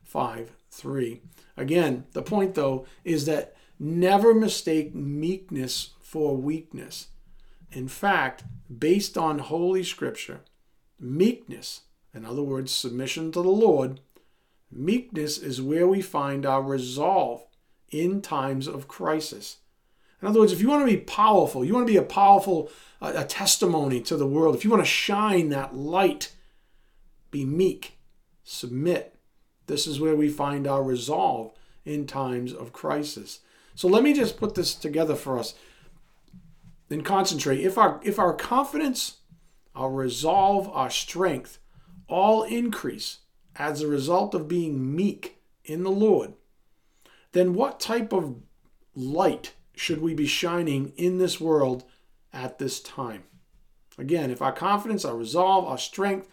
5 0.03 0.51
3. 0.69 1.21
Again, 1.55 2.05
the 2.13 2.21
point 2.21 2.55
though 2.55 2.85
is 3.03 3.25
that 3.25 3.55
never 3.79 4.33
mistake 4.33 4.93
meekness 4.93 5.91
for 5.99 6.35
weakness. 6.35 7.07
In 7.71 7.87
fact, 7.87 8.43
based 8.75 9.17
on 9.17 9.39
Holy 9.39 9.83
Scripture, 9.83 10.41
meekness, 10.99 11.81
in 12.13 12.25
other 12.25 12.43
words, 12.43 12.71
submission 12.71 13.31
to 13.31 13.41
the 13.41 13.49
Lord, 13.49 13.99
meekness 14.71 15.37
is 15.37 15.61
where 15.61 15.87
we 15.87 16.01
find 16.01 16.45
our 16.45 16.61
resolve 16.61 17.45
in 17.89 18.21
times 18.21 18.67
of 18.67 18.87
crisis. 18.87 19.57
In 20.21 20.27
other 20.27 20.39
words, 20.39 20.51
if 20.51 20.61
you 20.61 20.67
want 20.67 20.87
to 20.87 20.91
be 20.91 21.01
powerful, 21.01 21.63
you 21.63 21.73
want 21.73 21.85
to 21.87 21.93
be 21.93 21.97
a 21.97 22.03
powerful 22.03 22.71
a 23.01 23.23
testimony 23.23 24.01
to 24.01 24.17
the 24.17 24.25
world, 24.27 24.55
if 24.55 24.63
you 24.63 24.71
want 24.71 24.81
to 24.81 24.89
shine 24.89 25.49
that 25.49 25.75
light, 25.75 26.33
be 27.29 27.45
meek, 27.45 27.99
submit. 28.43 29.15
This 29.67 29.85
is 29.85 29.99
where 29.99 30.15
we 30.15 30.29
find 30.29 30.65
our 30.65 30.81
resolve 30.81 31.51
in 31.85 32.07
times 32.07 32.53
of 32.53 32.73
crisis. 32.73 33.41
So 33.75 33.87
let 33.87 34.01
me 34.01 34.13
just 34.13 34.37
put 34.37 34.55
this 34.55 34.73
together 34.73 35.15
for 35.15 35.37
us 35.37 35.53
and 36.89 37.05
concentrate. 37.05 37.59
If 37.59 37.77
our 37.77 37.99
if 38.03 38.17
our 38.17 38.33
confidence, 38.33 39.17
our 39.75 39.91
resolve, 39.91 40.67
our 40.69 40.89
strength 40.89 41.59
all 42.07 42.43
increase 42.43 43.19
as 43.57 43.81
a 43.81 43.87
result 43.87 44.33
of 44.33 44.47
being 44.47 44.95
meek 44.95 45.37
in 45.65 45.83
the 45.83 45.91
Lord, 45.91 46.33
then 47.33 47.53
what 47.53 47.79
type 47.79 48.11
of 48.13 48.37
light 48.95 49.53
should 49.77 50.01
we 50.01 50.13
be 50.13 50.27
shining 50.27 50.93
in 50.97 51.17
this 51.17 51.39
world 51.39 51.83
at 52.33 52.59
this 52.59 52.79
time? 52.79 53.23
Again, 53.97 54.31
if 54.31 54.41
our 54.41 54.51
confidence, 54.51 55.05
our 55.05 55.15
resolve, 55.15 55.65
our 55.65 55.77
strength 55.77 56.27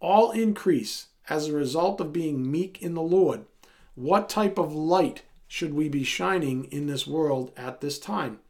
all 0.00 0.30
increase 0.30 1.08
as 1.28 1.48
a 1.48 1.52
result 1.52 2.00
of 2.00 2.12
being 2.12 2.50
meek 2.50 2.82
in 2.82 2.94
the 2.94 3.02
Lord, 3.02 3.44
what 3.94 4.28
type 4.28 4.58
of 4.58 4.74
light 4.74 5.22
should 5.46 5.74
we 5.74 5.88
be 5.88 6.04
shining 6.04 6.64
in 6.64 6.86
this 6.86 7.06
world 7.06 7.52
at 7.56 7.80
this 7.80 7.98
time? 7.98 8.40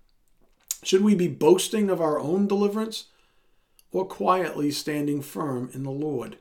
Should 0.83 1.03
we 1.03 1.15
be 1.15 1.29
boasting 1.29 1.91
of 1.91 2.01
our 2.01 2.19
own 2.19 2.47
deliverance 2.47 3.07
or 3.91 4.07
quietly 4.07 4.71
standing 4.71 5.23
firm 5.23 5.71
in 5.73 5.83
the 5.83 5.91
Lord, 5.91 6.39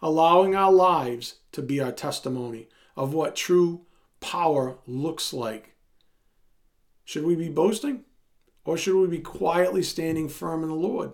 allowing 0.00 0.54
our 0.54 0.72
lives 0.72 1.36
to 1.52 1.62
be 1.62 1.80
our 1.80 1.92
testimony 1.92 2.68
of 2.96 3.14
what 3.14 3.34
true 3.34 3.86
power 4.20 4.78
looks 4.86 5.32
like? 5.32 5.74
Should 7.08 7.24
we 7.24 7.36
be 7.36 7.48
boasting 7.48 8.04
or 8.66 8.76
should 8.76 8.94
we 8.94 9.08
be 9.08 9.20
quietly 9.22 9.82
standing 9.82 10.28
firm 10.28 10.62
in 10.62 10.68
the 10.68 10.74
Lord, 10.74 11.12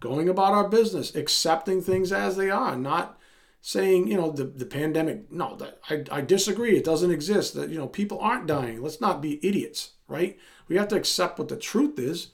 going 0.00 0.28
about 0.28 0.52
our 0.52 0.68
business, 0.68 1.14
accepting 1.14 1.80
things 1.80 2.10
as 2.10 2.34
they 2.34 2.50
are, 2.50 2.74
not 2.76 3.20
saying, 3.60 4.08
you 4.08 4.16
know, 4.16 4.32
the, 4.32 4.42
the 4.42 4.66
pandemic, 4.66 5.30
no, 5.30 5.54
that, 5.54 5.78
I, 5.88 6.02
I 6.10 6.22
disagree. 6.22 6.76
It 6.76 6.82
doesn't 6.82 7.12
exist. 7.12 7.54
That, 7.54 7.70
you 7.70 7.78
know, 7.78 7.86
people 7.86 8.18
aren't 8.18 8.48
dying. 8.48 8.82
Let's 8.82 9.00
not 9.00 9.22
be 9.22 9.38
idiots, 9.46 9.92
right? 10.08 10.36
We 10.66 10.74
have 10.74 10.88
to 10.88 10.96
accept 10.96 11.38
what 11.38 11.46
the 11.46 11.56
truth 11.56 12.00
is, 12.00 12.32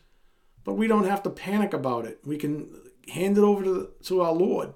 but 0.65 0.73
we 0.73 0.87
don't 0.87 1.05
have 1.05 1.23
to 1.25 1.31
panic 1.31 1.75
about 1.75 2.07
it. 2.07 2.21
We 2.25 2.39
can 2.39 2.75
hand 3.13 3.37
it 3.37 3.45
over 3.45 3.63
to, 3.65 3.91
to 4.05 4.23
our 4.23 4.33
Lord. 4.33 4.73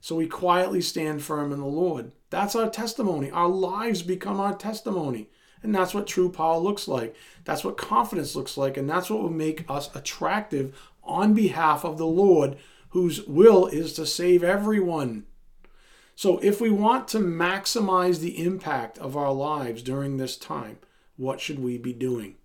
So 0.00 0.16
we 0.16 0.26
quietly 0.26 0.80
stand 0.80 1.22
firm 1.22 1.52
in 1.52 1.60
the 1.60 1.66
Lord. 1.66 2.10
That's 2.30 2.56
our 2.56 2.70
testimony. 2.70 3.30
Our 3.30 3.48
lives 3.48 4.02
become 4.02 4.40
our 4.40 4.56
testimony. 4.56 5.30
And 5.62 5.74
that's 5.74 5.94
what 5.94 6.06
true 6.06 6.30
power 6.30 6.58
looks 6.58 6.86
like. 6.86 7.14
That's 7.44 7.64
what 7.64 7.76
confidence 7.76 8.36
looks 8.36 8.56
like. 8.56 8.76
And 8.76 8.88
that's 8.88 9.10
what 9.10 9.22
will 9.22 9.30
make 9.30 9.64
us 9.68 9.94
attractive 9.94 10.78
on 11.02 11.34
behalf 11.34 11.84
of 11.84 11.98
the 11.98 12.06
Lord, 12.06 12.56
whose 12.90 13.24
will 13.24 13.66
is 13.66 13.92
to 13.94 14.06
save 14.06 14.44
everyone. 14.44 15.24
So, 16.14 16.38
if 16.38 16.60
we 16.60 16.70
want 16.70 17.06
to 17.08 17.18
maximize 17.18 18.18
the 18.18 18.44
impact 18.44 18.98
of 18.98 19.16
our 19.16 19.32
lives 19.32 19.82
during 19.82 20.16
this 20.16 20.36
time, 20.36 20.78
what 21.16 21.40
should 21.40 21.60
we 21.60 21.78
be 21.78 21.92
doing? 21.92 22.36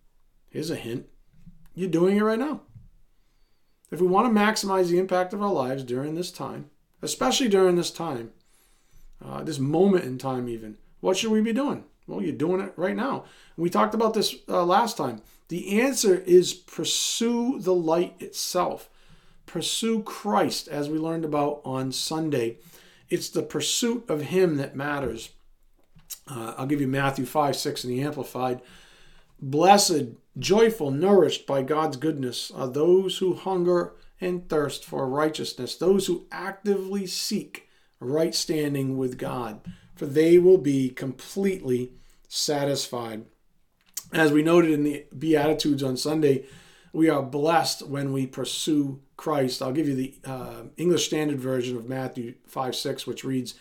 Here's 0.50 0.70
a 0.70 0.76
hint 0.76 1.08
you're 1.76 1.90
doing 1.90 2.18
it 2.18 2.22
right 2.22 2.38
now. 2.38 2.62
If 3.92 4.00
we 4.00 4.08
want 4.08 4.28
to 4.28 4.40
maximize 4.40 4.90
the 4.90 5.00
impact 5.00 5.34
of 5.34 5.42
our 5.42 5.52
lives 5.52 5.84
during 5.84 6.16
this 6.16 6.32
time, 6.32 6.70
especially 7.02 7.48
during 7.48 7.76
this 7.76 7.92
time, 7.92 8.32
uh, 9.24 9.44
this 9.44 9.60
moment 9.60 10.06
in 10.06 10.18
time, 10.18 10.48
even, 10.50 10.78
what 11.00 11.18
should 11.18 11.32
we 11.32 11.42
be 11.42 11.54
doing? 11.54 11.84
Well, 12.08 12.22
you're 12.22 12.34
doing 12.34 12.62
it 12.62 12.74
right 12.76 12.96
now. 12.96 13.26
We 13.58 13.70
talked 13.70 13.94
about 13.94 14.14
this 14.14 14.36
uh, 14.50 14.66
last 14.66 14.98
time. 14.98 15.22
The 15.48 15.82
answer 15.82 16.16
is 16.16 16.54
pursue 16.54 17.60
the 17.60 17.74
light 17.74 18.16
itself. 18.20 18.90
Pursue 19.46 20.04
Christ, 20.04 20.68
as 20.68 20.90
we 20.90 20.98
learned 20.98 21.26
about 21.26 21.62
on 21.64 21.92
Sunday. 21.92 22.58
It's 23.10 23.30
the 23.30 23.44
pursuit 23.44 24.10
of 24.10 24.22
Him 24.22 24.58
that 24.58 24.76
matters. 24.76 25.30
Uh, 26.28 26.56
I'll 26.58 26.66
give 26.66 26.82
you 26.82 26.88
Matthew 26.88 27.26
5 27.26 27.56
6 27.56 27.84
in 27.84 27.90
the 27.90 28.02
Amplified. 28.02 28.62
Blessed, 29.40 30.16
joyful, 30.40 30.90
nourished 30.90 31.46
by 31.46 31.62
God's 31.64 31.98
goodness 31.98 32.50
are 32.52 32.68
those 32.68 33.18
who 33.18 33.36
hunger 33.36 33.94
and 34.22 34.48
thirst 34.48 34.86
for 34.86 35.08
righteousness, 35.08 35.76
those 35.76 36.08
who 36.08 36.26
actively 36.32 37.06
seek 37.06 37.68
right 38.00 38.34
standing 38.34 38.98
with 38.98 39.18
God, 39.18 39.62
for 40.04 40.10
they 40.10 40.38
will 40.38 40.58
be 40.58 40.90
completely 40.90 41.94
satisfied. 42.28 43.24
As 44.12 44.34
we 44.34 44.44
noted 44.44 44.72
in 44.72 44.84
the 44.84 45.06
Beatitudes 45.18 45.82
on 45.82 45.96
Sunday, 45.96 46.44
we 46.92 47.08
are 47.08 47.24
blessed 47.24 47.88
when 47.88 48.12
we 48.12 48.28
pursue 48.28 49.00
Christ. 49.16 49.62
I'll 49.62 49.72
give 49.72 49.88
you 49.88 49.96
the 49.96 50.16
uh, 50.26 50.64
English 50.76 51.06
Standard 51.06 51.40
Version 51.40 51.78
of 51.78 51.88
Matthew 51.88 52.34
5 52.48 52.76
6, 52.76 53.08
which 53.08 53.24
reads, 53.24 53.56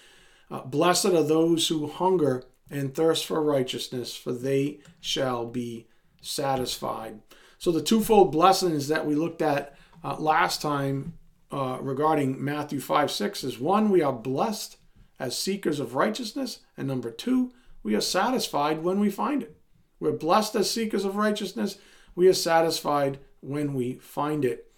uh, 0.50 0.62
Blessed 0.62 1.06
are 1.06 1.22
those 1.22 1.68
who 1.68 1.86
hunger 1.86 2.42
and 2.68 2.92
thirst 2.92 3.24
for 3.24 3.40
righteousness, 3.40 4.16
for 4.16 4.32
they 4.32 4.80
shall 5.00 5.46
be 5.46 5.86
satisfied. 6.22 7.20
So, 7.58 7.70
the 7.70 7.80
twofold 7.80 8.32
blessings 8.32 8.88
that 8.88 9.06
we 9.06 9.14
looked 9.14 9.42
at 9.42 9.76
uh, 10.02 10.16
last 10.16 10.60
time 10.60 11.12
uh, 11.52 11.78
regarding 11.80 12.44
Matthew 12.44 12.80
5 12.80 13.12
6 13.12 13.44
is 13.44 13.60
one, 13.60 13.90
we 13.90 14.02
are 14.02 14.12
blessed 14.12 14.78
as 15.18 15.38
seekers 15.38 15.80
of 15.80 15.94
righteousness, 15.94 16.60
and 16.76 16.88
number 16.88 17.10
two, 17.10 17.52
we 17.82 17.94
are 17.94 18.00
satisfied 18.00 18.82
when 18.82 19.00
we 19.00 19.10
find 19.10 19.42
it. 19.42 19.56
We're 20.00 20.12
blessed 20.12 20.56
as 20.56 20.70
seekers 20.70 21.04
of 21.04 21.16
righteousness 21.16 21.78
we 22.14 22.28
are 22.28 22.34
satisfied 22.34 23.18
when 23.40 23.74
we 23.74 23.94
find 23.94 24.44
it. 24.44 24.70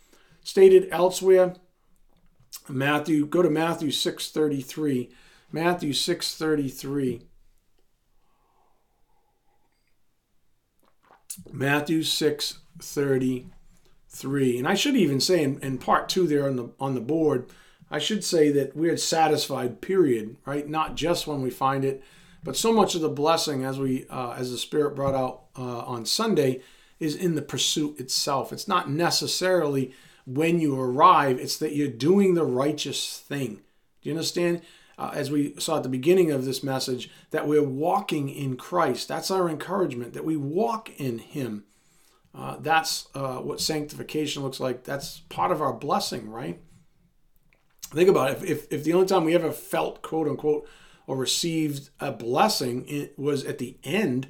Stated 0.42 0.88
elsewhere, 0.90 1.56
Matthew, 2.68 3.26
go 3.26 3.42
to 3.42 3.50
Matthew 3.50 3.90
6:33. 3.90 5.10
Matthew 5.50 5.92
6:33. 5.92 7.22
Matthew 11.50 12.02
6:33. 12.02 14.58
And 14.58 14.68
I 14.68 14.74
should 14.74 14.96
even 14.96 15.20
say 15.20 15.42
in, 15.42 15.58
in 15.60 15.78
part 15.78 16.08
two 16.08 16.26
there 16.26 16.46
on 16.46 16.56
the 16.56 16.68
on 16.78 16.94
the 16.94 17.00
board, 17.00 17.50
I 17.90 17.98
should 17.98 18.24
say 18.24 18.50
that 18.52 18.76
we're 18.76 18.96
satisfied, 18.96 19.80
period, 19.80 20.36
right? 20.46 20.68
Not 20.68 20.94
just 20.96 21.26
when 21.26 21.42
we 21.42 21.50
find 21.50 21.84
it, 21.84 22.02
but 22.42 22.56
so 22.56 22.72
much 22.72 22.94
of 22.94 23.00
the 23.00 23.08
blessing 23.08 23.64
as 23.64 23.78
we 23.78 24.06
uh, 24.08 24.32
as 24.32 24.50
the 24.50 24.58
Spirit 24.58 24.94
brought 24.94 25.14
out 25.14 25.44
uh, 25.56 25.80
on 25.80 26.04
Sunday 26.04 26.60
is 27.00 27.14
in 27.14 27.34
the 27.34 27.42
pursuit 27.42 27.98
itself. 27.98 28.52
It's 28.52 28.68
not 28.68 28.90
necessarily 28.90 29.92
when 30.26 30.60
you 30.60 30.78
arrive, 30.78 31.38
it's 31.38 31.58
that 31.58 31.74
you're 31.74 31.88
doing 31.88 32.34
the 32.34 32.44
righteous 32.44 33.18
thing. 33.20 33.56
Do 34.02 34.08
you 34.08 34.12
understand? 34.12 34.62
Uh, 34.96 35.10
as 35.12 35.30
we 35.30 35.54
saw 35.58 35.78
at 35.78 35.82
the 35.82 35.88
beginning 35.88 36.30
of 36.30 36.44
this 36.44 36.62
message, 36.62 37.10
that 37.30 37.48
we're 37.48 37.62
walking 37.62 38.28
in 38.28 38.56
Christ. 38.56 39.08
That's 39.08 39.30
our 39.30 39.48
encouragement, 39.48 40.12
that 40.12 40.24
we 40.24 40.36
walk 40.36 40.88
in 41.00 41.18
Him. 41.18 41.64
Uh, 42.32 42.56
that's 42.60 43.08
uh, 43.14 43.38
what 43.38 43.60
sanctification 43.60 44.42
looks 44.42 44.60
like. 44.60 44.84
That's 44.84 45.20
part 45.28 45.50
of 45.50 45.60
our 45.60 45.72
blessing, 45.72 46.30
right? 46.30 46.60
Think 47.94 48.08
about 48.08 48.30
it. 48.30 48.36
If, 48.38 48.50
if, 48.50 48.72
if 48.72 48.84
the 48.84 48.92
only 48.92 49.06
time 49.06 49.24
we 49.24 49.34
ever 49.34 49.52
felt, 49.52 50.02
quote 50.02 50.28
unquote, 50.28 50.68
or 51.06 51.16
received 51.16 51.90
a 52.00 52.10
blessing 52.12 52.86
it 52.88 53.18
was 53.18 53.44
at 53.44 53.58
the 53.58 53.76
end 53.84 54.28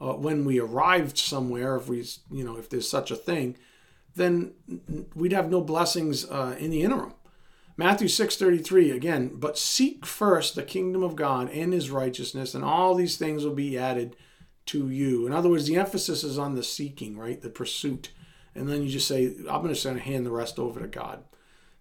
uh, 0.00 0.14
when 0.14 0.44
we 0.44 0.58
arrived 0.58 1.16
somewhere, 1.16 1.76
if 1.76 1.88
we, 1.88 2.04
you 2.30 2.44
know, 2.44 2.56
if 2.56 2.68
there's 2.68 2.88
such 2.88 3.10
a 3.10 3.16
thing, 3.16 3.56
then 4.16 4.52
we'd 5.14 5.32
have 5.32 5.50
no 5.50 5.60
blessings 5.60 6.28
uh, 6.30 6.56
in 6.58 6.70
the 6.70 6.82
interim. 6.82 7.14
Matthew 7.76 8.08
6:33 8.08 8.94
again, 8.94 9.30
but 9.34 9.56
seek 9.56 10.04
first 10.04 10.54
the 10.54 10.62
kingdom 10.62 11.02
of 11.02 11.16
God 11.16 11.48
and 11.50 11.72
his 11.72 11.90
righteousness 11.90 12.54
and 12.54 12.62
all 12.62 12.94
these 12.94 13.16
things 13.16 13.44
will 13.44 13.54
be 13.54 13.78
added 13.78 14.16
to 14.66 14.90
you. 14.90 15.26
In 15.26 15.32
other 15.32 15.48
words, 15.48 15.66
the 15.66 15.76
emphasis 15.76 16.22
is 16.22 16.38
on 16.38 16.54
the 16.54 16.62
seeking, 16.62 17.16
right? 17.16 17.40
The 17.40 17.48
pursuit. 17.48 18.10
And 18.54 18.68
then 18.68 18.82
you 18.82 18.88
just 18.88 19.08
say, 19.08 19.34
I'm 19.48 19.62
going 19.62 19.74
to 19.74 19.98
hand 19.98 20.26
the 20.26 20.30
rest 20.30 20.58
over 20.58 20.80
to 20.80 20.88
God. 20.88 21.24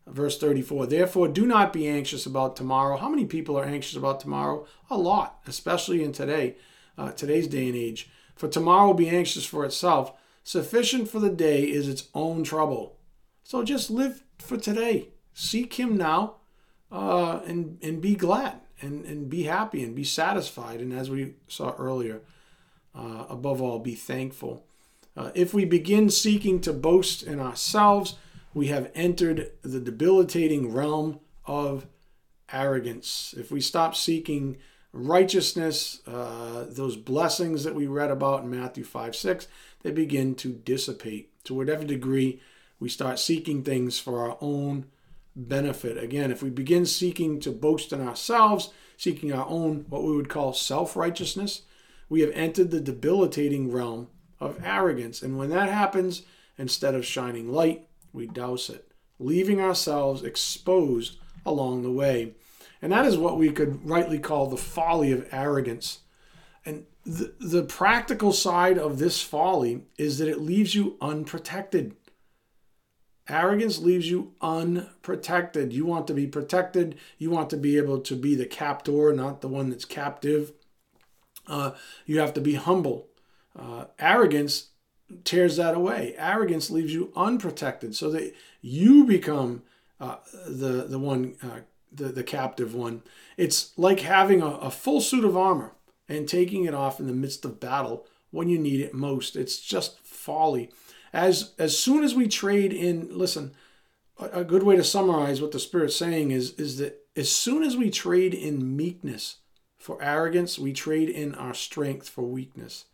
Verse 0.07 0.39
34, 0.39 0.87
therefore 0.87 1.27
do 1.27 1.45
not 1.45 1.71
be 1.71 1.87
anxious 1.87 2.25
about 2.25 2.55
tomorrow. 2.55 2.97
How 2.97 3.09
many 3.09 3.25
people 3.25 3.57
are 3.57 3.65
anxious 3.65 3.95
about 3.95 4.19
tomorrow? 4.19 4.65
A 4.89 4.97
lot, 4.97 5.39
especially 5.47 6.03
in 6.03 6.11
today 6.11 6.55
uh, 6.97 7.11
today's 7.11 7.47
day 7.47 7.67
and 7.67 7.75
age. 7.77 8.09
For 8.35 8.47
tomorrow 8.47 8.87
will 8.87 8.93
be 8.93 9.09
anxious 9.09 9.45
for 9.45 9.65
itself. 9.65 10.13
Sufficient 10.43 11.09
for 11.09 11.19
the 11.19 11.29
day 11.29 11.63
is 11.63 11.87
its 11.87 12.09
own 12.13 12.43
trouble. 12.43 12.97
So 13.43 13.63
just 13.63 13.89
live 13.89 14.23
for 14.39 14.57
today. 14.57 15.09
Seek 15.33 15.73
Him 15.73 15.97
now. 15.97 16.35
uh, 16.91 17.41
and 17.45 17.77
and 17.81 18.01
be 18.01 18.15
glad 18.15 18.59
and 18.81 19.05
and 19.05 19.29
be 19.29 19.43
happy 19.43 19.83
and 19.83 19.95
be 19.95 20.03
satisfied. 20.03 20.81
And 20.81 20.93
as 20.93 21.09
we 21.09 21.35
saw 21.47 21.75
earlier, 21.77 22.21
uh, 22.95 23.25
above 23.29 23.61
all, 23.61 23.79
be 23.79 23.95
thankful. 23.95 24.65
Uh, 25.15 25.31
if 25.35 25.53
we 25.53 25.65
begin 25.65 26.09
seeking 26.09 26.61
to 26.61 26.73
boast 26.73 27.23
in 27.23 27.39
ourselves, 27.39 28.15
we 28.53 28.67
have 28.67 28.91
entered 28.95 29.51
the 29.61 29.79
debilitating 29.79 30.73
realm 30.73 31.19
of 31.45 31.87
arrogance. 32.51 33.33
If 33.37 33.51
we 33.51 33.61
stop 33.61 33.95
seeking 33.95 34.57
righteousness, 34.91 36.01
uh, 36.07 36.65
those 36.67 36.95
blessings 36.95 37.63
that 37.63 37.75
we 37.75 37.87
read 37.87 38.11
about 38.11 38.43
in 38.43 38.49
Matthew 38.49 38.83
5 38.83 39.15
6, 39.15 39.47
they 39.83 39.91
begin 39.91 40.35
to 40.35 40.53
dissipate. 40.53 41.27
To 41.45 41.53
whatever 41.53 41.83
degree 41.83 42.41
we 42.79 42.89
start 42.89 43.17
seeking 43.17 43.63
things 43.63 43.99
for 43.99 44.19
our 44.19 44.37
own 44.41 44.85
benefit. 45.35 45.97
Again, 45.97 46.31
if 46.31 46.43
we 46.43 46.49
begin 46.49 46.85
seeking 46.85 47.39
to 47.41 47.51
boast 47.51 47.93
in 47.93 48.05
ourselves, 48.05 48.71
seeking 48.97 49.31
our 49.31 49.47
own, 49.47 49.85
what 49.89 50.03
we 50.03 50.15
would 50.15 50.29
call 50.29 50.53
self 50.53 50.95
righteousness, 50.95 51.63
we 52.09 52.21
have 52.21 52.31
entered 52.33 52.71
the 52.71 52.81
debilitating 52.81 53.71
realm 53.71 54.07
of 54.39 54.59
arrogance. 54.63 55.21
And 55.21 55.37
when 55.37 55.49
that 55.49 55.69
happens, 55.69 56.23
instead 56.57 56.95
of 56.95 57.05
shining 57.05 57.51
light, 57.51 57.87
we 58.13 58.27
douse 58.27 58.69
it, 58.69 58.91
leaving 59.19 59.59
ourselves 59.59 60.23
exposed 60.23 61.17
along 61.45 61.83
the 61.83 61.91
way. 61.91 62.33
And 62.81 62.91
that 62.91 63.05
is 63.05 63.17
what 63.17 63.37
we 63.37 63.51
could 63.51 63.87
rightly 63.87 64.19
call 64.19 64.47
the 64.47 64.57
folly 64.57 65.11
of 65.11 65.27
arrogance. 65.31 65.99
And 66.65 66.85
the, 67.05 67.33
the 67.39 67.63
practical 67.63 68.31
side 68.31 68.77
of 68.77 68.99
this 68.99 69.21
folly 69.21 69.83
is 69.97 70.17
that 70.17 70.27
it 70.27 70.41
leaves 70.41 70.75
you 70.75 70.97
unprotected. 71.01 71.95
Arrogance 73.27 73.79
leaves 73.79 74.09
you 74.09 74.33
unprotected. 74.41 75.71
You 75.71 75.85
want 75.85 76.07
to 76.07 76.13
be 76.13 76.25
protected. 76.25 76.97
You 77.17 77.29
want 77.29 77.49
to 77.51 77.57
be 77.57 77.77
able 77.77 77.99
to 77.99 78.15
be 78.15 78.35
the 78.35 78.45
captor, 78.45 79.13
not 79.13 79.41
the 79.41 79.47
one 79.47 79.69
that's 79.69 79.85
captive. 79.85 80.53
Uh, 81.45 81.71
you 82.05 82.19
have 82.19 82.33
to 82.33 82.41
be 82.41 82.55
humble. 82.55 83.07
Uh, 83.57 83.85
arrogance 83.99 84.68
tears 85.23 85.57
that 85.57 85.75
away. 85.75 86.15
Arrogance 86.17 86.69
leaves 86.69 86.93
you 86.93 87.11
unprotected 87.15 87.95
so 87.95 88.09
that 88.11 88.33
you 88.61 89.05
become 89.05 89.63
uh, 89.99 90.17
the, 90.47 90.85
the 90.87 90.99
one, 90.99 91.35
uh, 91.43 91.61
the, 91.91 92.05
the 92.05 92.23
captive 92.23 92.73
one. 92.73 93.01
It's 93.37 93.77
like 93.77 94.01
having 94.01 94.41
a, 94.41 94.47
a 94.47 94.71
full 94.71 95.01
suit 95.01 95.25
of 95.25 95.37
armor 95.37 95.73
and 96.07 96.27
taking 96.27 96.65
it 96.65 96.73
off 96.73 96.99
in 96.99 97.07
the 97.07 97.13
midst 97.13 97.45
of 97.45 97.59
battle 97.59 98.05
when 98.31 98.49
you 98.49 98.57
need 98.57 98.81
it 98.81 98.93
most. 98.93 99.35
It's 99.35 99.59
just 99.59 99.99
folly. 99.99 100.71
As 101.11 101.53
as 101.57 101.77
soon 101.77 102.03
as 102.03 102.13
we 102.13 102.27
trade 102.27 102.71
in, 102.71 103.17
listen, 103.17 103.53
a, 104.19 104.41
a 104.41 104.43
good 104.43 104.63
way 104.63 104.75
to 104.75 104.83
summarize 104.83 105.41
what 105.41 105.51
the 105.51 105.59
Spirit's 105.59 105.95
saying 105.95 106.31
is 106.31 106.53
is 106.53 106.77
that 106.77 107.03
as 107.15 107.31
soon 107.31 107.63
as 107.63 107.75
we 107.75 107.89
trade 107.89 108.33
in 108.33 108.75
meekness 108.77 109.37
for 109.77 110.01
arrogance, 110.01 110.59
we 110.59 110.73
trade 110.73 111.09
in 111.09 111.33
our 111.35 111.53
strength 111.53 112.07
for 112.07 112.23
weakness. 112.23 112.85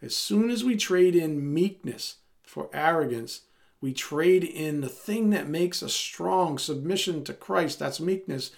As 0.00 0.16
soon 0.16 0.50
as 0.50 0.62
we 0.62 0.76
trade 0.76 1.16
in 1.16 1.52
meekness 1.52 2.16
for 2.42 2.70
arrogance, 2.72 3.42
we 3.80 3.92
trade 3.92 4.44
in 4.44 4.80
the 4.80 4.88
thing 4.88 5.30
that 5.30 5.48
makes 5.48 5.82
us 5.82 5.92
strong, 5.92 6.58
submission 6.58 7.24
to 7.24 7.32
Christ. 7.32 7.78
That's 7.78 8.00
meekness. 8.00 8.50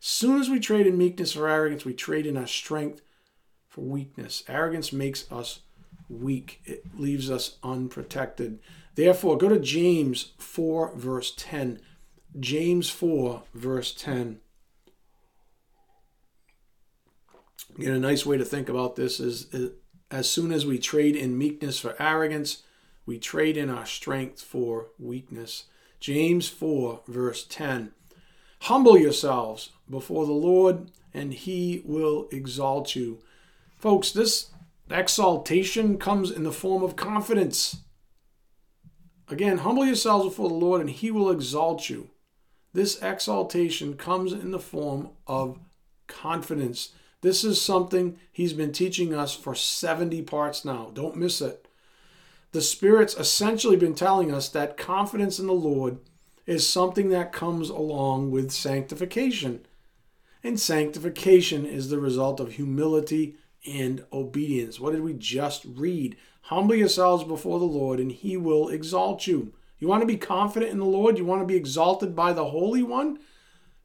As 0.00 0.06
soon 0.06 0.40
as 0.40 0.50
we 0.50 0.60
trade 0.60 0.86
in 0.86 0.98
meekness 0.98 1.32
for 1.32 1.48
arrogance, 1.48 1.84
we 1.84 1.94
trade 1.94 2.26
in 2.26 2.36
our 2.36 2.46
strength 2.46 3.02
for 3.68 3.82
weakness. 3.82 4.42
Arrogance 4.48 4.92
makes 4.92 5.30
us 5.30 5.60
weak, 6.08 6.60
it 6.64 6.84
leaves 6.98 7.30
us 7.30 7.58
unprotected. 7.62 8.58
Therefore, 8.94 9.36
go 9.36 9.48
to 9.48 9.58
James 9.58 10.32
4, 10.38 10.94
verse 10.96 11.34
10. 11.36 11.80
James 12.38 12.90
4, 12.90 13.42
verse 13.54 13.92
10. 13.92 14.40
Again, 17.78 17.92
a 17.92 17.98
nice 17.98 18.24
way 18.24 18.38
to 18.38 18.44
think 18.44 18.68
about 18.68 18.96
this 18.96 19.20
is, 19.20 19.52
is 19.52 19.72
as 20.10 20.28
soon 20.28 20.52
as 20.52 20.64
we 20.64 20.78
trade 20.78 21.16
in 21.16 21.38
meekness 21.38 21.78
for 21.78 22.00
arrogance, 22.00 22.62
we 23.04 23.18
trade 23.18 23.56
in 23.56 23.70
our 23.70 23.86
strength 23.86 24.42
for 24.42 24.88
weakness. 24.98 25.64
James 26.00 26.48
4, 26.48 27.00
verse 27.06 27.44
10. 27.48 27.92
Humble 28.60 28.98
yourselves 28.98 29.70
before 29.88 30.26
the 30.26 30.32
Lord, 30.32 30.90
and 31.12 31.32
he 31.32 31.82
will 31.84 32.28
exalt 32.32 32.96
you. 32.96 33.18
Folks, 33.78 34.10
this 34.10 34.50
exaltation 34.90 35.98
comes 35.98 36.30
in 36.30 36.44
the 36.44 36.52
form 36.52 36.82
of 36.82 36.96
confidence. 36.96 37.78
Again, 39.28 39.58
humble 39.58 39.84
yourselves 39.84 40.26
before 40.26 40.48
the 40.48 40.54
Lord, 40.54 40.80
and 40.80 40.90
he 40.90 41.10
will 41.10 41.30
exalt 41.30 41.90
you. 41.90 42.10
This 42.72 43.00
exaltation 43.02 43.96
comes 43.96 44.32
in 44.32 44.50
the 44.50 44.58
form 44.58 45.10
of 45.26 45.58
confidence. 46.06 46.92
This 47.22 47.44
is 47.44 47.60
something 47.60 48.18
he's 48.30 48.52
been 48.52 48.72
teaching 48.72 49.14
us 49.14 49.34
for 49.34 49.54
70 49.54 50.22
parts 50.22 50.64
now. 50.64 50.90
Don't 50.92 51.16
miss 51.16 51.40
it. 51.40 51.66
The 52.52 52.60
Spirit's 52.60 53.14
essentially 53.16 53.76
been 53.76 53.94
telling 53.94 54.32
us 54.32 54.48
that 54.50 54.76
confidence 54.76 55.38
in 55.38 55.46
the 55.46 55.52
Lord 55.52 55.98
is 56.46 56.68
something 56.68 57.10
that 57.10 57.32
comes 57.32 57.68
along 57.68 58.30
with 58.30 58.50
sanctification. 58.52 59.66
And 60.44 60.60
sanctification 60.60 61.66
is 61.66 61.88
the 61.88 61.98
result 61.98 62.38
of 62.38 62.52
humility 62.52 63.34
and 63.66 64.04
obedience. 64.12 64.78
What 64.78 64.92
did 64.92 65.02
we 65.02 65.12
just 65.14 65.64
read? 65.64 66.16
Humble 66.42 66.76
yourselves 66.76 67.24
before 67.24 67.58
the 67.58 67.64
Lord, 67.64 67.98
and 67.98 68.12
he 68.12 68.36
will 68.36 68.68
exalt 68.68 69.26
you. 69.26 69.52
You 69.78 69.88
want 69.88 70.02
to 70.02 70.06
be 70.06 70.16
confident 70.16 70.70
in 70.70 70.78
the 70.78 70.84
Lord? 70.84 71.18
You 71.18 71.24
want 71.24 71.42
to 71.42 71.46
be 71.46 71.56
exalted 71.56 72.14
by 72.14 72.32
the 72.32 72.46
Holy 72.46 72.82
One? 72.82 73.18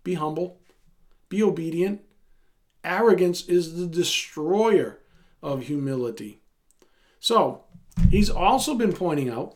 Be 0.04 0.14
humble, 0.14 0.60
be 1.30 1.42
obedient, 1.42 2.02
Arrogance 2.84 3.46
is 3.46 3.76
the 3.76 3.88
destroyer 3.88 5.00
of 5.42 5.64
humility. 5.64 6.42
So, 7.20 7.64
he's 8.10 8.30
also 8.30 8.76
been 8.76 8.94
pointing 8.94 9.30
out 9.30 9.56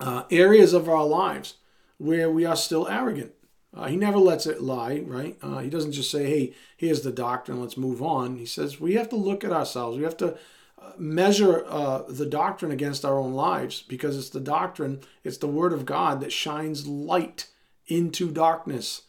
uh, 0.00 0.24
areas 0.30 0.72
of 0.72 0.88
our 0.88 1.04
lives 1.04 1.54
where 1.98 2.30
we 2.30 2.44
are 2.44 2.56
still 2.56 2.88
arrogant. 2.88 3.32
Uh, 3.74 3.86
he 3.86 3.96
never 3.96 4.18
lets 4.18 4.46
it 4.46 4.62
lie, 4.62 5.02
right? 5.04 5.36
Uh, 5.42 5.58
he 5.58 5.68
doesn't 5.68 5.92
just 5.92 6.10
say, 6.10 6.24
hey, 6.24 6.54
here's 6.76 7.02
the 7.02 7.12
doctrine, 7.12 7.60
let's 7.60 7.76
move 7.76 8.02
on. 8.02 8.36
He 8.36 8.46
says 8.46 8.80
we 8.80 8.94
have 8.94 9.08
to 9.10 9.16
look 9.16 9.44
at 9.44 9.52
ourselves. 9.52 9.98
We 9.98 10.04
have 10.04 10.16
to 10.18 10.38
uh, 10.80 10.92
measure 10.96 11.64
uh, 11.68 12.02
the 12.08 12.26
doctrine 12.26 12.70
against 12.70 13.04
our 13.04 13.18
own 13.18 13.34
lives 13.34 13.82
because 13.82 14.16
it's 14.16 14.30
the 14.30 14.40
doctrine, 14.40 15.00
it's 15.22 15.38
the 15.38 15.48
word 15.48 15.72
of 15.72 15.84
God 15.84 16.20
that 16.20 16.32
shines 16.32 16.86
light 16.86 17.48
into 17.86 18.30
darkness. 18.30 19.02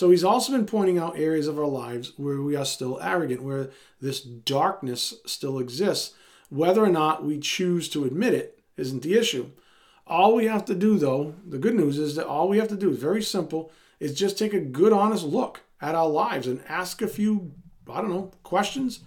So 0.00 0.10
he's 0.10 0.24
also 0.24 0.52
been 0.52 0.64
pointing 0.64 0.96
out 0.96 1.18
areas 1.18 1.46
of 1.46 1.58
our 1.58 1.66
lives 1.66 2.14
where 2.16 2.40
we 2.40 2.56
are 2.56 2.64
still 2.64 2.98
arrogant, 3.02 3.42
where 3.42 3.68
this 4.00 4.22
darkness 4.22 5.12
still 5.26 5.58
exists. 5.58 6.14
Whether 6.48 6.82
or 6.82 6.88
not 6.88 7.22
we 7.22 7.38
choose 7.38 7.86
to 7.90 8.06
admit 8.06 8.32
it 8.32 8.62
isn't 8.78 9.02
the 9.02 9.12
issue. 9.12 9.50
All 10.06 10.34
we 10.34 10.46
have 10.46 10.64
to 10.64 10.74
do, 10.74 10.96
though, 10.96 11.34
the 11.46 11.58
good 11.58 11.74
news 11.74 11.98
is 11.98 12.14
that 12.14 12.26
all 12.26 12.48
we 12.48 12.56
have 12.56 12.68
to 12.68 12.78
do 12.78 12.88
is 12.88 12.96
very 12.96 13.22
simple 13.22 13.72
is 13.98 14.18
just 14.18 14.38
take 14.38 14.54
a 14.54 14.58
good, 14.58 14.94
honest 14.94 15.26
look 15.26 15.64
at 15.82 15.94
our 15.94 16.08
lives 16.08 16.46
and 16.46 16.62
ask 16.66 17.02
a 17.02 17.06
few, 17.06 17.52
I 17.86 18.00
don't 18.00 18.08
know, 18.08 18.30
questions. 18.42 19.00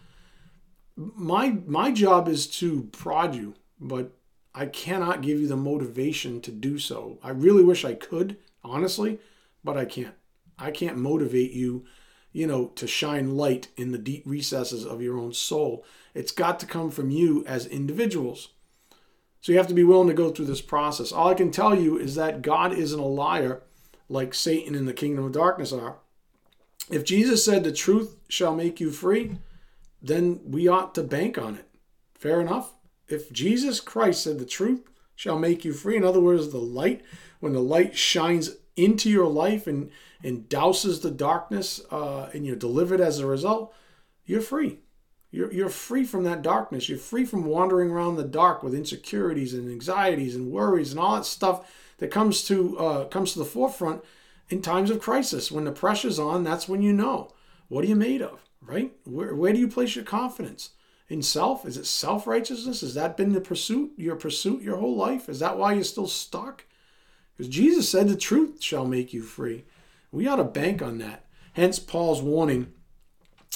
My 0.95 1.57
my 1.65 1.89
job 1.89 2.27
is 2.27 2.45
to 2.59 2.83
prod 2.91 3.33
you, 3.33 3.55
but 3.79 4.11
I 4.53 4.67
cannot 4.67 5.23
give 5.23 5.41
you 5.41 5.47
the 5.47 5.57
motivation 5.57 6.39
to 6.41 6.51
do 6.51 6.77
so. 6.77 7.17
I 7.23 7.31
really 7.31 7.63
wish 7.63 7.83
I 7.83 7.95
could, 7.95 8.37
honestly, 8.63 9.17
but 9.63 9.75
I 9.75 9.85
can't. 9.85 10.13
I 10.63 10.71
can't 10.71 10.97
motivate 10.97 11.51
you, 11.51 11.85
you 12.31 12.47
know, 12.47 12.67
to 12.75 12.87
shine 12.87 13.35
light 13.35 13.67
in 13.75 13.91
the 13.91 13.97
deep 13.97 14.23
recesses 14.25 14.85
of 14.85 15.01
your 15.01 15.17
own 15.17 15.33
soul. 15.33 15.85
It's 16.13 16.31
got 16.31 16.59
to 16.61 16.65
come 16.65 16.89
from 16.89 17.09
you 17.09 17.43
as 17.45 17.65
individuals. 17.65 18.49
So 19.41 19.51
you 19.51 19.57
have 19.57 19.67
to 19.67 19.73
be 19.73 19.83
willing 19.83 20.07
to 20.07 20.13
go 20.13 20.31
through 20.31 20.45
this 20.45 20.61
process. 20.61 21.11
All 21.11 21.27
I 21.27 21.33
can 21.33 21.51
tell 21.51 21.77
you 21.77 21.97
is 21.97 22.15
that 22.15 22.41
God 22.41 22.71
isn't 22.73 22.99
a 22.99 23.05
liar 23.05 23.61
like 24.07 24.33
Satan 24.33 24.73
and 24.73 24.87
the 24.87 24.93
kingdom 24.93 25.25
of 25.25 25.33
darkness 25.33 25.73
are. 25.73 25.97
If 26.89 27.03
Jesus 27.03 27.43
said 27.43 27.63
the 27.63 27.71
truth 27.73 28.15
shall 28.29 28.55
make 28.55 28.79
you 28.79 28.89
free, 28.89 29.37
then 30.01 30.39
we 30.45 30.67
ought 30.67 30.95
to 30.95 31.03
bank 31.03 31.37
on 31.37 31.55
it. 31.55 31.67
Fair 32.13 32.39
enough? 32.39 32.73
If 33.09 33.33
Jesus 33.33 33.81
Christ 33.81 34.23
said 34.23 34.39
the 34.39 34.45
truth 34.45 34.81
shall 35.15 35.37
make 35.37 35.65
you 35.65 35.73
free, 35.73 35.97
in 35.97 36.05
other 36.05 36.21
words, 36.21 36.49
the 36.49 36.57
light, 36.57 37.01
when 37.41 37.51
the 37.51 37.59
light 37.59 37.97
shines 37.97 38.51
into 38.75 39.09
your 39.09 39.27
life 39.27 39.67
and 39.67 39.91
and 40.23 40.47
douses 40.49 41.01
the 41.01 41.11
darkness 41.11 41.81
uh, 41.91 42.29
and 42.33 42.45
you're 42.45 42.55
delivered 42.55 43.01
as 43.01 43.19
a 43.19 43.27
result, 43.27 43.73
you're 44.25 44.41
free. 44.41 44.79
You're, 45.31 45.51
you're 45.51 45.69
free 45.69 46.05
from 46.05 46.23
that 46.23 46.43
darkness. 46.43 46.87
You're 46.87 46.97
free 46.97 47.25
from 47.25 47.45
wandering 47.45 47.89
around 47.89 48.15
the 48.15 48.23
dark 48.23 48.63
with 48.63 48.75
insecurities 48.75 49.53
and 49.53 49.69
anxieties 49.69 50.35
and 50.35 50.51
worries 50.51 50.91
and 50.91 50.99
all 50.99 51.15
that 51.15 51.25
stuff 51.25 51.71
that 51.97 52.11
comes 52.11 52.45
to 52.45 52.77
uh, 52.77 53.05
comes 53.05 53.33
to 53.33 53.39
the 53.39 53.45
forefront 53.45 54.03
in 54.49 54.61
times 54.61 54.89
of 54.89 55.01
crisis. 55.01 55.51
When 55.51 55.65
the 55.65 55.71
pressure's 55.71 56.19
on, 56.19 56.43
that's 56.43 56.69
when 56.69 56.81
you 56.81 56.93
know 56.93 57.31
what 57.67 57.83
are 57.83 57.87
you 57.87 57.95
made 57.95 58.21
of, 58.21 58.47
right? 58.61 58.93
Where, 59.05 59.33
where 59.33 59.53
do 59.53 59.59
you 59.59 59.67
place 59.67 59.95
your 59.95 60.05
confidence? 60.05 60.69
In 61.09 61.21
self? 61.21 61.65
Is 61.65 61.77
it 61.77 61.85
self 61.85 62.27
righteousness? 62.27 62.81
Has 62.81 62.93
that 62.93 63.17
been 63.17 63.33
the 63.33 63.41
pursuit, 63.41 63.93
your 63.97 64.15
pursuit 64.15 64.61
your 64.61 64.77
whole 64.77 64.95
life? 64.95 65.27
Is 65.29 65.39
that 65.39 65.57
why 65.57 65.73
you're 65.73 65.83
still 65.83 66.07
stuck? 66.07 66.65
Because 67.35 67.49
Jesus 67.49 67.89
said 67.89 68.07
the 68.07 68.15
truth 68.15 68.61
shall 68.61 68.85
make 68.85 69.13
you 69.13 69.23
free. 69.23 69.65
We 70.13 70.27
ought 70.27 70.35
to 70.35 70.43
bank 70.43 70.83
on 70.83 70.99
that. 70.99 71.25
Hence 71.53 71.79
Paul's 71.79 72.21
warning 72.21 72.71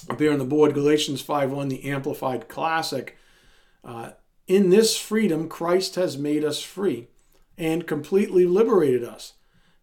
up 0.09 0.19
here 0.19 0.33
on 0.33 0.39
the 0.39 0.45
board, 0.45 0.73
Galatians 0.73 1.23
5.1, 1.23 1.69
the 1.69 1.85
Amplified 1.85 2.47
Classic. 2.47 3.15
Uh, 3.83 4.11
in 4.47 4.71
this 4.71 4.97
freedom, 4.97 5.49
Christ 5.49 5.95
has 5.95 6.17
made 6.17 6.43
us 6.43 6.63
free 6.63 7.09
and 7.59 7.85
completely 7.85 8.47
liberated 8.47 9.03
us. 9.03 9.33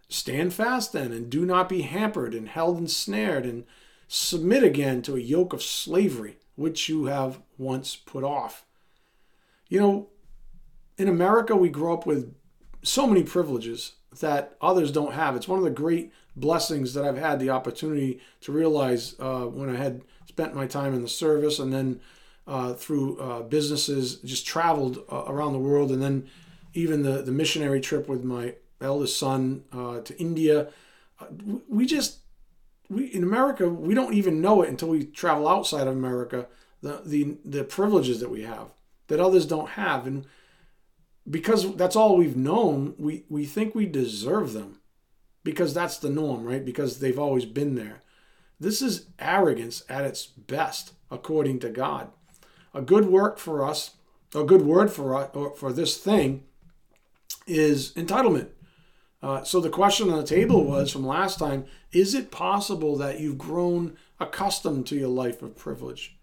Stand 0.09 0.53
fast 0.53 0.93
then, 0.93 1.13
and 1.13 1.31
do 1.31 1.47
not 1.47 1.69
be 1.69 1.83
hampered 1.83 2.35
and 2.35 2.49
held 2.49 2.79
ensnared, 2.79 3.47
and 3.47 3.65
submit 4.09 4.65
again 4.65 5.01
to 5.03 5.15
a 5.15 5.21
yoke 5.21 5.53
of 5.53 5.63
slavery, 5.63 6.39
which 6.57 6.89
you 6.89 7.07
have 7.07 7.41
once 7.57 7.95
put 7.95 8.25
off. 8.25 8.67
You 9.69 9.81
know, 9.81 10.09
in 10.99 11.09
America, 11.09 11.55
we 11.55 11.69
grow 11.69 11.95
up 11.95 12.05
with 12.05 12.35
so 12.83 13.07
many 13.07 13.23
privileges 13.23 13.93
that 14.21 14.57
others 14.61 14.91
don't 14.91 15.15
have. 15.15 15.37
It's 15.37 15.49
one 15.49 15.59
of 15.59 15.65
the 15.65 15.71
great 15.71 16.13
blessings 16.37 16.95
that 16.95 17.05
I've 17.05 17.19
had 17.19 17.39
the 17.39 17.51
opportunity 17.51 18.21
to 18.41 18.53
realize 18.53 19.15
uh, 19.19 19.43
when 19.43 19.69
I 19.69 19.77
had 19.77 20.03
spent 20.27 20.55
my 20.55 20.67
time 20.67 20.95
in 20.95 21.03
the 21.03 21.09
service 21.09 21.59
and 21.59 21.73
then 21.73 22.01
uh, 22.47 22.75
through 22.75 23.19
uh, 23.19 23.43
businesses, 23.43 24.17
just 24.17 24.47
traveled 24.47 24.99
uh, 25.11 25.25
around 25.27 25.53
the 25.53 25.59
world, 25.59 25.91
and 25.91 26.03
then 26.03 26.29
even 26.75 27.03
the, 27.03 27.23
the 27.23 27.33
missionary 27.33 27.81
trip 27.81 28.09
with 28.09 28.23
my 28.23 28.55
eldest 28.81 29.19
son 29.19 29.65
uh, 29.73 30.01
to 30.01 30.19
India. 30.19 30.69
Uh, 31.21 31.27
we 31.69 31.87
just, 31.87 32.19
we 32.91 33.07
in 33.07 33.23
America, 33.23 33.69
we 33.69 33.95
don't 33.95 34.15
even 34.15 34.43
know 34.43 34.63
it 34.63 34.69
until 34.69 34.89
we 34.89 35.05
travel 35.05 35.49
outside 35.49 35.87
of 35.87 35.95
America, 35.95 36.47
the, 36.83 37.01
the, 37.07 37.39
the 37.45 37.65
privileges 37.65 38.21
that 38.21 38.31
we 38.31 38.43
have 38.43 38.69
that 39.07 39.21
others 39.21 39.47
don't 39.47 39.71
have. 39.71 40.07
And 40.07 40.27
because 41.29 41.75
that's 41.77 41.97
all 41.97 42.17
we've 42.17 42.37
known, 42.37 42.95
we, 42.99 43.25
we 43.31 43.47
think 43.47 43.75
we 43.75 43.87
deserve 43.87 44.53
them 44.53 44.81
because 45.45 45.75
that's 45.75 45.99
the 45.99 46.11
norm, 46.11 46.45
right? 46.45 46.65
Because 46.65 46.99
they've 46.99 47.19
always 47.19 47.45
been 47.45 47.75
there. 47.75 48.03
This 48.59 48.83
is 48.83 49.07
arrogance 49.19 49.85
at 49.89 50.05
its 50.05 50.27
best, 50.27 50.95
according 51.11 51.61
to 51.61 51.71
God. 51.71 52.09
A 52.73 52.83
good 52.83 53.07
work 53.07 53.39
for 53.39 53.65
us, 53.65 53.93
a 54.35 54.43
good 54.43 54.63
word 54.63 54.91
for 54.91 55.15
us, 55.15 55.31
or 55.35 55.55
for 55.55 55.73
this 55.73 55.99
thing, 55.99 56.45
is 57.47 57.93
entitlement. 57.93 58.49
Uh, 59.23 59.45
so 59.45 59.61
the 59.61 59.71
question 59.71 60.11
on 60.11 60.19
the 60.19 60.27
table 60.27 60.65
was 60.65 60.91
from 60.91 61.07
last 61.07 61.39
time: 61.39 61.67
Is 61.93 62.15
it 62.15 62.31
possible 62.31 62.97
that 62.97 63.21
you've 63.21 63.39
grown 63.39 63.97
accustomed 64.19 64.87
to 64.89 64.97
your 64.97 65.09
life 65.09 65.43
of 65.43 65.57
privilege? 65.57 66.17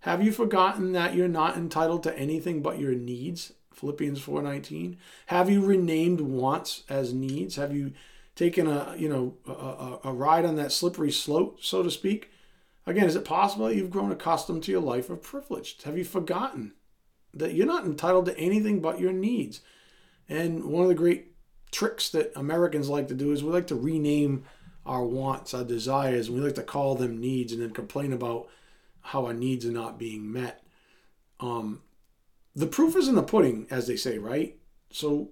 Have 0.00 0.22
you 0.22 0.32
forgotten 0.32 0.92
that 0.92 1.14
you're 1.14 1.28
not 1.28 1.56
entitled 1.56 2.02
to 2.04 2.16
anything 2.16 2.62
but 2.62 2.78
your 2.78 2.94
needs 2.94 3.52
Philippians 3.76 4.20
4:19. 4.20 4.96
Have 5.26 5.50
you 5.50 5.60
renamed 5.62 6.22
wants 6.22 6.82
as 6.88 7.12
needs? 7.12 7.56
Have 7.56 7.74
you 7.76 7.92
taken 8.36 8.66
a, 8.66 8.94
you 8.96 9.08
know, 9.08 9.34
a, 9.46 10.08
a, 10.08 10.12
ride 10.12 10.44
on 10.44 10.56
that 10.56 10.70
slippery 10.70 11.10
slope, 11.10 11.58
so 11.62 11.82
to 11.82 11.90
speak? 11.90 12.30
Again, 12.86 13.06
is 13.06 13.16
it 13.16 13.24
possible 13.24 13.66
that 13.66 13.74
you've 13.74 13.90
grown 13.90 14.12
accustomed 14.12 14.62
to 14.64 14.70
your 14.70 14.82
life 14.82 15.10
of 15.10 15.22
privilege? 15.22 15.82
Have 15.82 15.98
you 15.98 16.04
forgotten 16.04 16.74
that 17.34 17.54
you're 17.54 17.66
not 17.66 17.84
entitled 17.84 18.26
to 18.26 18.38
anything 18.38 18.80
but 18.80 19.00
your 19.00 19.12
needs? 19.12 19.62
And 20.28 20.64
one 20.64 20.82
of 20.82 20.88
the 20.88 20.94
great 20.94 21.32
tricks 21.72 22.10
that 22.10 22.32
Americans 22.36 22.88
like 22.88 23.08
to 23.08 23.14
do 23.14 23.32
is 23.32 23.42
we 23.42 23.50
like 23.50 23.66
to 23.68 23.74
rename 23.74 24.44
our 24.84 25.04
wants, 25.04 25.52
our 25.52 25.64
desires, 25.64 26.28
and 26.28 26.36
we 26.36 26.42
like 26.42 26.54
to 26.54 26.62
call 26.62 26.94
them 26.94 27.18
needs 27.18 27.52
and 27.52 27.60
then 27.60 27.70
complain 27.70 28.12
about 28.12 28.48
how 29.00 29.26
our 29.26 29.34
needs 29.34 29.66
are 29.66 29.72
not 29.72 29.98
being 29.98 30.30
met. 30.30 30.62
Um, 31.40 31.82
the 32.54 32.66
proof 32.66 32.96
is 32.96 33.08
in 33.08 33.14
the 33.14 33.22
pudding, 33.22 33.66
as 33.70 33.86
they 33.86 33.96
say, 33.96 34.18
right? 34.18 34.56
So 34.90 35.30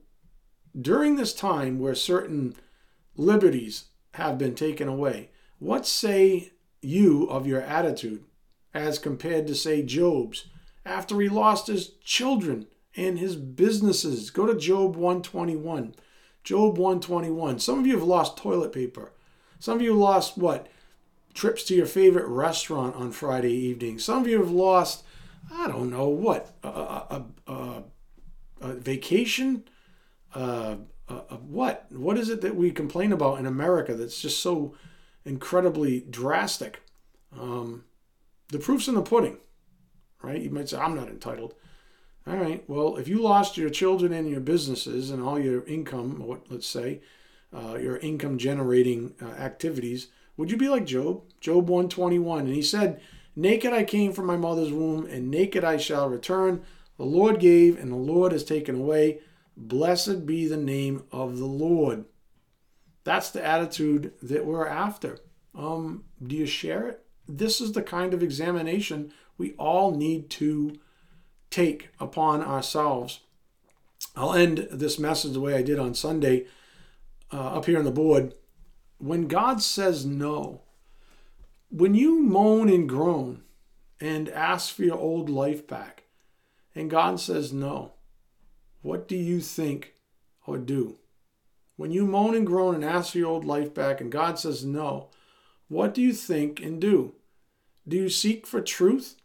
during 0.78 1.16
this 1.16 1.34
time 1.34 1.78
where 1.78 1.94
certain 1.94 2.54
liberties 3.16 3.86
have 4.14 4.38
been 4.38 4.54
taken 4.54 4.88
away, 4.88 5.30
what 5.58 5.86
say 5.86 6.52
you 6.80 7.24
of 7.24 7.46
your 7.46 7.60
attitude 7.60 8.24
as 8.72 8.98
compared 8.98 9.46
to, 9.46 9.54
say, 9.54 9.82
Job's 9.82 10.46
after 10.84 11.18
he 11.20 11.28
lost 11.28 11.68
his 11.68 11.90
children 12.04 12.66
and 12.96 13.18
his 13.18 13.36
businesses? 13.36 14.30
Go 14.30 14.46
to 14.46 14.54
Job 14.54 14.96
121. 14.96 15.94
Job 16.42 16.76
121. 16.76 17.58
Some 17.58 17.78
of 17.78 17.86
you 17.86 17.94
have 17.94 18.02
lost 18.02 18.36
toilet 18.36 18.72
paper. 18.72 19.12
Some 19.58 19.76
of 19.76 19.82
you 19.82 19.94
lost 19.94 20.36
what? 20.36 20.68
Trips 21.32 21.64
to 21.64 21.74
your 21.74 21.86
favorite 21.86 22.26
restaurant 22.26 22.94
on 22.96 23.10
Friday 23.10 23.52
evening. 23.52 23.98
Some 23.98 24.20
of 24.22 24.28
you 24.28 24.38
have 24.38 24.50
lost 24.50 25.04
I 25.52 25.68
don't 25.68 25.90
know 25.90 26.08
what 26.08 26.54
a, 26.62 26.68
a, 26.68 27.24
a, 27.46 27.82
a 28.60 28.74
vacation. 28.74 29.64
Uh, 30.34 30.76
what 31.08 31.86
what 31.90 32.18
is 32.18 32.30
it 32.30 32.40
that 32.40 32.56
we 32.56 32.70
complain 32.70 33.12
about 33.12 33.38
in 33.38 33.46
America 33.46 33.94
that's 33.94 34.20
just 34.20 34.40
so 34.40 34.74
incredibly 35.24 36.00
drastic? 36.00 36.82
Um, 37.38 37.84
the 38.48 38.58
proof's 38.58 38.88
in 38.88 38.94
the 38.94 39.02
pudding, 39.02 39.38
right? 40.22 40.40
You 40.40 40.50
might 40.50 40.68
say 40.68 40.78
I'm 40.78 40.94
not 40.94 41.08
entitled. 41.08 41.54
All 42.26 42.36
right. 42.36 42.64
Well, 42.68 42.96
if 42.96 43.06
you 43.06 43.20
lost 43.20 43.58
your 43.58 43.68
children 43.68 44.12
and 44.12 44.30
your 44.30 44.40
businesses 44.40 45.10
and 45.10 45.22
all 45.22 45.38
your 45.38 45.62
income, 45.64 46.26
what 46.26 46.50
let's 46.50 46.66
say, 46.66 47.00
uh, 47.54 47.76
your 47.76 47.98
income 47.98 48.38
generating 48.38 49.14
uh, 49.20 49.26
activities, 49.26 50.08
would 50.36 50.50
you 50.50 50.56
be 50.56 50.68
like 50.68 50.86
Job? 50.86 51.22
Job 51.40 51.68
121, 51.68 52.46
and 52.46 52.54
he 52.54 52.62
said 52.62 53.00
Naked 53.36 53.72
I 53.72 53.84
came 53.84 54.12
from 54.12 54.26
my 54.26 54.36
mother's 54.36 54.72
womb, 54.72 55.06
and 55.06 55.30
naked 55.30 55.64
I 55.64 55.76
shall 55.76 56.08
return. 56.08 56.62
The 56.96 57.04
Lord 57.04 57.40
gave, 57.40 57.78
and 57.78 57.90
the 57.90 57.96
Lord 57.96 58.32
has 58.32 58.44
taken 58.44 58.76
away. 58.76 59.20
Blessed 59.56 60.26
be 60.26 60.46
the 60.46 60.56
name 60.56 61.04
of 61.12 61.38
the 61.38 61.46
Lord. 61.46 62.04
That's 63.04 63.30
the 63.30 63.44
attitude 63.44 64.12
that 64.22 64.44
we're 64.44 64.66
after. 64.66 65.18
Um, 65.54 66.04
do 66.22 66.34
you 66.34 66.46
share 66.46 66.88
it? 66.88 67.04
This 67.28 67.60
is 67.60 67.72
the 67.72 67.82
kind 67.82 68.12
of 68.14 68.22
examination 68.22 69.12
we 69.38 69.52
all 69.52 69.92
need 69.92 70.30
to 70.30 70.78
take 71.50 71.90
upon 72.00 72.42
ourselves. 72.42 73.20
I'll 74.16 74.34
end 74.34 74.68
this 74.70 74.98
message 74.98 75.32
the 75.32 75.40
way 75.40 75.54
I 75.54 75.62
did 75.62 75.78
on 75.78 75.94
Sunday 75.94 76.46
uh, 77.32 77.56
up 77.56 77.66
here 77.66 77.78
on 77.78 77.84
the 77.84 77.90
board. 77.90 78.34
When 78.98 79.26
God 79.26 79.60
says 79.60 80.04
no, 80.06 80.62
when 81.70 81.94
you 81.94 82.22
moan 82.22 82.68
and 82.68 82.88
groan 82.88 83.42
and 84.00 84.28
ask 84.28 84.74
for 84.74 84.82
your 84.82 84.98
old 84.98 85.28
life 85.28 85.66
back, 85.66 86.04
and 86.74 86.90
God 86.90 87.20
says 87.20 87.52
no, 87.52 87.94
what 88.84 89.08
do 89.08 89.16
you 89.16 89.40
think 89.40 89.94
or 90.46 90.58
do? 90.58 90.96
When 91.76 91.90
you 91.90 92.06
moan 92.06 92.34
and 92.34 92.46
groan 92.46 92.74
and 92.74 92.84
ask 92.84 93.12
for 93.12 93.18
your 93.18 93.28
old 93.28 93.46
life 93.46 93.72
back, 93.72 93.98
and 93.98 94.12
God 94.12 94.38
says 94.38 94.62
no, 94.62 95.08
what 95.68 95.94
do 95.94 96.02
you 96.02 96.12
think 96.12 96.60
and 96.60 96.78
do? 96.78 97.14
Do 97.88 97.96
you 97.96 98.10
seek 98.10 98.46
for 98.46 98.60
truth 98.60 99.16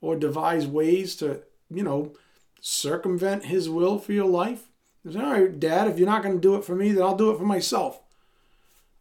or 0.00 0.14
devise 0.14 0.68
ways 0.68 1.16
to, 1.16 1.42
you 1.68 1.82
know, 1.82 2.12
circumvent 2.60 3.46
His 3.46 3.68
will 3.68 3.98
for 3.98 4.12
your 4.12 4.28
life? 4.28 4.68
All 5.04 5.20
right, 5.20 5.58
Dad, 5.58 5.88
if 5.88 5.98
you're 5.98 6.08
not 6.08 6.22
going 6.22 6.36
to 6.36 6.40
do 6.40 6.54
it 6.54 6.64
for 6.64 6.76
me, 6.76 6.92
then 6.92 7.02
I'll 7.02 7.16
do 7.16 7.32
it 7.32 7.38
for 7.38 7.44
myself. 7.44 8.00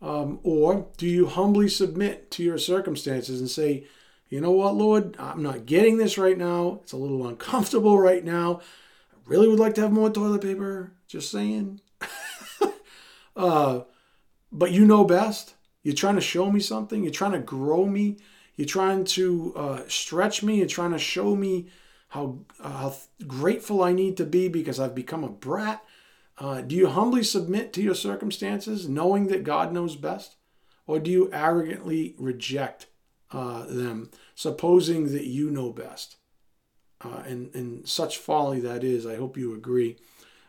Um, 0.02 0.40
or 0.42 0.88
do 0.98 1.06
you 1.06 1.28
humbly 1.28 1.70
submit 1.70 2.32
to 2.32 2.44
your 2.44 2.58
circumstances 2.58 3.40
and 3.40 3.52
say, 3.52 3.86
you 4.30 4.42
know 4.42 4.52
what, 4.52 4.74
Lord, 4.74 5.16
I'm 5.20 5.44
not 5.44 5.68
getting 5.68 5.98
this 5.98 6.18
right 6.18 6.40
now. 6.40 6.80
It's 6.82 6.92
a 6.92 6.98
little 6.98 7.28
uncomfortable 7.28 8.00
right 8.00 8.26
now. 8.26 8.62
Really 9.26 9.48
would 9.48 9.60
like 9.60 9.76
to 9.76 9.82
have 9.82 9.92
more 9.92 10.10
toilet 10.10 10.42
paper. 10.42 10.94
Just 11.08 11.32
saying. 11.32 11.82
uh, 13.36 13.82
but 14.52 14.72
you 14.72 14.86
know 14.86 15.04
best. 15.04 15.56
You're 15.84 15.96
trying 15.96 16.16
to 16.16 16.22
show 16.22 16.52
me 16.52 16.60
something. 16.60 17.04
You're 17.04 17.12
trying 17.12 17.32
to 17.32 17.40
grow 17.40 17.86
me. 17.86 18.18
You're 18.56 18.68
trying 18.68 19.06
to 19.06 19.54
uh, 19.56 19.82
stretch 19.88 20.44
me. 20.44 20.58
You're 20.58 20.68
trying 20.68 20.92
to 20.92 21.00
show 21.00 21.36
me 21.36 21.70
how, 22.10 22.40
uh, 22.60 22.70
how 22.70 22.96
grateful 23.26 23.84
I 23.84 23.94
need 23.94 24.18
to 24.18 24.26
be 24.26 24.48
because 24.48 24.80
I've 24.80 24.94
become 24.94 25.24
a 25.24 25.30
brat. 25.30 25.84
Uh, 26.38 26.62
do 26.62 26.76
you 26.76 26.88
humbly 26.88 27.24
submit 27.24 27.72
to 27.74 27.82
your 27.82 27.96
circumstances, 27.96 28.90
knowing 28.90 29.28
that 29.28 29.44
God 29.44 29.72
knows 29.72 29.96
best? 29.96 30.36
Or 30.88 31.00
do 31.00 31.10
you 31.10 31.30
arrogantly 31.32 32.16
reject 32.18 32.88
uh, 33.32 33.66
them, 33.66 34.12
supposing 34.36 35.14
that 35.14 35.26
you 35.26 35.50
know 35.50 35.72
best? 35.72 36.18
Uh, 37.04 37.24
and, 37.26 37.54
and 37.56 37.88
such 37.88 38.18
folly 38.18 38.60
that 38.60 38.84
is, 38.84 39.06
I 39.08 39.16
hope 39.16 39.38
you 39.38 39.54
agree. 39.54 39.98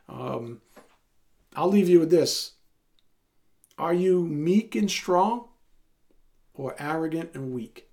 Um, 0.09 0.61
I'll 1.57 1.69
leave 1.69 1.89
you 1.89 2.01
with 2.01 2.11
this 2.11 2.53
Are 3.79 3.95
you 3.95 4.25
meek 4.25 4.75
and 4.75 4.91
strong, 4.91 5.49
or 6.55 6.77
arrogant 6.79 7.31
and 7.35 7.53
weak? 7.53 7.89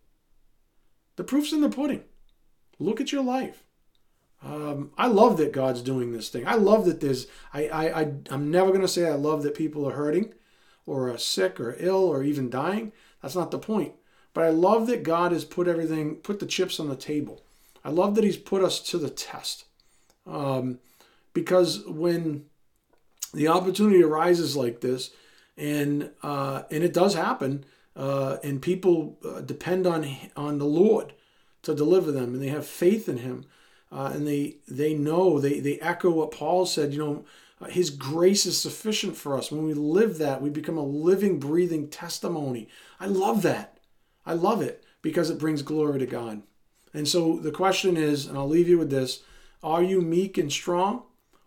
The 1.15 1.23
proof's 1.23 1.53
in 1.53 1.61
the 1.61 1.69
pudding. 1.69 2.03
Look 2.79 3.01
at 3.01 3.11
your 3.11 3.23
life. 3.23 3.63
Um, 4.41 4.91
I 4.97 5.07
love 5.07 5.37
that 5.37 5.51
God's 5.51 5.81
doing 5.81 6.13
this 6.13 6.29
thing. 6.29 6.47
I 6.47 6.55
love 6.55 6.85
that 6.85 7.01
there's. 7.01 7.27
I 7.53 7.67
I, 7.67 8.01
I 8.01 8.13
I'm 8.29 8.49
never 8.51 8.71
gonna 8.71 8.87
say 8.87 9.07
I 9.07 9.15
love 9.15 9.43
that 9.43 9.55
people 9.55 9.87
are 9.87 9.95
hurting, 9.95 10.33
or 10.85 11.09
are 11.09 11.17
sick 11.17 11.59
or 11.59 11.75
ill 11.79 12.03
or 12.05 12.23
even 12.23 12.49
dying. 12.49 12.91
That's 13.21 13.35
not 13.35 13.51
the 13.51 13.59
point. 13.59 13.93
But 14.33 14.45
I 14.45 14.49
love 14.49 14.87
that 14.87 15.03
God 15.03 15.31
has 15.31 15.43
put 15.43 15.67
everything, 15.67 16.15
put 16.15 16.39
the 16.39 16.45
chips 16.45 16.79
on 16.79 16.87
the 16.87 16.95
table. 16.95 17.43
I 17.83 17.89
love 17.89 18.15
that 18.15 18.23
He's 18.23 18.37
put 18.37 18.63
us 18.63 18.79
to 18.89 18.97
the 18.97 19.09
test. 19.09 19.65
Um, 20.25 20.79
because 21.33 21.85
when 21.85 22.45
the 23.33 23.47
opportunity 23.47 24.03
arises 24.03 24.55
like 24.55 24.81
this, 24.81 25.11
and 25.57 26.11
uh, 26.23 26.63
and 26.71 26.83
it 26.83 26.93
does 26.93 27.15
happen, 27.15 27.65
uh, 27.95 28.37
and 28.43 28.61
people 28.61 29.17
uh, 29.25 29.41
depend 29.41 29.85
on 29.85 30.07
on 30.35 30.57
the 30.57 30.65
Lord 30.65 31.13
to 31.63 31.75
deliver 31.75 32.11
them, 32.11 32.33
and 32.33 32.41
they 32.41 32.47
have 32.47 32.65
faith 32.65 33.09
in 33.09 33.17
Him, 33.17 33.45
uh, 33.91 34.11
and 34.13 34.27
they 34.27 34.57
they 34.67 34.93
know 34.93 35.39
they 35.39 35.59
they 35.59 35.79
echo 35.79 36.09
what 36.09 36.31
Paul 36.31 36.65
said. 36.65 36.93
You 36.93 36.99
know, 36.99 37.25
uh, 37.61 37.65
His 37.65 37.89
grace 37.89 38.45
is 38.45 38.59
sufficient 38.59 39.17
for 39.17 39.37
us. 39.37 39.51
When 39.51 39.65
we 39.65 39.73
live 39.73 40.17
that, 40.17 40.41
we 40.41 40.49
become 40.49 40.77
a 40.77 40.83
living, 40.83 41.39
breathing 41.39 41.89
testimony. 41.89 42.69
I 42.99 43.07
love 43.07 43.41
that. 43.43 43.79
I 44.25 44.33
love 44.33 44.61
it 44.61 44.83
because 45.01 45.29
it 45.29 45.39
brings 45.39 45.61
glory 45.61 45.99
to 45.99 46.05
God. 46.05 46.43
And 46.93 47.07
so 47.07 47.37
the 47.37 47.51
question 47.51 47.97
is, 47.97 48.25
and 48.25 48.37
I'll 48.37 48.47
leave 48.47 48.69
you 48.69 48.77
with 48.77 48.89
this: 48.89 49.23
Are 49.63 49.83
you 49.83 50.01
meek 50.01 50.37
and 50.37 50.51
strong, 50.51 51.03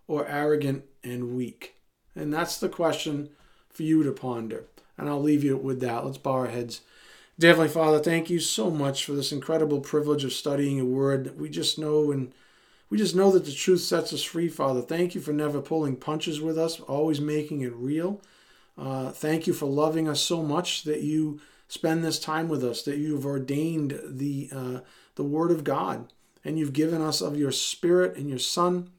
or 0.07 0.27
arrogant 0.27 0.85
and 1.03 1.37
weak? 1.37 1.77
And 2.15 2.33
that's 2.33 2.59
the 2.59 2.69
question 2.69 3.31
for 3.71 3.83
you 3.83 4.03
to 4.03 4.13
ponder. 4.13 4.65
And 4.99 5.09
I'll 5.09 5.23
leave 5.23 5.43
you 5.43 5.57
with 5.57 5.81
that. 5.81 6.05
Let's 6.05 6.19
bow 6.19 6.33
our 6.33 6.47
heads. 6.49 6.83
Definitely, 7.39 7.69
Father, 7.71 7.99
thank 7.99 8.29
you 8.29 8.39
so 8.39 8.71
much 8.71 9.05
for 9.05 9.13
this 9.13 9.33
incredible 9.33 9.81
privilege 9.81 10.23
of 10.23 10.33
studying 10.33 10.77
your 10.77 10.87
word. 10.87 11.39
We 11.39 11.49
just 11.49 11.79
know 11.79 12.13
and 12.13 12.33
we 12.91 12.99
just 12.99 13.17
know 13.17 13.31
that 13.31 13.47
the 13.47 13.53
truth 13.53 13.81
sets 13.81 14.13
us 14.13 14.23
free, 14.23 14.49
Father. 14.49 14.83
Thank 14.83 15.15
you 15.15 15.23
for 15.23 15.33
never 15.33 15.63
pulling 15.63 15.97
punches 15.97 16.43
with 16.43 16.59
us, 16.59 16.79
always 16.81 17.23
making 17.23 17.63
it 17.63 17.73
real. 17.75 18.21
Uh, 18.77 19.11
thank 19.11 19.47
you 19.47 19.55
for 19.55 19.65
loving 19.65 20.09
us 20.09 20.21
so 20.21 20.43
much 20.43 20.85
that 20.85 21.01
you 21.01 21.41
spend 21.69 22.05
this 22.05 22.19
time 22.19 22.51
with 22.51 22.63
us, 22.63 22.83
that 22.83 22.99
you've 22.99 23.25
ordained 23.25 23.99
the 24.05 24.51
uh, 24.55 24.81
the 25.15 25.25
Word 25.25 25.51
of 25.51 25.65
God, 25.65 26.13
and 26.45 26.59
you've 26.59 26.73
given 26.73 27.03
us 27.03 27.21
of 27.21 27.37
your 27.37 27.53
Spirit 27.53 28.17
and 28.17 28.29
your 28.29 28.39
Son 28.39 28.91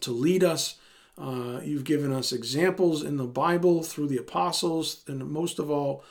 to 0.00 0.10
lead 0.12 0.44
us 0.44 0.76
uh, 1.18 1.60
you've 1.64 1.84
given 1.84 2.12
us 2.12 2.32
examples 2.32 3.02
in 3.02 3.16
the 3.16 3.24
Bible 3.24 3.82
through 3.82 4.08
the 4.08 4.18
apostles, 4.18 5.02
and 5.06 5.26
most 5.30 5.58
of 5.58 5.70
all, 5.70 6.04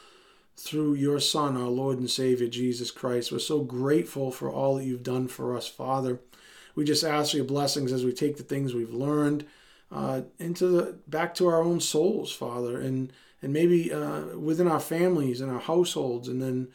through 0.57 0.95
your 0.95 1.19
Son, 1.19 1.55
our 1.55 1.69
Lord 1.69 1.99
and 1.99 2.09
Savior, 2.09 2.47
Jesus 2.47 2.89
Christ. 2.89 3.31
We're 3.31 3.39
so 3.39 3.59
grateful 3.59 4.31
for 4.31 4.49
all 4.49 4.75
that 4.75 4.85
you've 4.85 5.03
done 5.03 5.27
for 5.27 5.55
us, 5.55 5.67
Father. 5.67 6.19
We 6.73 6.85
just 6.85 7.03
ask 7.03 7.31
for 7.31 7.37
your 7.37 7.45
blessings 7.45 7.93
as 7.93 8.03
we 8.03 8.13
take 8.13 8.37
the 8.37 8.43
things 8.43 8.73
we've 8.73 8.93
learned 8.93 9.45
uh, 9.91 10.21
into 10.39 10.67
the 10.67 10.97
back 11.07 11.35
to 11.35 11.47
our 11.47 11.61
own 11.61 11.79
souls, 11.79 12.31
Father, 12.31 12.79
and 12.79 13.13
and 13.41 13.53
maybe 13.53 13.93
uh, 13.93 14.37
within 14.37 14.67
our 14.67 14.79
families 14.79 15.39
and 15.39 15.51
our 15.51 15.59
households, 15.59 16.27
and 16.27 16.41
then 16.41 16.69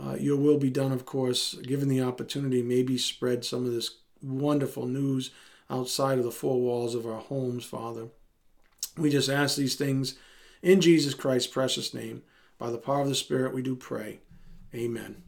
uh, 0.00 0.16
your 0.18 0.36
will 0.36 0.58
be 0.58 0.70
done, 0.70 0.92
of 0.92 1.06
course. 1.06 1.54
Given 1.54 1.88
the 1.88 2.02
opportunity, 2.02 2.62
maybe 2.62 2.98
spread 2.98 3.44
some 3.44 3.64
of 3.64 3.72
this 3.72 3.98
wonderful 4.22 4.86
news 4.86 5.30
outside 5.70 6.18
of 6.18 6.24
the 6.24 6.30
four 6.30 6.60
walls 6.60 6.94
of 6.94 7.06
our 7.06 7.20
homes, 7.20 7.64
Father. 7.64 8.08
We 8.96 9.10
just 9.10 9.28
ask 9.28 9.56
these 9.56 9.76
things 9.76 10.16
in 10.62 10.80
Jesus 10.80 11.14
Christ's 11.14 11.52
precious 11.52 11.94
name. 11.94 12.22
By 12.58 12.70
the 12.70 12.78
power 12.78 13.02
of 13.02 13.08
the 13.08 13.14
Spirit, 13.14 13.54
we 13.54 13.62
do 13.62 13.76
pray. 13.76 14.20
Amen. 14.74 15.22